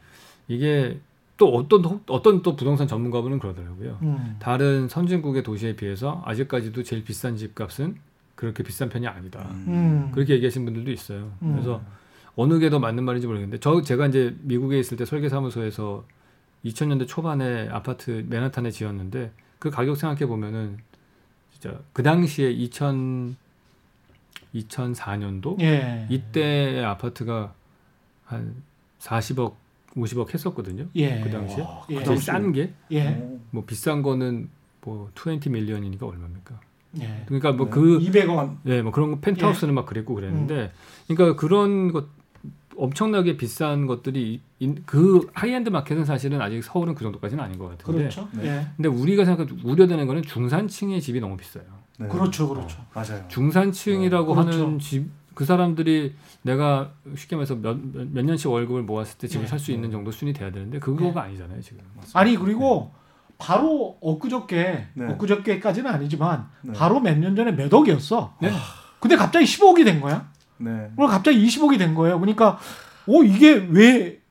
이게 0.48 0.98
또 1.36 1.54
어떤 1.54 1.84
어떤 2.08 2.42
또 2.42 2.54
부동산 2.56 2.86
전문가분은 2.86 3.38
그러더라고요. 3.38 3.98
음. 4.02 4.36
다른 4.38 4.88
선진국의 4.88 5.42
도시에 5.42 5.74
비해서 5.76 6.22
아직까지도 6.24 6.82
제일 6.84 7.04
비싼 7.04 7.36
집값은 7.36 7.96
그렇게 8.34 8.62
비싼 8.62 8.88
편이 8.88 9.06
아니다. 9.06 9.48
음. 9.50 10.10
그렇게 10.12 10.34
얘기하신 10.34 10.64
분들도 10.64 10.90
있어요. 10.90 11.32
음. 11.42 11.52
그래서 11.52 11.82
어느 12.36 12.58
게 12.58 12.68
더 12.70 12.78
맞는 12.80 13.04
말인지 13.04 13.26
모르겠는데 13.26 13.60
저 13.60 13.80
제가 13.82 14.06
이제 14.08 14.36
미국에 14.42 14.78
있을 14.78 14.96
때 14.96 15.04
설계 15.04 15.28
사무소에서 15.28 16.04
2000년대 16.64 17.06
초반에 17.06 17.68
아파트 17.68 18.24
맨하탄에 18.28 18.70
지었는데 18.70 19.30
그 19.58 19.70
가격 19.70 19.96
생각해 19.96 20.26
보면은 20.26 20.78
진짜 21.52 21.78
그 21.92 22.02
당시에 22.02 22.50
2000 22.50 23.36
2004년도 24.54 25.60
예, 25.60 26.06
이때의 26.08 26.84
아파트가 26.84 27.54
한 28.24 28.54
40억 29.00 29.54
50억 29.96 30.32
했었거든요. 30.32 30.86
예, 30.94 31.20
그 31.20 31.30
당시에 31.30 31.62
와, 31.62 31.84
예. 31.90 31.94
그 31.96 32.04
제일 32.04 32.16
당시에. 32.16 32.32
싼게뭐 32.32 32.68
예, 32.92 33.38
오. 33.52 33.64
비싼 33.64 34.02
거는 34.02 34.48
뭐20 34.82 35.50
million이니까 35.50 36.06
얼마입니까? 36.06 36.60
예. 37.00 37.22
그러니까 37.26 37.52
뭐 37.52 37.66
네. 37.66 37.70
그 37.70 37.98
200억. 37.98 38.56
예, 38.66 38.82
뭐 38.82 38.92
그런 38.92 39.10
거 39.12 39.18
펜트하우스는 39.20 39.74
막 39.74 39.86
그랬고 39.86 40.14
그랬는데, 40.14 40.54
음. 40.54 41.14
그러니까 41.14 41.38
그런 41.40 41.92
것 41.92 42.06
엄청나게 42.76 43.36
비싼 43.36 43.86
것들이 43.86 44.40
인- 44.58 44.82
그 44.84 45.28
high-end 45.34 45.68
market은 45.70 46.04
사실은 46.04 46.40
아직 46.42 46.62
서울은 46.62 46.94
그 46.94 47.02
정도까지는 47.04 47.42
아닌 47.42 47.58
것 47.58 47.68
같은데. 47.68 47.98
그렇죠. 48.00 48.28
네. 48.32 48.46
예. 48.46 48.66
근데 48.76 48.88
우리가 48.88 49.24
생각 49.24 49.48
우려되는 49.62 50.06
거는 50.06 50.22
중산층의 50.22 51.00
집이 51.00 51.20
너무 51.20 51.36
비싸요. 51.36 51.64
네. 51.98 52.08
그렇죠, 52.08 52.48
그렇죠. 52.48 52.84
맞아요. 52.92 53.24
중산층이라고 53.28 54.34
네, 54.34 54.40
그렇죠. 54.42 54.64
하는 54.64 54.78
집그 54.80 55.44
사람들이 55.44 56.14
내가 56.42 56.90
쉽게 57.16 57.36
말해서 57.36 57.54
몇, 57.54 57.78
몇, 57.92 58.08
몇 58.10 58.24
년씩 58.24 58.50
월급을 58.50 58.82
모았을 58.82 59.18
때 59.18 59.28
집을 59.28 59.42
네. 59.44 59.48
살수 59.48 59.70
있는 59.70 59.92
정도 59.92 60.10
수준이 60.10 60.32
돼야 60.32 60.50
되는데 60.50 60.80
그거가 60.80 61.22
아니잖아요 61.22 61.60
지금. 61.62 61.78
아니 62.14 62.36
그리고 62.36 62.90
바로 63.44 63.96
엊그저께 64.00 64.86
네. 64.94 65.06
엊그저께까지는 65.06 65.90
아니지만 65.90 66.46
네. 66.62 66.72
바로 66.72 67.00
몇 67.00 67.18
년 67.18 67.36
전에 67.36 67.52
몇 67.52 67.72
억이었어. 67.72 68.34
네. 68.40 68.50
근데 69.00 69.16
갑자기 69.16 69.44
15억이 69.44 69.84
된 69.84 70.00
거야. 70.00 70.28
네. 70.58 70.88
그리고 70.96 71.08
갑자기 71.10 71.44
20억이 71.46 71.78
된 71.78 71.94
거예요. 71.94 72.18
그러니까 72.20 72.58
어 73.06 73.22
이게 73.24 73.52
왜 73.70 74.24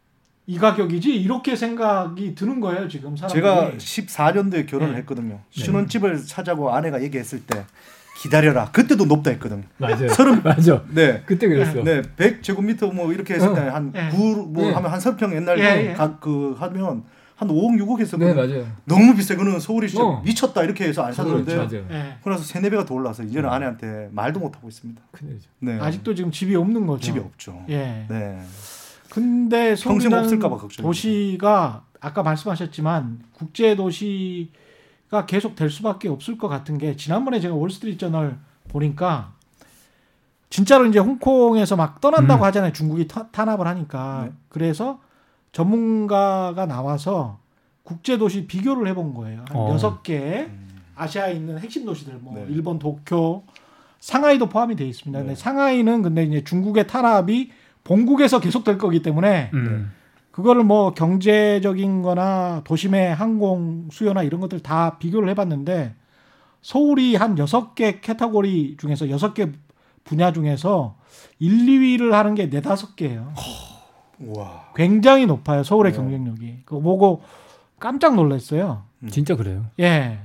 이 0.45 0.57
가격이지? 0.57 1.15
이렇게 1.15 1.55
생각이 1.55 2.35
드는 2.35 2.59
거예요 2.59 2.89
지금 2.89 3.15
사람들이. 3.15 3.41
제가 3.41 3.71
14년도에 3.77 4.67
결혼을 4.67 4.91
네. 4.93 4.99
했거든요. 4.99 5.39
신혼집을 5.51 6.17
사자고 6.17 6.73
아내가 6.75 7.01
얘기했을 7.01 7.39
때 7.45 7.63
기다려라. 8.17 8.69
그때도 8.73 9.05
높다 9.05 9.31
했거든요. 9.31 9.63
맞아요. 9.77 10.09
서른 10.09 10.43
맞아. 10.43 10.83
네. 10.89 11.23
그때 11.25 11.47
그랬어. 11.47 11.81
네, 11.83 12.01
100제곱미터 12.01 12.93
뭐 12.93 13.13
이렇게 13.13 13.35
했을 13.35 13.47
어. 13.47 13.53
때한 13.55 13.93
예. 13.95 14.09
9, 14.09 14.47
뭐 14.49 14.67
예. 14.67 14.73
하면 14.73 14.91
한 14.91 14.99
30평 14.99 15.33
옛날 15.33 15.57
예, 15.59 15.91
예. 15.91 15.93
가, 15.93 16.19
그 16.19 16.53
하면 16.59 17.05
한 17.35 17.47
5억 17.47 17.77
6억 17.81 17.97
네 17.97 18.01
했었거든요. 18.03 18.35
맞아요. 18.35 18.67
너무 18.85 19.15
비싸. 19.15 19.35
그는 19.35 19.59
서울이 19.59 19.89
진짜 19.89 20.03
어. 20.05 20.21
미쳤다 20.23 20.63
이렇게 20.63 20.85
해서 20.87 21.01
안 21.03 21.13
샀는데 21.13 21.55
맞아요. 21.55 21.85
예. 21.91 22.17
그러나서 22.23 22.43
세네 22.45 22.69
배가 22.69 22.85
더 22.85 22.93
올라서 22.93 23.23
이제는 23.23 23.49
아내한테 23.49 24.09
말도 24.11 24.39
못 24.39 24.55
하고 24.55 24.67
있습니다. 24.67 25.01
큰일이죠. 25.11 25.49
네. 25.59 25.79
아직도 25.79 26.13
지금 26.15 26.31
집이 26.31 26.55
없는 26.55 26.85
거죠. 26.85 27.01
집이 27.01 27.19
없죠. 27.19 27.63
예. 27.69 28.05
네. 28.07 28.39
근데 29.09 29.69
평생 29.75 29.75
서울이라는 29.99 30.19
없을까 30.25 30.49
봐 30.49 30.55
걱정이죠. 30.57 30.83
도시가 30.83 31.83
아까 31.99 32.23
말씀하셨지만 32.23 33.19
국제 33.33 33.75
도시가 33.75 35.25
계속 35.27 35.55
될 35.55 35.69
수밖에 35.69 36.09
없을 36.09 36.37
것 36.37 36.47
같은 36.47 36.77
게 36.77 36.95
지난번에 36.95 37.39
제가 37.39 37.55
월스트리트 37.55 37.97
저널 37.97 38.37
보니까 38.69 39.33
진짜로 40.49 40.85
이제 40.85 40.99
홍콩에서 40.99 41.75
막 41.75 41.99
떠난다고 41.99 42.43
음. 42.43 42.45
하잖아요. 42.45 42.73
중국이 42.73 43.07
타- 43.07 43.27
탄압을 43.29 43.65
하니까. 43.67 44.25
네. 44.25 44.31
그래서 44.49 44.99
전문가가 45.53 46.65
나와서 46.65 47.39
국제 47.83 48.17
도시 48.17 48.47
비교를 48.47 48.87
해본 48.87 49.13
거예요. 49.13 49.45
한 49.47 49.57
어. 49.57 49.69
여섯 49.71 50.03
개 50.03 50.47
음. 50.49 50.69
아시아에 50.95 51.33
있는 51.33 51.59
핵심 51.59 51.85
도시들 51.85 52.15
뭐 52.15 52.33
네. 52.35 52.45
일본 52.49 52.79
도쿄, 52.79 53.43
상하이도 53.99 54.49
포함이 54.49 54.75
돼 54.75 54.85
있습니다. 54.85 55.17
근데 55.19 55.33
네. 55.33 55.39
상하이는 55.39 56.01
근데 56.01 56.23
이제 56.23 56.43
중국의 56.43 56.87
탄압이 56.87 57.51
본국에서 57.83 58.39
계속될 58.39 58.77
거기 58.77 59.01
때문에 59.01 59.51
음. 59.53 59.91
그거를 60.31 60.63
뭐 60.63 60.93
경제적인 60.93 62.01
거나 62.01 62.61
도심의 62.63 63.13
항공 63.13 63.89
수요나 63.91 64.23
이런 64.23 64.41
것들 64.41 64.61
다 64.61 64.97
비교를 64.97 65.29
해봤는데 65.29 65.93
서울이 66.61 67.15
한 67.15 67.37
여섯 67.37 67.75
개 67.75 67.99
캐터고리 67.99 68.77
중에서 68.77 69.09
여섯 69.09 69.33
개 69.33 69.51
분야 70.03 70.31
중에서 70.31 70.95
1, 71.39 71.65
2위를 71.67 72.11
하는 72.11 72.33
게 72.35 72.47
네다섯 72.47 72.95
개예요. 72.95 73.33
와. 74.19 74.71
굉장히 74.75 75.25
높아요. 75.25 75.63
서울의 75.63 75.91
네. 75.91 75.97
경쟁력이. 75.97 76.57
그거 76.65 76.79
보고 76.81 77.21
깜짝 77.79 78.15
놀랐어요. 78.15 78.83
진짜 79.09 79.35
그래요. 79.35 79.65
예. 79.79 80.19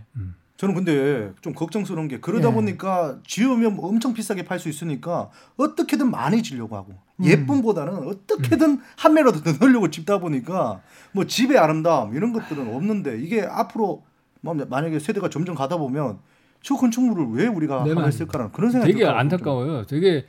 저는 0.57 0.75
근데 0.75 1.33
좀 1.41 1.53
걱정스러운 1.55 2.09
게 2.09 2.19
그러다 2.19 2.49
예. 2.49 2.53
보니까 2.53 3.19
지으면 3.25 3.79
엄청 3.81 4.13
비싸게 4.13 4.45
팔 4.45 4.59
수 4.59 4.69
있으니까 4.69 5.31
어떻게든 5.57 6.11
많이 6.11 6.43
지려고 6.43 6.75
하고 6.77 6.95
음. 7.21 7.25
예쁨보다는 7.25 8.09
어떻게든 8.09 8.81
한 8.97 9.15
매라도 9.15 9.41
더 9.43 9.53
넣으려고 9.53 9.89
집다 9.89 10.19
보니까 10.19 10.81
뭐 11.13 11.27
집의 11.27 11.59
아름다움 11.59 12.17
이런 12.17 12.33
것들은 12.33 12.75
없는데 12.75 13.21
이게 13.21 13.43
앞으로 13.43 14.03
뭐 14.41 14.55
만약에 14.55 14.99
세대가 14.99 15.31
점점 15.31 15.55
가다 15.55 15.77
보면 15.77 16.19
저 16.61 16.75
건축물을 16.75 17.27
왜 17.41 17.47
우리가 17.47 17.85
네. 17.85 17.95
했을까라는 17.95 18.51
그런 18.53 18.73
생각이 18.73 18.93
되게. 18.93 19.07
안타까워요. 19.07 19.87
되게 19.87 20.27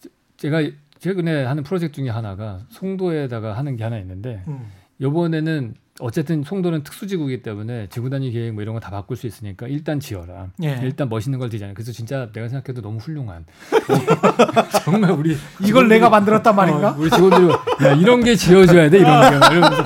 제- 0.00 0.08
제가 0.38 0.60
최근에 1.00 1.44
하는 1.44 1.62
프로젝트 1.62 1.96
중에 2.00 2.10
하나가 2.10 2.60
송도에다가 2.70 3.54
하는 3.56 3.76
게 3.76 3.84
하나 3.84 3.98
있는데 3.98 4.42
음. 4.48 4.66
요번에는 5.00 5.74
어쨌든 6.00 6.42
송도는 6.44 6.82
특수지구이기 6.82 7.42
때문에 7.42 7.88
지구 7.90 8.08
단위 8.08 8.30
계획 8.30 8.52
뭐 8.54 8.62
이런 8.62 8.74
거 8.74 8.80
다 8.80 8.90
바꿀 8.90 9.16
수 9.16 9.26
있으니까 9.26 9.66
일단 9.66 9.98
지어라. 10.00 10.48
예. 10.62 10.78
일단 10.82 11.08
멋있는 11.08 11.38
걸 11.38 11.50
디자인. 11.50 11.74
그래서 11.74 11.92
진짜 11.92 12.30
내가 12.32 12.48
생각해도 12.48 12.80
너무 12.80 12.98
훌륭한. 12.98 13.44
정말 14.84 15.10
우리 15.12 15.36
이걸 15.62 15.88
내가 15.88 16.08
만들었단 16.08 16.54
말인가? 16.56 16.90
어, 16.90 16.96
우리 16.98 17.10
직원들이 17.10 17.48
야 17.86 17.92
이런 17.94 18.22
게 18.24 18.34
지어져야 18.36 18.88
돼 18.88 18.98
이런 18.98 19.30
게막 19.30 19.52
이러면서 19.52 19.82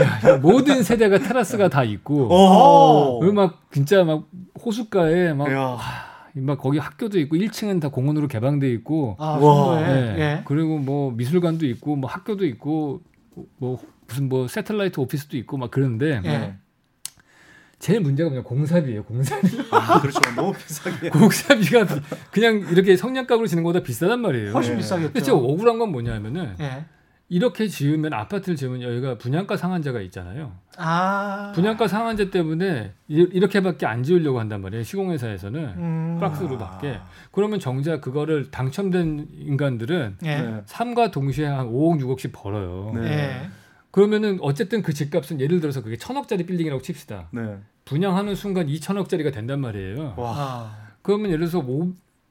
야, 0.00 0.30
야, 0.32 0.36
모든 0.38 0.82
세대가 0.82 1.18
테라스가 1.18 1.68
다 1.68 1.82
있고 1.84 2.28
막 3.32 3.62
진짜 3.72 4.04
막 4.04 4.24
호숫가에 4.64 5.32
막, 5.34 5.50
야. 5.50 5.76
막 6.38 6.58
거기 6.58 6.78
학교도 6.78 7.18
있고 7.20 7.36
1층은 7.36 7.80
다 7.80 7.88
공원으로 7.88 8.28
개방돼 8.28 8.70
있고 8.72 9.16
아, 9.18 9.30
와. 9.32 9.38
송도에. 9.40 9.88
예. 9.88 10.20
예. 10.20 10.42
그리고 10.44 10.78
뭐 10.78 11.10
미술관도 11.12 11.66
있고 11.66 11.96
뭐 11.96 12.10
학교도 12.10 12.44
있고 12.46 13.00
뭐 13.56 13.78
무슨 14.06 14.28
뭐 14.28 14.46
새틀라이트 14.46 15.00
오피스도 15.00 15.36
있고 15.38 15.56
막 15.56 15.70
그런데 15.70 16.20
예. 16.24 16.54
제일 17.78 18.00
문제가 18.00 18.28
뭐냐 18.30 18.42
공사비예요 18.44 19.04
공사비 19.04 19.48
아, 19.72 20.00
그렇죠. 20.00 20.18
너무 20.34 20.52
비싸게. 20.52 21.10
공사비가 21.10 21.86
그냥 22.30 22.66
이렇게 22.70 22.96
성냥갑으로 22.96 23.46
지는 23.46 23.62
것보다 23.62 23.82
비싸단 23.82 24.20
말이에요 24.20 24.52
훨씬 24.52 24.74
예. 24.74 24.76
비싸겠죠. 24.78 25.12
근데 25.12 25.20
진짜 25.20 25.38
억울한 25.38 25.78
건 25.78 25.90
뭐냐면은 25.90 26.54
예. 26.60 26.84
이렇게 27.28 27.66
지으면 27.66 28.12
아파트를 28.12 28.54
지으면 28.56 28.82
여기가 28.82 29.18
분양가 29.18 29.56
상한제가 29.56 30.00
있잖아요 30.02 30.52
아. 30.76 31.50
분양가 31.54 31.88
상한제 31.88 32.30
때문에 32.30 32.92
이- 33.08 33.28
이렇게밖에 33.32 33.84
안 33.86 34.02
지으려고 34.04 34.38
한단 34.38 34.62
말이에요 34.62 34.84
시공회사에서는 34.84 35.60
음. 35.76 36.18
박스로밖에 36.20 37.00
그러면 37.32 37.58
정작 37.58 38.00
그거를 38.00 38.50
당첨된 38.50 39.28
인간들은 39.32 40.18
예. 40.24 40.36
네. 40.40 40.62
삶과 40.66 41.10
동시에 41.10 41.46
한 41.46 41.66
5억 41.66 42.00
6억씩 42.00 42.30
벌어요 42.32 42.92
네. 42.94 43.10
예. 43.10 43.50
그러면은 43.90 44.38
어쨌든 44.42 44.82
그 44.82 44.92
집값은 44.92 45.40
예를 45.40 45.60
들어서 45.60 45.82
그게 45.82 45.96
천억짜리 45.96 46.44
빌딩이라고 46.44 46.82
칩시다. 46.82 47.28
네. 47.32 47.56
분양하는 47.86 48.34
순간 48.34 48.66
2천억짜리가 48.66 49.32
된단 49.32 49.58
말이에요. 49.62 50.12
와. 50.18 50.34
아. 50.36 50.76
그러면 51.00 51.28
예를 51.30 51.48
들어서 51.48 51.66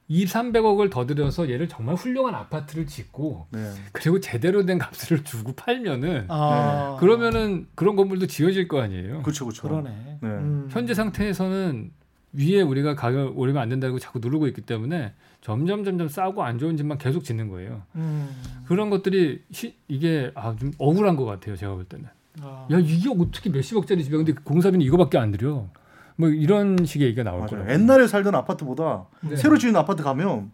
오, 0.08 0.12
2, 0.12 0.24
300억을 0.24 0.90
더 0.90 1.06
들여서 1.06 1.50
얘를 1.50 1.68
정말 1.68 1.94
훌륭한 1.96 2.34
아파트를 2.34 2.86
짓고 2.86 3.46
네. 3.50 3.72
그리고 3.92 4.20
제대로 4.20 4.64
된 4.64 4.78
값을 4.78 5.22
주고 5.24 5.52
팔면은 5.52 6.26
아, 6.28 6.96
그러면은 7.00 7.66
그런 7.74 7.96
건물도 7.96 8.26
지어질 8.26 8.68
거 8.68 8.80
아니에요. 8.80 9.22
그렇죠, 9.22 9.44
그렇죠. 9.44 9.62
그러네. 9.62 9.90
네. 10.20 10.28
음. 10.28 10.68
현재 10.70 10.94
상태에서는 10.94 11.90
위에 12.32 12.60
우리가 12.60 12.94
가격 12.94 13.38
오르면 13.38 13.60
안 13.60 13.68
된다고 13.68 13.98
자꾸 13.98 14.18
누르고 14.18 14.46
있기 14.48 14.60
때문에 14.62 15.14
점점 15.40 15.84
점점 15.84 16.08
싸고 16.08 16.42
안 16.42 16.58
좋은 16.58 16.76
집만 16.76 16.98
계속 16.98 17.24
짓는 17.24 17.48
거예요. 17.48 17.82
음. 17.94 18.28
그런 18.66 18.90
것들이 18.90 19.42
시, 19.50 19.74
이게 19.88 20.30
아, 20.34 20.54
좀 20.56 20.72
억울한 20.78 21.16
것 21.16 21.24
같아요. 21.24 21.56
제가 21.56 21.74
볼 21.74 21.84
때는. 21.84 22.06
아. 22.42 22.68
야 22.70 22.78
이게 22.78 23.08
어떻게 23.08 23.48
몇십억짜리 23.48 24.04
집이야? 24.04 24.18
근데 24.18 24.32
공사비는 24.44 24.84
이거밖에 24.84 25.18
안 25.18 25.32
들여. 25.32 25.68
뭐 26.16 26.28
이런 26.28 26.84
식의 26.84 27.08
얘기가 27.08 27.22
나올. 27.22 27.46
거예요. 27.46 27.70
옛날에 27.70 28.06
살던 28.06 28.34
아파트보다 28.34 29.06
네. 29.20 29.36
새로 29.36 29.58
지은 29.58 29.76
아파트 29.76 30.02
가면 30.02 30.50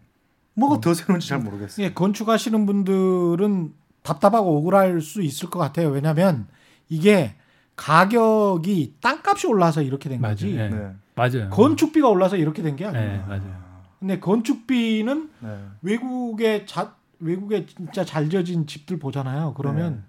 뭐가 0.55 0.81
더 0.81 0.93
새로운지 0.93 1.27
잘 1.27 1.39
모르겠어요. 1.39 1.85
예, 1.85 1.93
건축하시는 1.93 2.65
분들은 2.65 3.73
답답하고 4.03 4.57
억울할 4.57 5.01
수 5.01 5.21
있을 5.21 5.49
것 5.49 5.59
같아요. 5.59 5.89
왜냐하면 5.89 6.47
이게 6.89 7.35
가격이 7.75 8.95
땅값이 9.01 9.47
올라서 9.47 9.81
이렇게 9.81 10.09
된 10.09 10.19
맞아요. 10.21 10.33
거지. 10.35 10.53
네. 10.53 10.69
네. 10.69 10.91
맞아요. 11.15 11.49
건축비가 11.49 12.07
올라서 12.09 12.37
이렇게 12.37 12.61
된 12.61 12.75
게 12.75 12.85
아니에요. 12.85 13.05
네, 13.05 13.17
맞아요. 13.27 13.63
근데 13.99 14.19
건축비는 14.19 15.29
네. 15.39 15.57
외국에 15.81 16.65
자, 16.65 16.95
외국에 17.19 17.65
진짜 17.65 18.03
잘 18.03 18.29
지어진 18.29 18.67
집들 18.67 18.99
보잖아요. 18.99 19.53
그러면 19.55 19.93
네. 19.93 20.01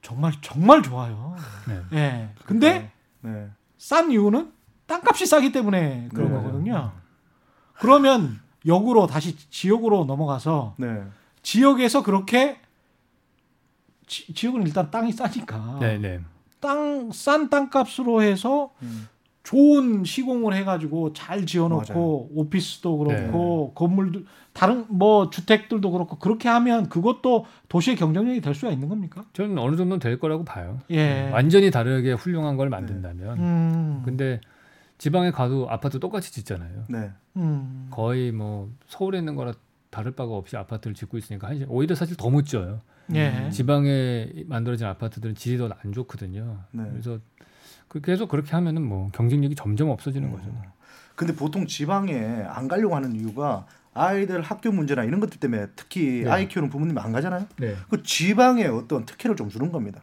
정말 0.00 0.32
정말 0.40 0.82
좋아요. 0.82 1.36
네. 1.68 1.80
예. 1.98 2.28
근데 2.46 2.90
네. 3.20 3.48
싼 3.78 4.10
이유는 4.10 4.50
땅값이 4.86 5.26
싸기 5.26 5.52
때문에 5.52 6.08
그런 6.12 6.30
네. 6.30 6.36
거거든요. 6.36 6.92
그러면 7.78 8.40
역으로 8.66 9.06
다시 9.06 9.36
지역으로 9.50 10.04
넘어가서 10.04 10.74
네. 10.78 11.02
지역에서 11.42 12.02
그렇게 12.02 12.58
지, 14.06 14.32
지역은 14.34 14.62
일단 14.62 14.90
땅이 14.90 15.12
싸니까 15.12 15.78
네, 15.80 15.98
네. 15.98 16.20
땅싼 16.60 17.50
땅값으로 17.50 18.22
해서 18.22 18.72
음. 18.82 19.08
좋은 19.42 20.04
시공을 20.04 20.54
해가지고 20.54 21.12
잘 21.14 21.46
지어놓고 21.46 22.30
오피스도 22.34 22.98
그렇고 22.98 23.72
건물도 23.74 24.20
다른 24.52 24.84
뭐 24.88 25.30
주택들도 25.30 25.90
그렇고 25.90 26.16
그렇게 26.18 26.48
하면 26.48 26.88
그것도 26.88 27.46
도시의 27.68 27.96
경쟁력이 27.96 28.40
될 28.40 28.54
수가 28.54 28.70
있는 28.70 28.88
겁니까? 28.88 29.24
저는 29.32 29.58
어느 29.58 29.74
정도는 29.74 29.98
될 29.98 30.20
거라고 30.20 30.44
봐요. 30.44 30.78
예. 30.90 31.28
완전히 31.30 31.72
다르게 31.72 32.12
훌륭한 32.12 32.56
걸 32.56 32.68
만든다면. 32.68 33.38
음. 33.38 34.02
근데 34.04 34.40
지방에 35.02 35.32
가도 35.32 35.68
아파트 35.68 35.98
똑같이 35.98 36.32
짓잖아요. 36.32 36.84
네. 36.88 37.10
음. 37.36 37.88
거의 37.90 38.30
뭐 38.30 38.70
서울에 38.86 39.18
있는 39.18 39.34
거랑 39.34 39.52
다를 39.90 40.12
바가 40.12 40.32
없이 40.32 40.56
아파트를 40.56 40.94
짓고 40.94 41.18
있으니까 41.18 41.48
한 41.48 41.58
시- 41.58 41.64
오히려 41.68 41.96
사실 41.96 42.16
더못 42.16 42.46
지어요. 42.46 42.80
예. 43.12 43.50
지방에 43.50 44.28
만들어진 44.46 44.86
아파트들은 44.86 45.34
질이 45.34 45.58
더 45.58 45.68
안 45.82 45.92
좋거든요. 45.92 46.60
네. 46.70 46.84
그래서 46.88 47.18
그 47.88 48.00
계속 48.00 48.28
그렇게 48.28 48.52
하면은 48.52 48.80
뭐 48.82 49.08
경쟁력이 49.12 49.56
점점 49.56 49.90
없어지는 49.90 50.30
거죠. 50.30 50.44
근데 51.16 51.34
보통 51.34 51.66
지방에 51.66 52.14
안 52.46 52.68
가려고 52.68 52.94
하는 52.94 53.16
이유가 53.16 53.66
아이들 53.94 54.40
학교 54.40 54.70
문제나 54.70 55.02
이런 55.02 55.18
것들 55.18 55.40
때문에 55.40 55.66
특히 55.74 56.22
네. 56.22 56.30
아이 56.30 56.46
키우는 56.46 56.70
부모님이 56.70 57.00
안 57.00 57.10
가잖아요. 57.10 57.44
네. 57.58 57.74
그 57.90 58.04
지방에 58.04 58.66
어떤 58.66 59.04
특혜를 59.04 59.34
좀 59.34 59.48
주는 59.48 59.72
겁니다. 59.72 60.02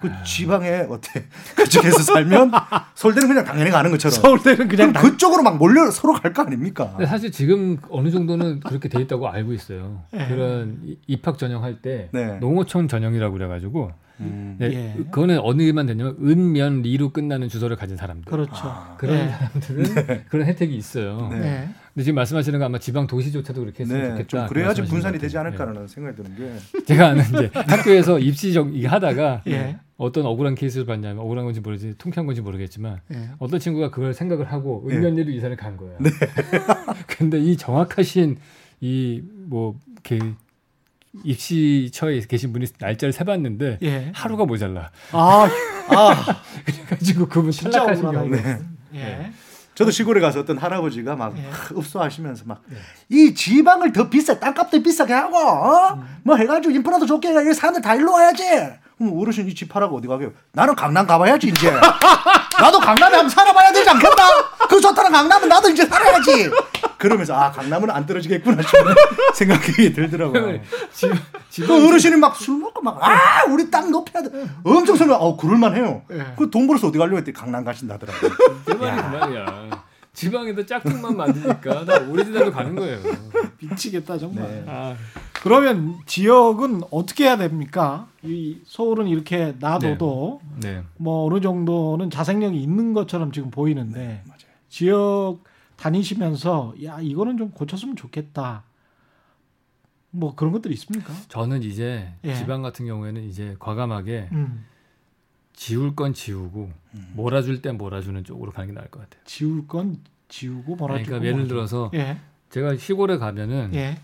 그 0.00 0.08
아. 0.08 0.22
지방에 0.22 0.86
어때 0.88 1.24
그쪽에서 1.56 2.02
살면 2.02 2.52
서울대는 2.94 3.28
그냥 3.28 3.44
당연히 3.44 3.70
가는 3.70 3.90
것처럼 3.90 4.12
서울대는 4.12 4.68
그냥 4.68 4.92
그럼 4.92 5.10
그쪽으로 5.10 5.42
막 5.42 5.56
몰려 5.58 5.90
서로 5.90 6.14
갈 6.14 6.32
거 6.32 6.42
아닙니까? 6.42 6.96
사실 7.06 7.32
지금 7.32 7.78
어느 7.90 8.10
정도는 8.10 8.60
그렇게 8.60 8.88
돼 8.88 9.00
있다고 9.00 9.28
알고 9.28 9.52
있어요. 9.54 10.02
네. 10.12 10.28
그런 10.28 10.78
이- 10.84 10.98
입학 11.06 11.36
전형할 11.38 11.82
때 11.82 12.08
네. 12.12 12.38
농어촌 12.38 12.86
전형이라고 12.88 13.32
그래가지고 13.32 13.90
음. 14.20 14.56
네, 14.58 14.66
예. 14.72 14.94
그거는 15.12 15.38
어느 15.40 15.62
일만 15.62 15.86
되냐면 15.86 16.16
은면 16.20 16.82
리로 16.82 17.10
끝나는 17.12 17.48
주소를 17.48 17.76
가진 17.76 17.96
사람들 17.96 18.30
그렇죠. 18.30 18.52
아, 18.54 18.94
그런 18.98 19.16
예. 19.16 19.28
사람들은 19.28 20.24
그런 20.28 20.46
혜택이 20.46 20.74
있어요. 20.76 21.28
네. 21.32 21.38
네. 21.38 21.68
근데 21.94 22.04
지금 22.04 22.16
말씀하시는 22.16 22.58
거 22.58 22.64
아마 22.64 22.78
지방 22.78 23.06
도시조차도 23.06 23.60
그렇게 23.60 23.84
했으면 23.84 24.02
네, 24.02 24.08
좋겠다. 24.10 24.26
좀그 24.28 24.54
그래야지 24.54 24.82
분산이 24.82 25.18
것 25.18 25.22
되지. 25.22 25.38
않을까라는 25.38 25.86
생각이 25.88 26.16
드는 26.16 26.36
게 26.36 26.42
네. 26.42 26.84
제가 26.84 27.06
아는 27.08 27.24
이제 27.24 27.50
학교에서 27.66 28.18
입시 28.18 28.52
정 28.52 28.72
이게 28.74 28.86
하다가 28.88 29.42
예. 29.48 29.78
어떤 29.98 30.24
억울한 30.26 30.54
케이스를 30.54 30.86
봤냐면 30.86 31.18
억울한 31.18 31.44
건지 31.44 31.60
모르지 31.60 31.94
통쾌한 31.98 32.24
건지 32.26 32.40
모르겠지만 32.40 33.00
예. 33.12 33.30
어떤 33.38 33.58
친구가 33.58 33.90
그걸 33.90 34.14
생각을 34.14 34.50
하고 34.50 34.84
네. 34.88 34.94
은면리로 34.94 35.30
이사를 35.32 35.54
간 35.56 35.76
거예요. 35.76 35.98
근데 37.08 37.38
이 37.40 37.56
정확하신 37.56 38.38
이뭐 38.80 39.74
입시처에 41.24 42.20
계신 42.20 42.52
분이 42.52 42.66
날짜를 42.78 43.12
세봤는데 43.12 43.78
예. 43.82 44.12
하루가 44.14 44.44
모자라. 44.44 44.90
아, 45.10 45.48
아, 45.88 46.42
그래가지고 46.64 47.26
그분 47.28 47.50
탈락하신. 47.50 48.02
경우. 48.04 48.28
네. 48.28 48.58
예. 48.94 49.32
저도 49.74 49.90
시골에 49.90 50.20
가서 50.20 50.40
어떤 50.40 50.58
할아버지가 50.58 51.16
막 51.16 51.36
예. 51.38 51.42
읍소하시면서 51.76 52.44
막 52.46 52.62
이 53.08 53.34
지방을 53.34 53.92
더 53.92 54.08
비싸 54.08 54.38
땅값도 54.38 54.82
비싸게 54.82 55.12
하고 55.12 55.36
어? 55.38 55.94
음. 55.94 56.02
뭐 56.22 56.36
해가지고 56.36 56.72
인프라도 56.74 57.04
좋게 57.06 57.28
해야 57.28 57.52
사람들 57.52 57.82
다 57.82 57.94
일로 57.96 58.12
와야지. 58.12 58.44
그럼 58.98 59.20
어르신 59.20 59.48
이 59.48 59.54
집 59.54 59.68
팔아고 59.68 59.96
어디 59.96 60.08
가게요? 60.08 60.30
나는 60.52 60.74
강남 60.74 61.06
가봐야지 61.06 61.48
이제. 61.48 61.70
나도 62.60 62.80
강남에 62.80 63.14
한번 63.16 63.28
살아봐야 63.28 63.72
되지 63.72 63.88
않겠나? 63.88 64.16
그 64.68 64.80
좋다는 64.80 65.12
강남은 65.12 65.48
나도 65.48 65.68
이제 65.70 65.86
살아야지. 65.86 66.50
그러면서 66.98 67.32
아 67.34 67.50
강남은 67.52 67.88
안 67.90 68.04
떨어지겠구나 68.04 68.60
싶은 68.62 68.80
생각이 69.34 69.92
들더라고요. 69.92 70.60
지- 70.92 71.08
그 71.08 71.14
지방 71.50 71.86
어르신이 71.86 72.16
막 72.16 72.34
술 72.34 72.58
먹고 72.58 72.82
막 72.82 72.98
아 73.00 73.44
우리 73.48 73.70
땅 73.70 73.90
높여야 73.92 74.24
돼. 74.24 74.30
엄청 74.64 74.96
설명. 74.96 75.16
어 75.20 75.36
그럴만해요. 75.36 76.02
예. 76.10 76.26
그돈 76.36 76.66
벌어서 76.66 76.88
어디 76.88 76.98
가려고 76.98 77.18
했더니 77.18 77.32
강남 77.34 77.64
가신다더라고요. 77.64 78.30
내 78.66 78.74
말이 78.74 78.96
그 79.02 79.16
말이야. 79.16 79.84
지방에도 80.18 80.66
짝퉁만 80.66 81.16
만드니까 81.16 81.84
다 81.84 82.00
오리지널로 82.08 82.50
가는 82.50 82.74
거예요. 82.74 82.98
미치겠다 83.62 84.18
정말. 84.18 84.48
네. 84.48 84.64
아, 84.66 84.96
그러면 85.42 85.96
지역은 86.06 86.82
어떻게 86.90 87.24
해야 87.24 87.36
됩니까? 87.36 88.08
이 88.24 88.58
서울은 88.64 89.06
이렇게 89.06 89.54
놔둬도 89.60 90.40
네. 90.60 90.82
뭐 90.96 91.26
어느 91.26 91.40
정도는 91.40 92.10
자생력이 92.10 92.60
있는 92.60 92.94
것처럼 92.94 93.30
지금 93.30 93.50
보이는데 93.50 94.22
맞아요. 94.26 94.38
지역 94.68 95.38
다니시면서 95.76 96.74
야 96.84 96.98
이거는 97.00 97.38
좀 97.38 97.50
고쳤으면 97.52 97.94
좋겠다. 97.94 98.64
뭐 100.10 100.34
그런 100.34 100.52
것들이 100.52 100.74
있습니까? 100.74 101.12
저는 101.28 101.62
이제 101.62 102.12
예. 102.24 102.34
지방 102.34 102.62
같은 102.62 102.86
경우에는 102.86 103.22
이제 103.22 103.54
과감하게 103.60 104.30
음, 104.32 104.64
지울 105.58 105.96
건 105.96 106.14
지우고 106.14 106.70
몰아줄 107.14 107.62
땐 107.62 107.76
몰아주는 107.76 108.22
쪽으로 108.22 108.52
가는 108.52 108.68
게 108.68 108.74
나을 108.74 108.88
것 108.88 109.00
같아요. 109.00 109.20
지울 109.24 109.66
건 109.66 109.98
지우고 110.28 110.76
뭐라 110.76 111.02
그러니까 111.02 111.26
예를 111.26 111.48
들어서 111.48 111.90
예, 111.94 112.20
제가 112.50 112.76
시골에 112.76 113.18
가면은 113.18 113.74
예, 113.74 113.98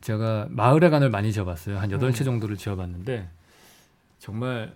제가 0.00 0.46
마을회관을 0.48 1.10
많이 1.10 1.30
지어봤어요. 1.30 1.78
한 1.78 1.90
여덟 1.90 2.08
음. 2.08 2.14
채 2.14 2.24
정도를 2.24 2.56
지어봤는데 2.56 3.28
정말 4.18 4.74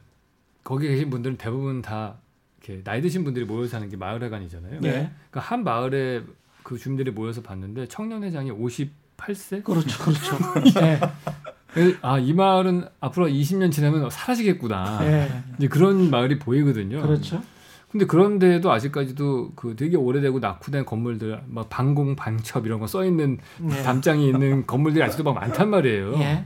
거기 0.63 0.87
계신 0.87 1.09
분들은 1.09 1.39
대부분 1.39 1.81
다 1.81 2.17
이렇게 2.59 2.85
나이 2.85 3.01
드신 3.01 3.25
분들이 3.25 3.47
모여 3.47 3.67
사는 3.67 3.89
게 3.89 3.97
마을회관이잖아요. 3.97 4.81
예. 4.85 4.91
그러니까 4.91 5.41
한 5.41 5.65
마을에 5.65 6.25
그 6.63 6.77
주민들이 6.77 7.11
모여서 7.11 7.41
봤는데 7.41 7.89
청년회장이 7.89 8.51
58세? 8.51 9.65
그렇죠, 9.65 10.05
그렇죠. 10.05 10.37
예, 10.85 11.01
아 12.03 12.19
이 12.19 12.33
마을은 12.33 12.85
앞으로 13.01 13.27
20년 13.29 13.71
지나면 13.73 14.09
사라지겠구나. 14.11 14.99
예, 15.03 15.29
이제 15.59 15.69
그런 15.69 16.11
마을이 16.11 16.39
보이거든요. 16.39 17.03
그렇죠. 17.03 17.43
근데 17.91 18.07
그런데도 18.07 18.73
아직까지도 18.73 19.53
그 19.55 19.77
되게 19.77 19.97
오래되고 19.97 20.41
낙후된 20.41 20.85
건물들, 20.85 21.41
막 21.47 21.69
반공 21.69 22.17
방첩 22.17 22.67
이런 22.67 22.81
거 22.81 22.87
써 22.87 23.05
있는 23.05 23.39
예. 23.71 23.83
담장이 23.83 24.27
있는 24.27 24.67
건물들이 24.67 25.05
아직도 25.05 25.23
막 25.23 25.35
많단 25.35 25.71
말이에요. 25.71 26.15
예, 26.19 26.45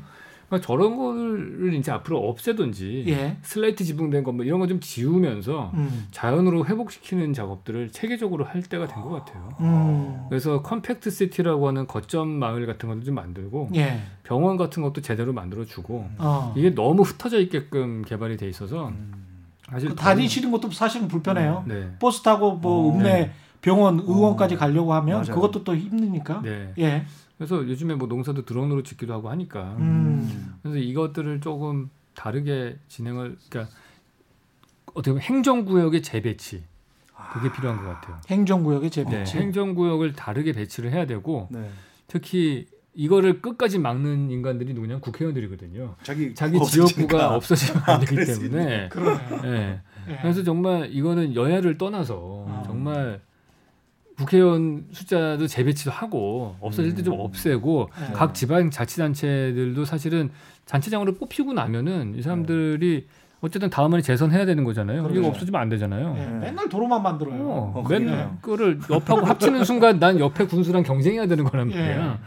그러니까 0.48 0.66
저런 0.66 0.96
거를 0.96 1.74
이제 1.74 1.92
앞으로 1.92 2.26
없애든지 2.28 3.04
예, 3.08 3.36
슬레이트 3.42 3.84
지붕된 3.84 4.24
건물 4.24 4.46
이런 4.46 4.58
거 4.60 4.66
좀 4.66 4.80
지우면서 4.80 5.70
음, 5.74 6.06
자연으로 6.10 6.64
회복시키는 6.66 7.32
작업들을 7.34 7.90
체계적으로 7.92 8.44
할 8.44 8.62
때가 8.62 8.86
된 8.86 9.02
것 9.02 9.10
같아요. 9.10 9.48
음, 9.60 10.26
그래서 10.28 10.62
compact 10.62 11.10
city라고 11.10 11.68
하는 11.68 11.86
거점 11.86 12.28
마을 12.28 12.66
같은 12.66 12.88
것도 12.88 13.02
좀 13.02 13.14
만들고 13.14 13.70
예, 13.74 14.00
병원 14.24 14.56
같은 14.56 14.82
것도 14.82 15.02
제대로 15.02 15.32
만들어 15.32 15.64
주고 15.64 16.06
어. 16.18 16.54
이게 16.56 16.74
너무 16.74 17.02
흩어져 17.02 17.40
있게끔 17.40 18.02
개발이 18.06 18.36
돼 18.38 18.48
있어서 18.48 18.90
사실 19.70 19.90
그 19.90 19.94
다니시는 19.94 20.50
것도 20.50 20.70
사실은 20.70 21.08
불편해요. 21.08 21.64
네. 21.66 21.90
버스 21.98 22.22
타고 22.22 22.54
뭐 22.56 22.90
어. 22.90 22.96
읍내 22.96 23.32
병원 23.60 23.98
의원까지 24.00 24.56
가려고 24.56 24.94
하면 24.94 25.20
맞아요. 25.20 25.34
그것도 25.34 25.64
또 25.64 25.76
힘드니까. 25.76 26.40
네. 26.42 26.72
예. 26.78 27.04
그래서 27.38 27.56
요즘에 27.66 27.94
뭐 27.94 28.08
농사도 28.08 28.44
드론으로 28.44 28.82
짓기도 28.82 29.14
하고 29.14 29.30
하니까 29.30 29.76
음. 29.78 30.54
그래서 30.62 30.78
이것들을 30.78 31.40
조금 31.40 31.88
다르게 32.14 32.76
진행을 32.88 33.36
그러니까 33.48 33.72
어떻게 34.86 35.10
보면 35.12 35.22
행정구역의 35.22 36.02
재배치 36.02 36.64
그게 37.32 37.52
필요한 37.52 37.78
것 37.82 37.88
같아요. 37.90 38.16
행정구역의 38.28 38.90
네, 38.90 39.04
재배치. 39.04 39.36
행정구역을 39.38 40.14
다르게 40.14 40.52
배치를 40.52 40.92
해야 40.92 41.06
되고 41.06 41.48
네. 41.50 41.70
특히 42.08 42.66
이거를 42.94 43.40
끝까지 43.40 43.78
막는 43.78 44.30
인간들이 44.30 44.74
누구냐 44.74 44.98
국회의원들이거든요. 44.98 45.94
자기 46.02 46.34
자기. 46.34 46.58
지역구가 46.64 47.34
없어지면 47.36 47.82
안 47.86 48.00
되기 48.00 48.14
그럴 48.16 48.26
수 48.26 48.40
때문에. 48.40 48.88
예. 49.44 49.80
예. 50.08 50.18
그래서 50.22 50.42
정말 50.42 50.88
이거는 50.92 51.36
여야를 51.36 51.78
떠나서 51.78 52.14
어. 52.16 52.62
정말 52.66 53.20
국회의원 54.18 54.84
숫자도 54.90 55.46
재배치도 55.46 55.90
하고 55.90 56.56
없어질 56.60 56.94
때좀 56.96 57.14
음. 57.14 57.20
없애고 57.20 57.90
네. 58.00 58.12
각 58.12 58.34
지방 58.34 58.70
자치단체들도 58.70 59.84
사실은 59.84 60.30
단체장으로 60.66 61.14
뽑히고 61.14 61.52
나면은 61.52 62.14
이 62.16 62.22
사람들이 62.22 63.06
어쨌든 63.40 63.70
다음번에 63.70 64.02
재선해야 64.02 64.44
되는 64.44 64.64
거잖아요. 64.64 65.02
그렇죠. 65.04 65.20
이거 65.20 65.28
없어지면 65.28 65.60
안 65.60 65.68
되잖아요. 65.68 66.16
예, 66.18 66.24
네. 66.24 66.38
맨날 66.40 66.68
도로만 66.68 67.02
만들어요. 67.02 67.40
어, 67.40 67.72
어, 67.76 67.88
맨날 67.88 68.32
그거를 68.40 68.80
옆하고 68.90 69.24
합치는 69.24 69.62
순간 69.64 70.00
난 70.00 70.18
옆에 70.18 70.44
군수랑 70.46 70.82
경쟁해야 70.82 71.26
되는 71.26 71.44
거란 71.44 71.68
말이야. 71.68 72.12
예. 72.12 72.18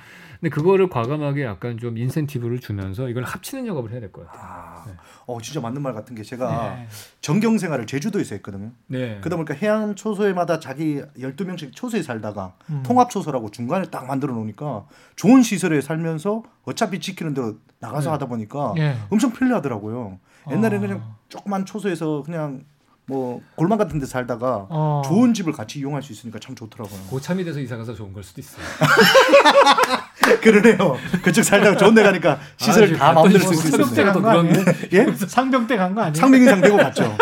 근데 0.42 0.50
그거를 0.56 0.90
과감하게 0.90 1.44
약간 1.46 1.78
좀 1.78 2.00
인센티브를 2.00 2.60
주면서 2.60 3.08
이걸 3.08 3.24
합치는 3.24 3.64
작업을 3.68 3.92
해야 3.92 4.00
될 4.00 4.12
것 4.12 4.26
같아요. 4.26 4.42
아, 4.44 4.84
네. 4.88 4.94
어 5.28 5.40
진짜 5.40 5.62
맞는 5.62 5.84
말 5.84 5.94
같은 5.94 6.16
게 6.16 6.24
제가 6.24 6.74
네. 6.78 6.88
전경 7.22 7.60
생활을 7.60 7.86
제주도에서 7.86 8.34
했거든요. 8.36 8.72
네. 8.88 9.20
그러다 9.22 9.36
보니까 9.36 9.54
해안 9.54 9.96
초소에마다 9.96 10.60
자기 10.60 11.00
12명씩 11.20 11.76
초소에 11.76 12.02
살다가 12.02 12.56
음. 12.72 12.82
통합 12.84 13.12
초소라고 13.12 13.52
중간에 13.52 13.86
딱 13.92 14.08
만들어 14.08 14.34
놓으니까 14.34 14.86
좋은 15.16 15.44
시설에 15.44 15.80
살면서 15.80 16.42
어차피 16.64 17.00
지키는 17.00 17.36
대로 17.36 17.58
나가서 17.80 18.10
네. 18.10 18.14
하다 18.14 18.26
보니까 18.26 18.74
예. 18.78 18.98
엄청 19.12 19.32
편리하더라고요. 19.32 20.18
옛날에 20.50 20.80
는 20.80 20.84
어. 20.86 20.88
그냥 20.88 21.16
조그만 21.30 21.66
초소에서 21.68 22.24
그냥 22.24 22.66
뭐 23.06 23.42
골만 23.56 23.78
같은 23.78 24.00
데 24.00 24.08
살다가 24.08 24.66
어. 24.70 25.04
좋은 25.06 25.36
집을 25.36 25.54
같이 25.54 25.80
이용할 25.80 26.02
수 26.02 26.12
있으니까 26.14 26.40
참 26.40 26.56
좋더라고요. 26.56 27.00
고참이 27.12 27.44
돼서 27.44 27.60
이사 27.60 27.78
가서 27.78 27.94
좋은 27.94 28.12
걸 28.12 28.24
수도 28.24 28.42
있어요. 28.42 28.64
그러네요. 30.42 30.98
그쪽 31.24 31.44
살다가 31.44 31.78
좋은 31.78 31.94
데 31.94 32.04
가니까 32.04 32.40
시설 32.58 32.94
아, 32.96 32.98
다 32.98 33.14
마음대로 33.14 33.40
쓸수 33.46 33.70
상병 33.70 33.82
있어요. 33.88 33.96
때가 33.96 34.12
더 34.14 34.22
간거 34.22 34.40
아니에요? 34.40 34.66
그런데 34.66 34.88
예? 34.94 35.16
상병 35.28 35.68
때 35.68 35.78
간 35.78 35.96
거 35.96 36.02
아니에요? 36.02 36.16
상명이상 36.16 36.62
되고 36.62 36.78
갔죠. 36.78 37.18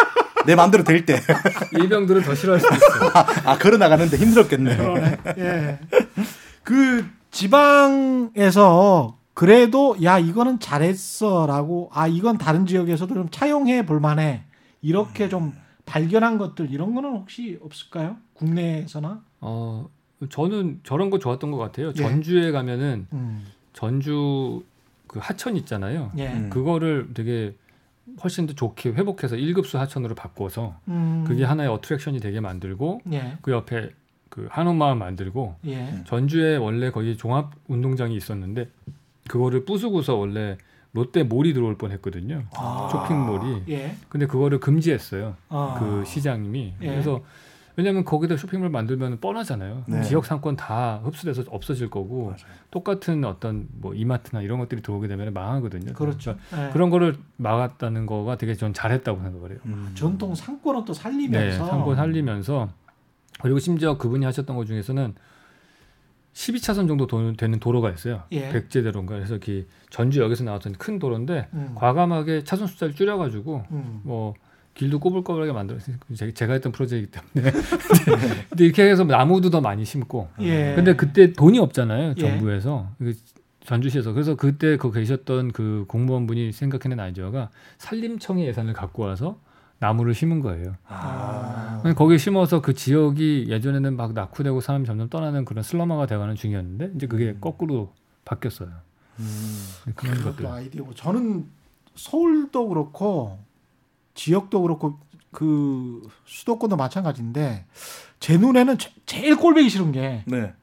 내 0.46 0.56
마음대로 0.56 0.84
될 0.84 1.06
때. 1.06 1.22
일병들은 1.78 2.24
더 2.24 2.34
싫어할 2.34 2.60
수도 2.62 2.74
있어요. 2.76 3.12
아, 3.46 3.58
걸어 3.58 3.78
나가는데 3.78 4.18
힘들었겠네. 4.18 4.78
그러네. 4.78 5.18
예. 5.38 5.80
그 6.64 7.06
지방에서 7.32 9.18
그래도 9.34 9.96
야 10.04 10.20
이거는 10.20 10.60
잘했어라고 10.60 11.90
아 11.94 12.08
이건 12.08 12.38
다른 12.38 12.66
지역에서도 12.66 13.14
좀 13.14 13.30
차용해 13.32 13.86
볼 13.86 14.00
만해 14.00 14.44
이렇게 14.82 15.30
좀 15.30 15.54
발견한 15.86 16.38
것들 16.38 16.70
이런 16.72 16.94
거는 16.94 17.10
혹시 17.12 17.58
없을까요? 17.64 18.18
국내에서나? 18.34 19.22
어, 19.42 19.88
저는 20.28 20.82
저런 20.84 21.10
거 21.10 21.20
좋았던 21.20 21.52
것 21.52 21.58
같아요. 21.58 21.90
예. 21.90 21.94
전주에 21.94 22.52
가면은 22.52 23.08
음. 23.14 23.46
전주 23.74 24.64
그 25.08 25.20
하천 25.22 25.56
있잖아요. 25.58 26.12
예. 26.18 26.28
음. 26.28 26.50
그거를 26.50 27.10
되게 27.14 27.54
훨씬 28.24 28.46
더 28.48 28.54
좋게 28.54 28.90
회복해서 28.92 29.36
1급수 29.38 29.78
하천으로 29.78 30.16
바꿔서 30.16 30.76
음. 30.88 31.24
그게 31.28 31.44
하나의 31.46 31.70
어트랙션이 31.70 32.20
되게 32.20 32.40
만들고 32.40 33.02
예. 33.14 33.38
그 33.42 33.52
옆에 33.52 33.92
그 34.30 34.48
한옥마을 34.50 34.96
만들고 34.96 35.56
예. 35.68 36.04
전주에 36.06 36.58
원래 36.58 36.92
거기 36.92 37.16
종합 37.16 37.52
운동장이 37.68 38.16
있었는데 38.16 38.70
그거를 39.28 39.64
부수고서 39.64 40.16
원래 40.16 40.58
롯데 40.92 41.24
몰이 41.24 41.54
들어올 41.54 41.78
뻔했거든요. 41.78 42.44
아. 42.56 42.90
쇼핑몰이. 42.92 43.64
예. 43.70 43.96
근데 44.10 44.26
그거를 44.26 44.60
금지했어요. 44.60 45.36
아. 45.50 45.76
그 45.80 46.04
시장님이. 46.06 46.74
예. 46.82 46.88
그래서 46.88 47.24
왜냐하면 47.80 48.04
거기다 48.04 48.36
쇼핑몰 48.36 48.70
만들면 48.70 49.22
뻔하잖아요. 49.22 49.84
네. 49.88 50.04
지역 50.04 50.26
상권 50.26 50.58
다 50.58 51.00
흡수돼서 51.02 51.46
없어질 51.48 51.90
거고 51.90 52.26
맞아요. 52.26 52.54
똑같은 52.72 53.24
어떤 53.24 53.70
뭐 53.72 53.94
이마트나 53.94 54.42
이런 54.42 54.60
것들이 54.60 54.82
들어오게 54.82 55.08
되면 55.08 55.34
망하거든요. 55.34 55.94
그렇죠. 55.94 56.36
그러니까 56.50 56.68
예. 56.68 56.74
그런 56.74 56.90
거를 56.90 57.16
막았다는 57.38 58.06
거가 58.06 58.38
되게 58.38 58.54
전 58.54 58.74
잘했다고 58.74 59.22
생각을 59.22 59.52
해요. 59.52 59.60
음. 59.68 59.92
전통 59.96 60.36
상권은 60.36 60.84
또 60.84 60.92
네, 60.92 61.00
살리면서 61.00 61.68
상권 61.68 61.96
살리면서 61.96 62.68
그리고 63.42 63.60
심지어 63.60 63.98
그분이 63.98 64.26
하셨던 64.26 64.58
것 64.58 64.66
중에서는 64.66 65.16
12차선 66.34 66.90
정도 66.90 67.08
도, 67.08 67.32
되는 67.38 67.62
도로가 67.62 67.92
있어요. 67.92 68.24
예. 68.34 68.50
백제대로인가 68.52 69.16
그래서 69.16 69.38
그 69.42 69.66
전주역에서 69.90 70.44
나왔던 70.44 70.74
큰 70.74 71.00
도로인데 71.00 71.48
음. 71.54 71.72
과감하게 71.76 72.44
차선 72.44 72.68
숫자를 72.68 72.94
줄여가지고 72.94 73.64
음. 73.72 74.02
뭐 74.04 74.34
길도 74.80 75.00
꼬불꼬불하게 75.00 75.52
만들었어요. 75.52 75.98
제- 76.16 76.32
제가 76.34 76.54
했던 76.54 76.72
프로젝트이기 76.72 77.12
때문에. 77.12 77.52
근데 78.50 78.64
이렇게 78.64 78.84
해서 78.90 79.04
나무도 79.04 79.50
더 79.50 79.60
많이 79.60 79.84
심고. 79.84 80.30
예. 80.40 80.74
근데 80.74 80.96
그때 80.96 81.34
돈이 81.34 81.60
없잖아요. 81.60 82.12
예. 82.12 82.16
정부에서. 82.16 82.90
그 82.98 83.14
전주시에서. 83.66 84.14
그래서 84.14 84.36
그때 84.36 84.78
그 84.78 84.90
계셨던 84.92 85.52
그 85.52 85.84
공무원분이 85.90 86.54
생각해낸 86.54 86.98
아이디어가 87.02 87.50
산림청의 87.78 88.48
예산을 88.48 88.72
갖고 88.72 89.04
와서 89.04 89.38
나무를 89.80 90.14
심은 90.14 90.40
거예요. 90.40 90.76
아. 90.88 91.84
거기에 91.98 92.18
심어서 92.18 92.62
그 92.62 92.74
지역이 92.74 93.48
예전에는 93.50 93.98
막 93.98 94.14
낙후되고 94.14 94.62
사람이 94.62 94.86
점점 94.86 95.10
떠나는 95.10 95.44
그런 95.44 95.62
슬럼화가 95.62 96.06
돼가는 96.06 96.36
중이었는데 96.36 96.92
이제 96.96 97.06
그게 97.08 97.36
거꾸로 97.42 97.92
바뀌었어요. 98.24 98.70
음. 99.20 99.60
그런 99.96 100.16
것들. 100.16 100.32
그것도 100.38 100.54
아이디어고 100.54 100.94
저는 100.96 101.46
서울도 101.96 102.70
그렇고 102.70 103.40
지역도 104.14 104.62
그렇고 104.62 104.99
그 105.32 106.01
수도권도 106.26 106.76
마찬가지인데 106.76 107.66
제 108.20 108.38
눈에는 108.38 108.78
제- 108.78 108.91
제일 109.05 109.36
꼴보기 109.38 109.70
싫은 109.70 109.91
게 109.91 110.24
네. 110.26 110.53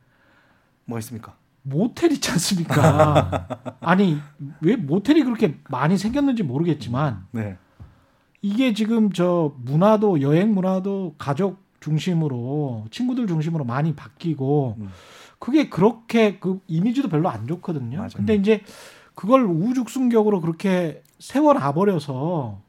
뭐가 0.86 0.98
있습니까? 1.00 1.36
모텔 1.62 2.12
있지 2.12 2.30
않습니까? 2.30 3.46
아니 3.80 4.18
왜 4.60 4.76
모텔이 4.76 5.22
그렇게 5.24 5.58
많이 5.68 5.96
생겼는지 5.98 6.42
모르겠지만 6.42 7.26
네. 7.32 7.56
이게 8.42 8.72
지금 8.74 9.12
저 9.12 9.54
문화도 9.64 10.20
여행 10.20 10.54
문화도 10.54 11.14
가족 11.18 11.58
중심으로 11.80 12.86
친구들 12.90 13.26
중심으로 13.26 13.64
많이 13.64 13.94
바뀌고 13.94 14.76
음. 14.78 14.88
그게 15.38 15.68
그렇게 15.68 16.38
그 16.38 16.60
이미지도 16.66 17.08
별로 17.08 17.28
안 17.28 17.46
좋거든요. 17.46 17.98
맞아요. 17.98 18.10
근데 18.14 18.34
이제 18.34 18.62
그걸 19.14 19.44
우죽순격으로 19.44 20.40
그렇게 20.40 21.02
세워놔 21.18 21.72
버려서 21.72 22.60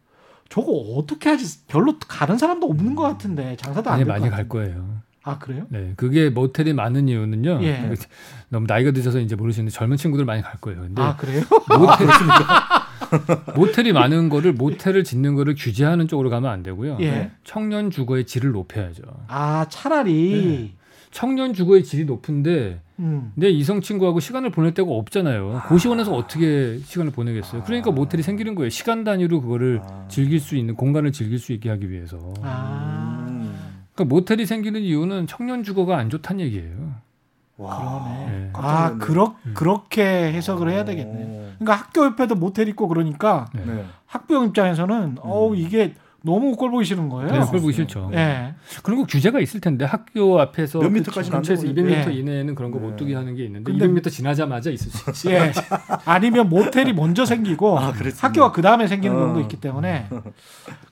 저거 0.49 0.71
어떻게 0.71 1.29
하지? 1.29 1.65
별로 1.67 1.97
가는 1.99 2.37
사람도 2.37 2.67
없는 2.67 2.95
것 2.95 3.03
같은데 3.03 3.55
장사도 3.57 3.89
많이 3.89 4.01
안될것 4.03 4.21
많이. 4.21 4.31
갈 4.31 4.49
거예요. 4.49 4.97
아 5.23 5.37
그래요? 5.39 5.65
네, 5.69 5.91
그게 5.97 6.29
모텔이 6.29 6.71
많은 6.73 7.09
이유는요. 7.09 7.59
예. 7.63 7.89
그 7.89 7.95
너무 8.47 8.65
나이가 8.65 8.91
드셔서 8.91 9.19
이제 9.19 9.35
모르시는데 9.35 9.71
젊은 9.71 9.97
친구들 9.97 10.23
많이 10.23 10.41
갈 10.41 10.53
거예요. 10.61 10.79
근데 10.81 11.01
아 11.01 11.17
그래요? 11.17 11.43
모텔 11.77 12.07
모텔이 13.55 13.91
많은 13.91 14.29
거를 14.29 14.53
모텔을 14.53 15.03
짓는 15.03 15.35
거를 15.35 15.55
규제하는 15.57 16.07
쪽으로 16.07 16.29
가면 16.29 16.49
안 16.49 16.63
되고요. 16.63 16.97
예. 17.01 17.31
청년 17.43 17.91
주거의 17.91 18.25
질을 18.25 18.51
높여야죠. 18.51 19.03
아 19.27 19.65
차라리 19.69 20.73
청년 21.11 21.53
주거의 21.53 21.83
질이 21.83 22.05
높은데 22.05 22.81
음. 22.99 23.31
내 23.35 23.49
이성 23.49 23.81
친구하고 23.81 24.19
시간을 24.19 24.49
보낼 24.49 24.73
데가 24.73 24.89
없잖아요. 24.89 25.63
고시원에서 25.67 26.13
어떻게 26.13 26.79
시간을 26.79 27.11
보내겠어요? 27.11 27.63
그러니까 27.63 27.91
모텔이 27.91 28.23
생기는 28.23 28.55
거예요. 28.55 28.69
시간 28.69 29.03
단위로 29.03 29.41
그거를 29.41 29.81
아. 29.83 30.05
즐길 30.07 30.39
수 30.39 30.55
있는 30.55 30.75
공간을 30.75 31.11
즐길 31.11 31.37
수 31.39 31.53
있게 31.53 31.69
하기 31.69 31.89
위해서. 31.91 32.33
아 32.41 33.25
음. 33.29 33.55
그러니까 33.93 34.15
모텔이 34.15 34.45
생기는 34.45 34.81
이유는 34.81 35.27
청년 35.27 35.63
주거가 35.63 35.97
안 35.97 36.09
좋다는 36.09 36.43
얘기예요. 36.45 36.95
와. 37.57 37.77
그러네. 37.77 38.31
네. 38.31 38.49
아. 38.53 38.97
그렇 38.97 39.35
음. 39.45 39.53
그렇게 39.53 40.03
해석을 40.03 40.69
해야 40.69 40.83
되겠네. 40.83 41.53
그러니까 41.59 41.75
학교 41.75 42.05
옆에도 42.05 42.35
모텔 42.35 42.67
있고 42.69 42.87
그러니까 42.87 43.47
네. 43.53 43.63
네. 43.65 43.85
학부형 44.05 44.45
입장에서는 44.45 45.17
어우 45.21 45.55
이게 45.55 45.93
너무 46.23 46.55
꼴 46.55 46.71
보기 46.71 46.83
싫은 46.83 47.09
거예요. 47.09 47.31
네, 47.31 47.39
그걸 47.41 47.61
보기 47.61 47.73
싫죠. 47.73 48.09
예. 48.13 48.55
그런 48.83 48.99
거 48.99 49.05
규제가 49.05 49.39
있을 49.39 49.61
텐데 49.61 49.85
학교 49.85 50.39
앞에서 50.41 50.79
몇그 50.79 50.93
미터까지는 50.93 51.35
안 51.37 51.41
근처에서 51.43 51.63
되고 51.73 51.73
200m 51.87 52.09
예. 52.09 52.13
이내에는 52.13 52.55
그런 52.55 52.71
거못 52.71 52.91
네. 52.91 52.95
두게 52.97 53.15
하는 53.15 53.35
게 53.35 53.45
있는데 53.45 53.71
근데- 53.71 53.87
200m 53.87 54.09
지나자마자 54.11 54.69
있을 54.71 54.91
수 54.91 55.29
있어요. 55.29 55.35
예. 55.35 55.51
아니면 56.05 56.49
모텔이 56.49 56.93
먼저 56.93 57.23
생기고 57.23 57.77
아. 57.79 57.93
학교가 58.19 58.51
그 58.51 58.61
다음에 58.61 58.87
생기는 58.87 59.15
어. 59.15 59.19
경우도 59.19 59.41
있기 59.41 59.61
때문에 59.61 60.07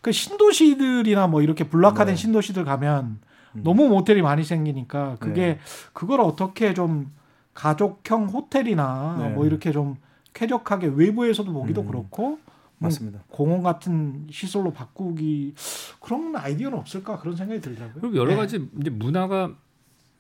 그 0.02 0.12
신도시들이나 0.12 1.28
뭐 1.28 1.42
이렇게 1.42 1.66
불락화된 1.68 2.16
네. 2.16 2.22
신도시들 2.22 2.64
가면 2.64 3.20
음. 3.56 3.62
너무 3.64 3.88
모텔이 3.90 4.22
많이 4.22 4.44
생기니까 4.44 5.18
그게 5.20 5.42
네. 5.42 5.60
그걸 5.94 6.22
어떻게 6.22 6.74
좀 6.74 7.12
가족형 7.56 8.28
호텔이나 8.28 9.16
네. 9.20 9.30
뭐 9.30 9.46
이렇게 9.46 9.72
좀 9.72 9.96
쾌적하게 10.34 10.92
외부에서도 10.96 11.52
보기도 11.52 11.82
음. 11.82 11.88
그렇고 11.88 12.40
맞습니다. 12.78 13.24
공원 13.30 13.64
같은 13.64 14.28
시설로 14.30 14.72
바꾸기 14.72 15.54
그런 16.02 16.36
아이디어는 16.36 16.78
없을까 16.78 17.20
그런 17.20 17.36
생각이 17.36 17.62
들더라고요. 17.62 18.02
그리고 18.02 18.18
여러 18.18 18.34
예. 18.34 18.36
가지 18.36 18.70
이제 18.80 18.90
문화가 18.90 19.56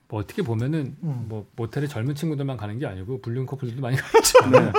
뭐 0.07 0.19
어떻게 0.19 0.41
보면은 0.41 0.95
음. 1.03 1.25
뭐 1.27 1.47
모텔에 1.55 1.87
젊은 1.87 2.15
친구들만 2.15 2.57
가는 2.57 2.77
게 2.79 2.85
아니고 2.85 3.21
불륜 3.21 3.45
커플들도 3.45 3.81
많이 3.81 3.97
가죠. 3.97 4.39
네. 4.51 4.71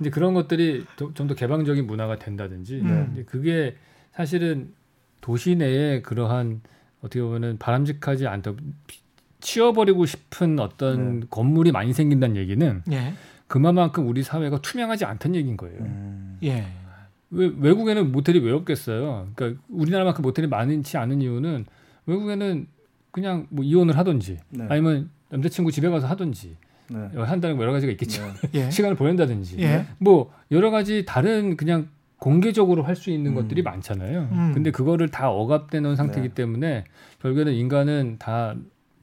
이제 0.00 0.10
그런 0.10 0.34
것들이 0.34 0.84
좀 0.96 1.28
더 1.28 1.34
개방적인 1.34 1.86
문화가 1.86 2.18
된다든지 2.18 2.80
음. 2.80 3.24
그게 3.26 3.76
사실은 4.12 4.72
도시 5.20 5.56
내에 5.56 6.02
그러한 6.02 6.60
어떻게 7.00 7.22
보면은 7.22 7.58
바람직하지 7.58 8.26
않다 8.26 8.54
치워버리고 9.40 10.06
싶은 10.06 10.58
어떤 10.58 11.20
네. 11.20 11.26
건물이 11.30 11.70
많이 11.72 11.92
생긴다는 11.92 12.36
얘기는 12.36 12.82
예. 12.90 13.14
그만큼 13.46 14.08
우리 14.08 14.22
사회가 14.22 14.60
투명하지 14.60 15.04
않다는 15.04 15.36
얘기인 15.36 15.56
거예요. 15.56 15.80
음. 15.80 16.38
예. 16.42 16.66
왜 17.34 17.52
외국에는 17.58 18.12
모텔이 18.12 18.38
왜 18.40 18.52
없겠어요? 18.52 19.28
그러니까 19.34 19.60
우리나라만큼 19.68 20.22
모텔이 20.22 20.48
많지 20.48 20.96
않은 20.96 21.20
이유는 21.20 21.66
외국에는 22.06 22.66
그냥 23.10 23.46
뭐 23.50 23.64
이혼을 23.64 23.96
하든지 23.98 24.38
네. 24.50 24.66
아니면 24.68 25.10
남자친구 25.30 25.72
집에 25.72 25.88
가서 25.88 26.06
하든지 26.06 26.56
네. 26.88 27.08
한다는 27.20 27.60
여러 27.60 27.72
가지가 27.72 27.92
있겠죠. 27.92 28.22
네. 28.22 28.50
예. 28.66 28.70
시간을 28.70 28.96
보낸다든지 28.96 29.56
예. 29.60 29.86
뭐 29.98 30.32
여러 30.50 30.70
가지 30.70 31.04
다른 31.06 31.56
그냥 31.56 31.88
공개적으로 32.18 32.82
할 32.82 32.96
수 32.96 33.10
있는 33.10 33.32
음. 33.32 33.34
것들이 33.34 33.62
많잖아요. 33.62 34.28
음. 34.32 34.52
근데 34.54 34.70
그거를 34.70 35.08
다 35.10 35.30
억압돼 35.30 35.80
놓은 35.80 35.96
상태이기 35.96 36.28
네. 36.30 36.34
때문에 36.34 36.84
결국에는 37.20 37.52
인간은 37.52 38.16
다 38.18 38.54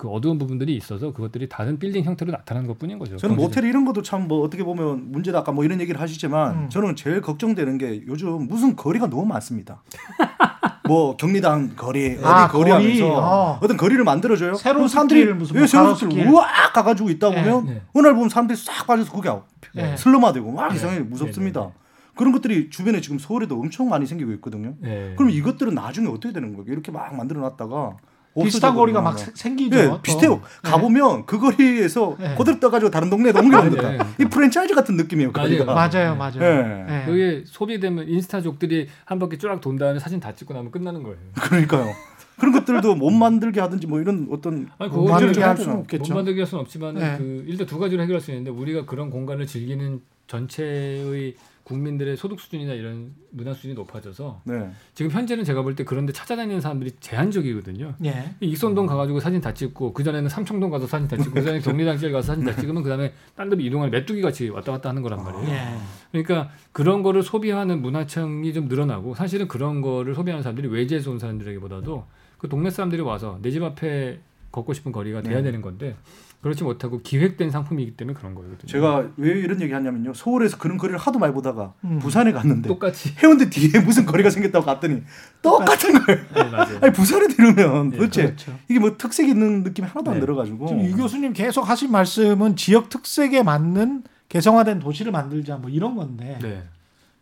그 0.01 0.09
어두운 0.09 0.39
부분들이 0.39 0.75
있어서 0.77 1.13
그것들이 1.13 1.47
다른 1.47 1.77
빌딩 1.77 2.03
형태로 2.03 2.31
나타나는 2.31 2.67
것뿐인 2.69 2.97
거죠. 2.97 3.17
저는 3.17 3.35
모텔 3.35 3.65
이런 3.65 3.85
것도 3.85 4.01
참 4.01 4.21
뭐 4.27 4.41
어떻게 4.41 4.63
보면 4.63 5.11
문제다 5.11 5.39
아까 5.39 5.51
뭐 5.51 5.63
이런 5.63 5.79
얘기를 5.79 6.01
하시지만 6.01 6.55
음. 6.55 6.69
저는 6.69 6.95
제일 6.95 7.21
걱정되는 7.21 7.77
게 7.77 8.01
요즘 8.07 8.47
무슨 8.47 8.75
거리가 8.75 9.11
너무 9.11 9.25
많습니다. 9.27 9.83
뭐 10.87 11.15
경리당 11.17 11.75
거리 11.75 12.13
어디 12.15 12.23
아, 12.25 12.47
거리 12.47 12.71
하면서 12.71 13.59
어. 13.61 13.67
떤 13.67 13.77
거리를 13.77 14.03
만들어줘요. 14.03 14.55
새로운 14.55 14.87
사람들이 14.87 15.33
무슨 15.33 15.55
뭐 15.57 15.67
새로운 15.67 15.95
길 15.95 16.27
우악 16.29 16.73
가가지고 16.73 17.11
있다 17.11 17.29
네, 17.29 17.43
보면 17.43 17.65
네, 17.65 17.73
네. 17.73 17.81
어느 17.93 18.07
날 18.07 18.15
보면 18.15 18.29
사람들이 18.29 18.57
싹 18.57 18.87
빠져서 18.87 19.11
거기 19.11 19.29
네. 19.75 19.95
슬럼화되고 19.97 20.51
막 20.51 20.69
네. 20.69 20.75
이상하게 20.77 21.01
무섭습니다. 21.01 21.61
네, 21.61 21.71
그런 22.15 22.31
것들이 22.31 22.71
주변에 22.71 23.01
지금 23.01 23.19
서울에도 23.19 23.55
엄청 23.59 23.87
많이 23.89 24.07
생기고 24.07 24.31
있거든요. 24.33 24.73
그럼 25.15 25.29
이것들은 25.29 25.75
나중에 25.75 26.07
어떻게 26.07 26.33
되는 26.33 26.55
거예요? 26.55 26.71
이렇게 26.71 26.91
막 26.91 27.15
만들어 27.15 27.39
놨다가 27.41 27.97
비슷한 28.33 28.75
거리가 28.75 29.01
막 29.01 29.17
생기죠. 29.17 29.75
네, 29.75 29.97
비슷해요. 30.01 30.35
네. 30.35 30.41
가보면 30.63 31.25
그 31.25 31.37
거리에서 31.39 32.15
네. 32.19 32.35
거들 32.35 32.59
떠가지고 32.59 32.89
다른 32.89 33.09
동네에 33.09 33.33
옮겨놓는다. 33.35 33.91
네. 33.91 33.99
이 34.19 34.25
프랜차이즈 34.25 34.73
같은 34.73 34.95
느낌이에요. 34.95 35.31
맞아요, 35.31 35.65
맞아요, 35.65 36.15
맞아요. 36.15 36.85
네. 36.87 37.03
그게 37.05 37.43
소비되면 37.45 38.07
인스타족들이 38.07 38.87
한 39.05 39.19
바퀴 39.19 39.37
쫙 39.37 39.59
돈 39.59 39.77
다음에 39.77 39.99
사진 39.99 40.19
다 40.19 40.33
찍고 40.33 40.53
나면 40.53 40.71
끝나는 40.71 41.03
거예요. 41.03 41.17
그러니까요. 41.35 41.93
그런 42.39 42.53
것들도 42.53 42.95
못 42.95 43.11
만들게 43.11 43.59
하든지 43.59 43.85
뭐 43.85 43.99
이런 43.99 44.27
어떤 44.31 44.67
아니, 44.79 44.89
못 44.89 45.07
만들게 45.07 45.43
할 45.43 45.57
수는 45.57 45.77
없겠죠. 45.79 46.13
못 46.13 46.19
만들게 46.19 46.41
할 46.41 46.47
수는 46.47 46.61
없지만 46.61 46.95
네. 46.95 47.15
그 47.17 47.43
일단 47.47 47.67
두 47.67 47.77
가지로 47.77 48.01
해결할 48.01 48.21
수 48.21 48.31
있는데 48.31 48.49
우리가 48.49 48.85
그런 48.85 49.09
공간을 49.09 49.45
즐기는 49.45 50.01
전체의 50.27 51.35
국민들의 51.71 52.15
소득 52.17 52.39
수준이나 52.39 52.73
이런 52.73 53.13
문화 53.31 53.53
수준이 53.53 53.73
높아져서 53.73 54.41
네. 54.45 54.69
지금 54.93 55.09
현재는 55.09 55.43
제가 55.43 55.61
볼 55.63 55.75
때 55.75 55.83
그런데 55.83 56.11
찾아다니는 56.13 56.59
사람들이 56.61 56.91
제한적이거든요. 56.99 57.95
예. 58.05 58.35
익선동 58.41 58.85
가가지고 58.85 59.19
사진 59.19 59.39
다 59.41 59.53
찍고 59.53 59.93
그 59.93 60.03
전에는 60.03 60.29
삼청동 60.29 60.69
가서 60.69 60.85
사진 60.85 61.07
다 61.07 61.15
찍고 61.17 61.31
그 61.33 61.41
전에 61.43 61.59
경리단실 61.59 62.11
가서 62.11 62.27
사진 62.27 62.45
다 62.45 62.55
찍으면 62.55 62.83
그 62.83 62.89
다음에 62.89 63.13
딴 63.35 63.49
데로 63.49 63.61
이동하는 63.61 63.89
메뚜기 63.91 64.21
같이 64.21 64.49
왔다 64.49 64.71
갔다 64.73 64.89
하는 64.89 65.01
거란 65.01 65.23
말이에요. 65.23 65.47
예. 65.49 65.77
그러니까 66.11 66.51
그런 66.71 67.03
거를 67.03 67.23
소비하는 67.23 67.81
문화층이 67.81 68.53
좀 68.53 68.67
늘어나고 68.67 69.15
사실은 69.15 69.47
그런 69.47 69.81
거를 69.81 70.13
소비하는 70.13 70.43
사람들이 70.43 70.67
외지에서 70.67 71.09
온 71.11 71.19
사람들에게보다도 71.19 72.05
그 72.37 72.49
동네 72.49 72.69
사람들이 72.69 73.01
와서 73.01 73.39
내 73.41 73.49
집 73.51 73.63
앞에 73.63 74.19
걷고 74.51 74.73
싶은 74.73 74.91
거리가 74.91 75.21
돼야 75.21 75.37
네. 75.37 75.43
되는 75.43 75.61
건데 75.61 75.95
그렇지 76.41 76.63
못하고 76.63 77.01
기획된 77.01 77.51
상품이기 77.51 77.95
때문에 77.95 78.17
그런 78.17 78.33
거거든요. 78.33 78.57
제가 78.65 79.09
왜 79.17 79.29
이런 79.29 79.61
얘기 79.61 79.71
하냐면요. 79.73 80.13
서울에서 80.15 80.57
그런 80.57 80.77
거리를 80.77 80.97
하도 80.97 81.19
많이 81.19 81.33
보다가 81.33 81.73
음. 81.83 81.99
부산에 81.99 82.31
갔는데 82.31 82.67
똑같이 82.67 83.13
해운대 83.21 83.49
뒤에 83.49 83.79
무슨 83.81 84.05
거리가 84.07 84.31
생겼다고 84.31 84.65
갔더니 84.65 85.03
똑같은 85.43 85.93
거예요. 85.93 86.19
네. 86.33 86.79
아니 86.81 86.93
부산에 86.93 87.27
들으면 87.27 87.91
네, 87.91 87.97
도대체 87.97 88.23
그렇죠. 88.23 88.57
이게 88.67 88.79
뭐 88.79 88.97
특색 88.97 89.29
있는 89.29 89.61
느낌이 89.61 89.87
하나도 89.87 90.09
네. 90.09 90.15
안 90.15 90.19
들어가지고 90.19 90.67
지금 90.67 90.83
유 90.83 90.97
교수님 90.97 91.33
계속 91.33 91.69
하신 91.69 91.91
말씀은 91.91 92.55
지역 92.55 92.89
특색에 92.89 93.43
맞는 93.43 94.03
개성화된 94.29 94.79
도시를 94.79 95.11
만들자 95.11 95.57
뭐 95.57 95.69
이런 95.69 95.95
건데. 95.95 96.39
네. 96.41 96.63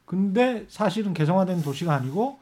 근데 0.05 0.65
사실은 0.69 1.13
개성화된 1.13 1.61
도시가 1.61 1.93
아니고 1.93 2.39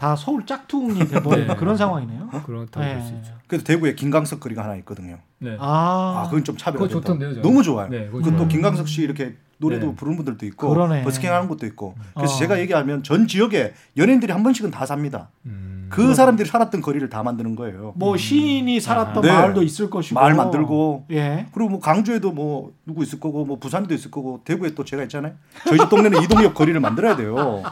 다 0.00 0.16
서울 0.16 0.46
짝퉁이 0.46 0.98
돼버린 1.08 1.44
네. 1.46 1.54
그런 1.56 1.76
상황이네요. 1.76 2.30
그렇다고 2.46 2.80
네. 2.80 2.94
볼수 2.94 3.12
있죠. 3.16 3.34
그래서 3.46 3.66
대구에 3.66 3.94
김광석 3.94 4.40
거리가 4.40 4.64
하나 4.64 4.74
있거든요. 4.76 5.18
네. 5.36 5.58
아, 5.60 6.22
아 6.22 6.28
그건 6.30 6.42
좀 6.42 6.56
차별화. 6.56 6.88
그거 6.88 7.00
좋던데요. 7.00 7.42
너무 7.42 7.62
좋아요. 7.62 7.90
네, 7.90 8.08
그것도 8.08 8.48
김광석 8.48 8.88
씨 8.88 9.02
이렇게 9.02 9.36
노래도 9.60 9.88
네. 9.88 9.94
부르는 9.94 10.16
분들도 10.16 10.44
있고 10.46 10.70
그러네. 10.70 11.04
버스킹 11.04 11.30
하는 11.32 11.46
것도 11.46 11.66
있고. 11.66 11.94
그래서 12.14 12.34
어. 12.34 12.38
제가 12.38 12.58
얘기하면 12.60 13.02
전 13.02 13.26
지역에 13.26 13.74
연예인들이 13.96 14.32
한 14.32 14.42
번씩은 14.42 14.70
다 14.70 14.86
삽니다. 14.86 15.28
음. 15.46 15.86
그 15.90 15.96
그러네. 15.96 16.14
사람들이 16.14 16.48
살았던 16.48 16.80
거리를 16.80 17.06
다 17.10 17.22
만드는 17.22 17.56
거예요. 17.56 17.92
뭐 17.96 18.12
음. 18.12 18.16
시인이 18.16 18.80
살았던 18.80 19.28
아. 19.28 19.32
마을도 19.32 19.62
있을 19.62 19.90
것이고 19.90 20.18
마을 20.18 20.34
만들고 20.34 21.06
예. 21.10 21.46
그리고 21.52 21.68
뭐 21.68 21.80
강주에도 21.80 22.30
뭐 22.30 22.72
누구 22.86 23.02
있을 23.02 23.20
거고 23.20 23.44
뭐 23.44 23.58
부산도 23.58 23.92
있을 23.92 24.10
거고 24.10 24.40
대구에 24.44 24.74
또 24.74 24.84
제가 24.84 25.02
있잖아요. 25.02 25.34
저희 25.66 25.78
집 25.78 25.90
동네는 25.90 26.22
이동역 26.24 26.54
거리를 26.54 26.78
만들어야 26.80 27.16
돼요. 27.16 27.62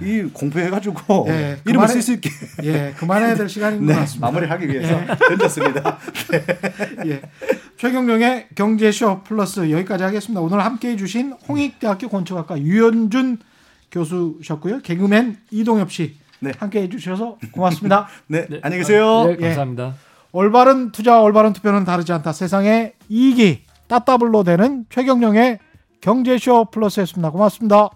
네. 0.00 0.06
이 0.06 0.22
공부해가지고 0.24 1.26
예. 1.28 1.58
이름을 1.64 1.88
쓸 1.88 2.02
수 2.02 2.12
있게. 2.14 2.30
예, 2.64 2.92
그만해야 2.96 3.36
될 3.36 3.48
시간인 3.48 3.86
네. 3.86 3.94
것 3.94 4.00
같습니다. 4.00 4.26
마무리하기 4.26 4.68
위해서 4.68 5.00
예. 5.00 5.06
던졌습니다. 5.28 5.98
네. 6.32 6.44
예. 7.06 7.22
최경령의 7.78 8.48
경제쇼 8.56 9.22
플러스 9.22 9.70
여기까지 9.70 10.02
하겠습니다. 10.02 10.40
오늘 10.40 10.64
함께해 10.64 10.96
주신 10.96 11.34
홍익대학교 11.48 12.08
건축학과 12.08 12.58
유현준 12.60 13.38
교수셨고요. 13.90 14.80
개그맨 14.80 15.38
이동엽 15.50 15.92
씨 15.92 16.16
네. 16.40 16.52
함께 16.58 16.82
해 16.82 16.88
주셔서 16.88 17.38
고맙습니다. 17.52 18.06
네, 18.28 18.46
네. 18.48 18.60
안녕히 18.62 18.82
계세요. 18.82 19.24
네, 19.26 19.36
감사합니다. 19.36 19.86
예. 19.86 19.92
올바른 20.32 20.92
투자와 20.92 21.22
올바른 21.22 21.52
투표는 21.52 21.84
다르지 21.84 22.12
않다. 22.12 22.32
세상에 22.32 22.92
이익이 23.08 23.62
따따블로 23.86 24.44
되는 24.44 24.84
최경령의 24.90 25.58
경제쇼 26.00 26.66
플러스였습니다. 26.66 27.30
고맙습니다. 27.30 27.90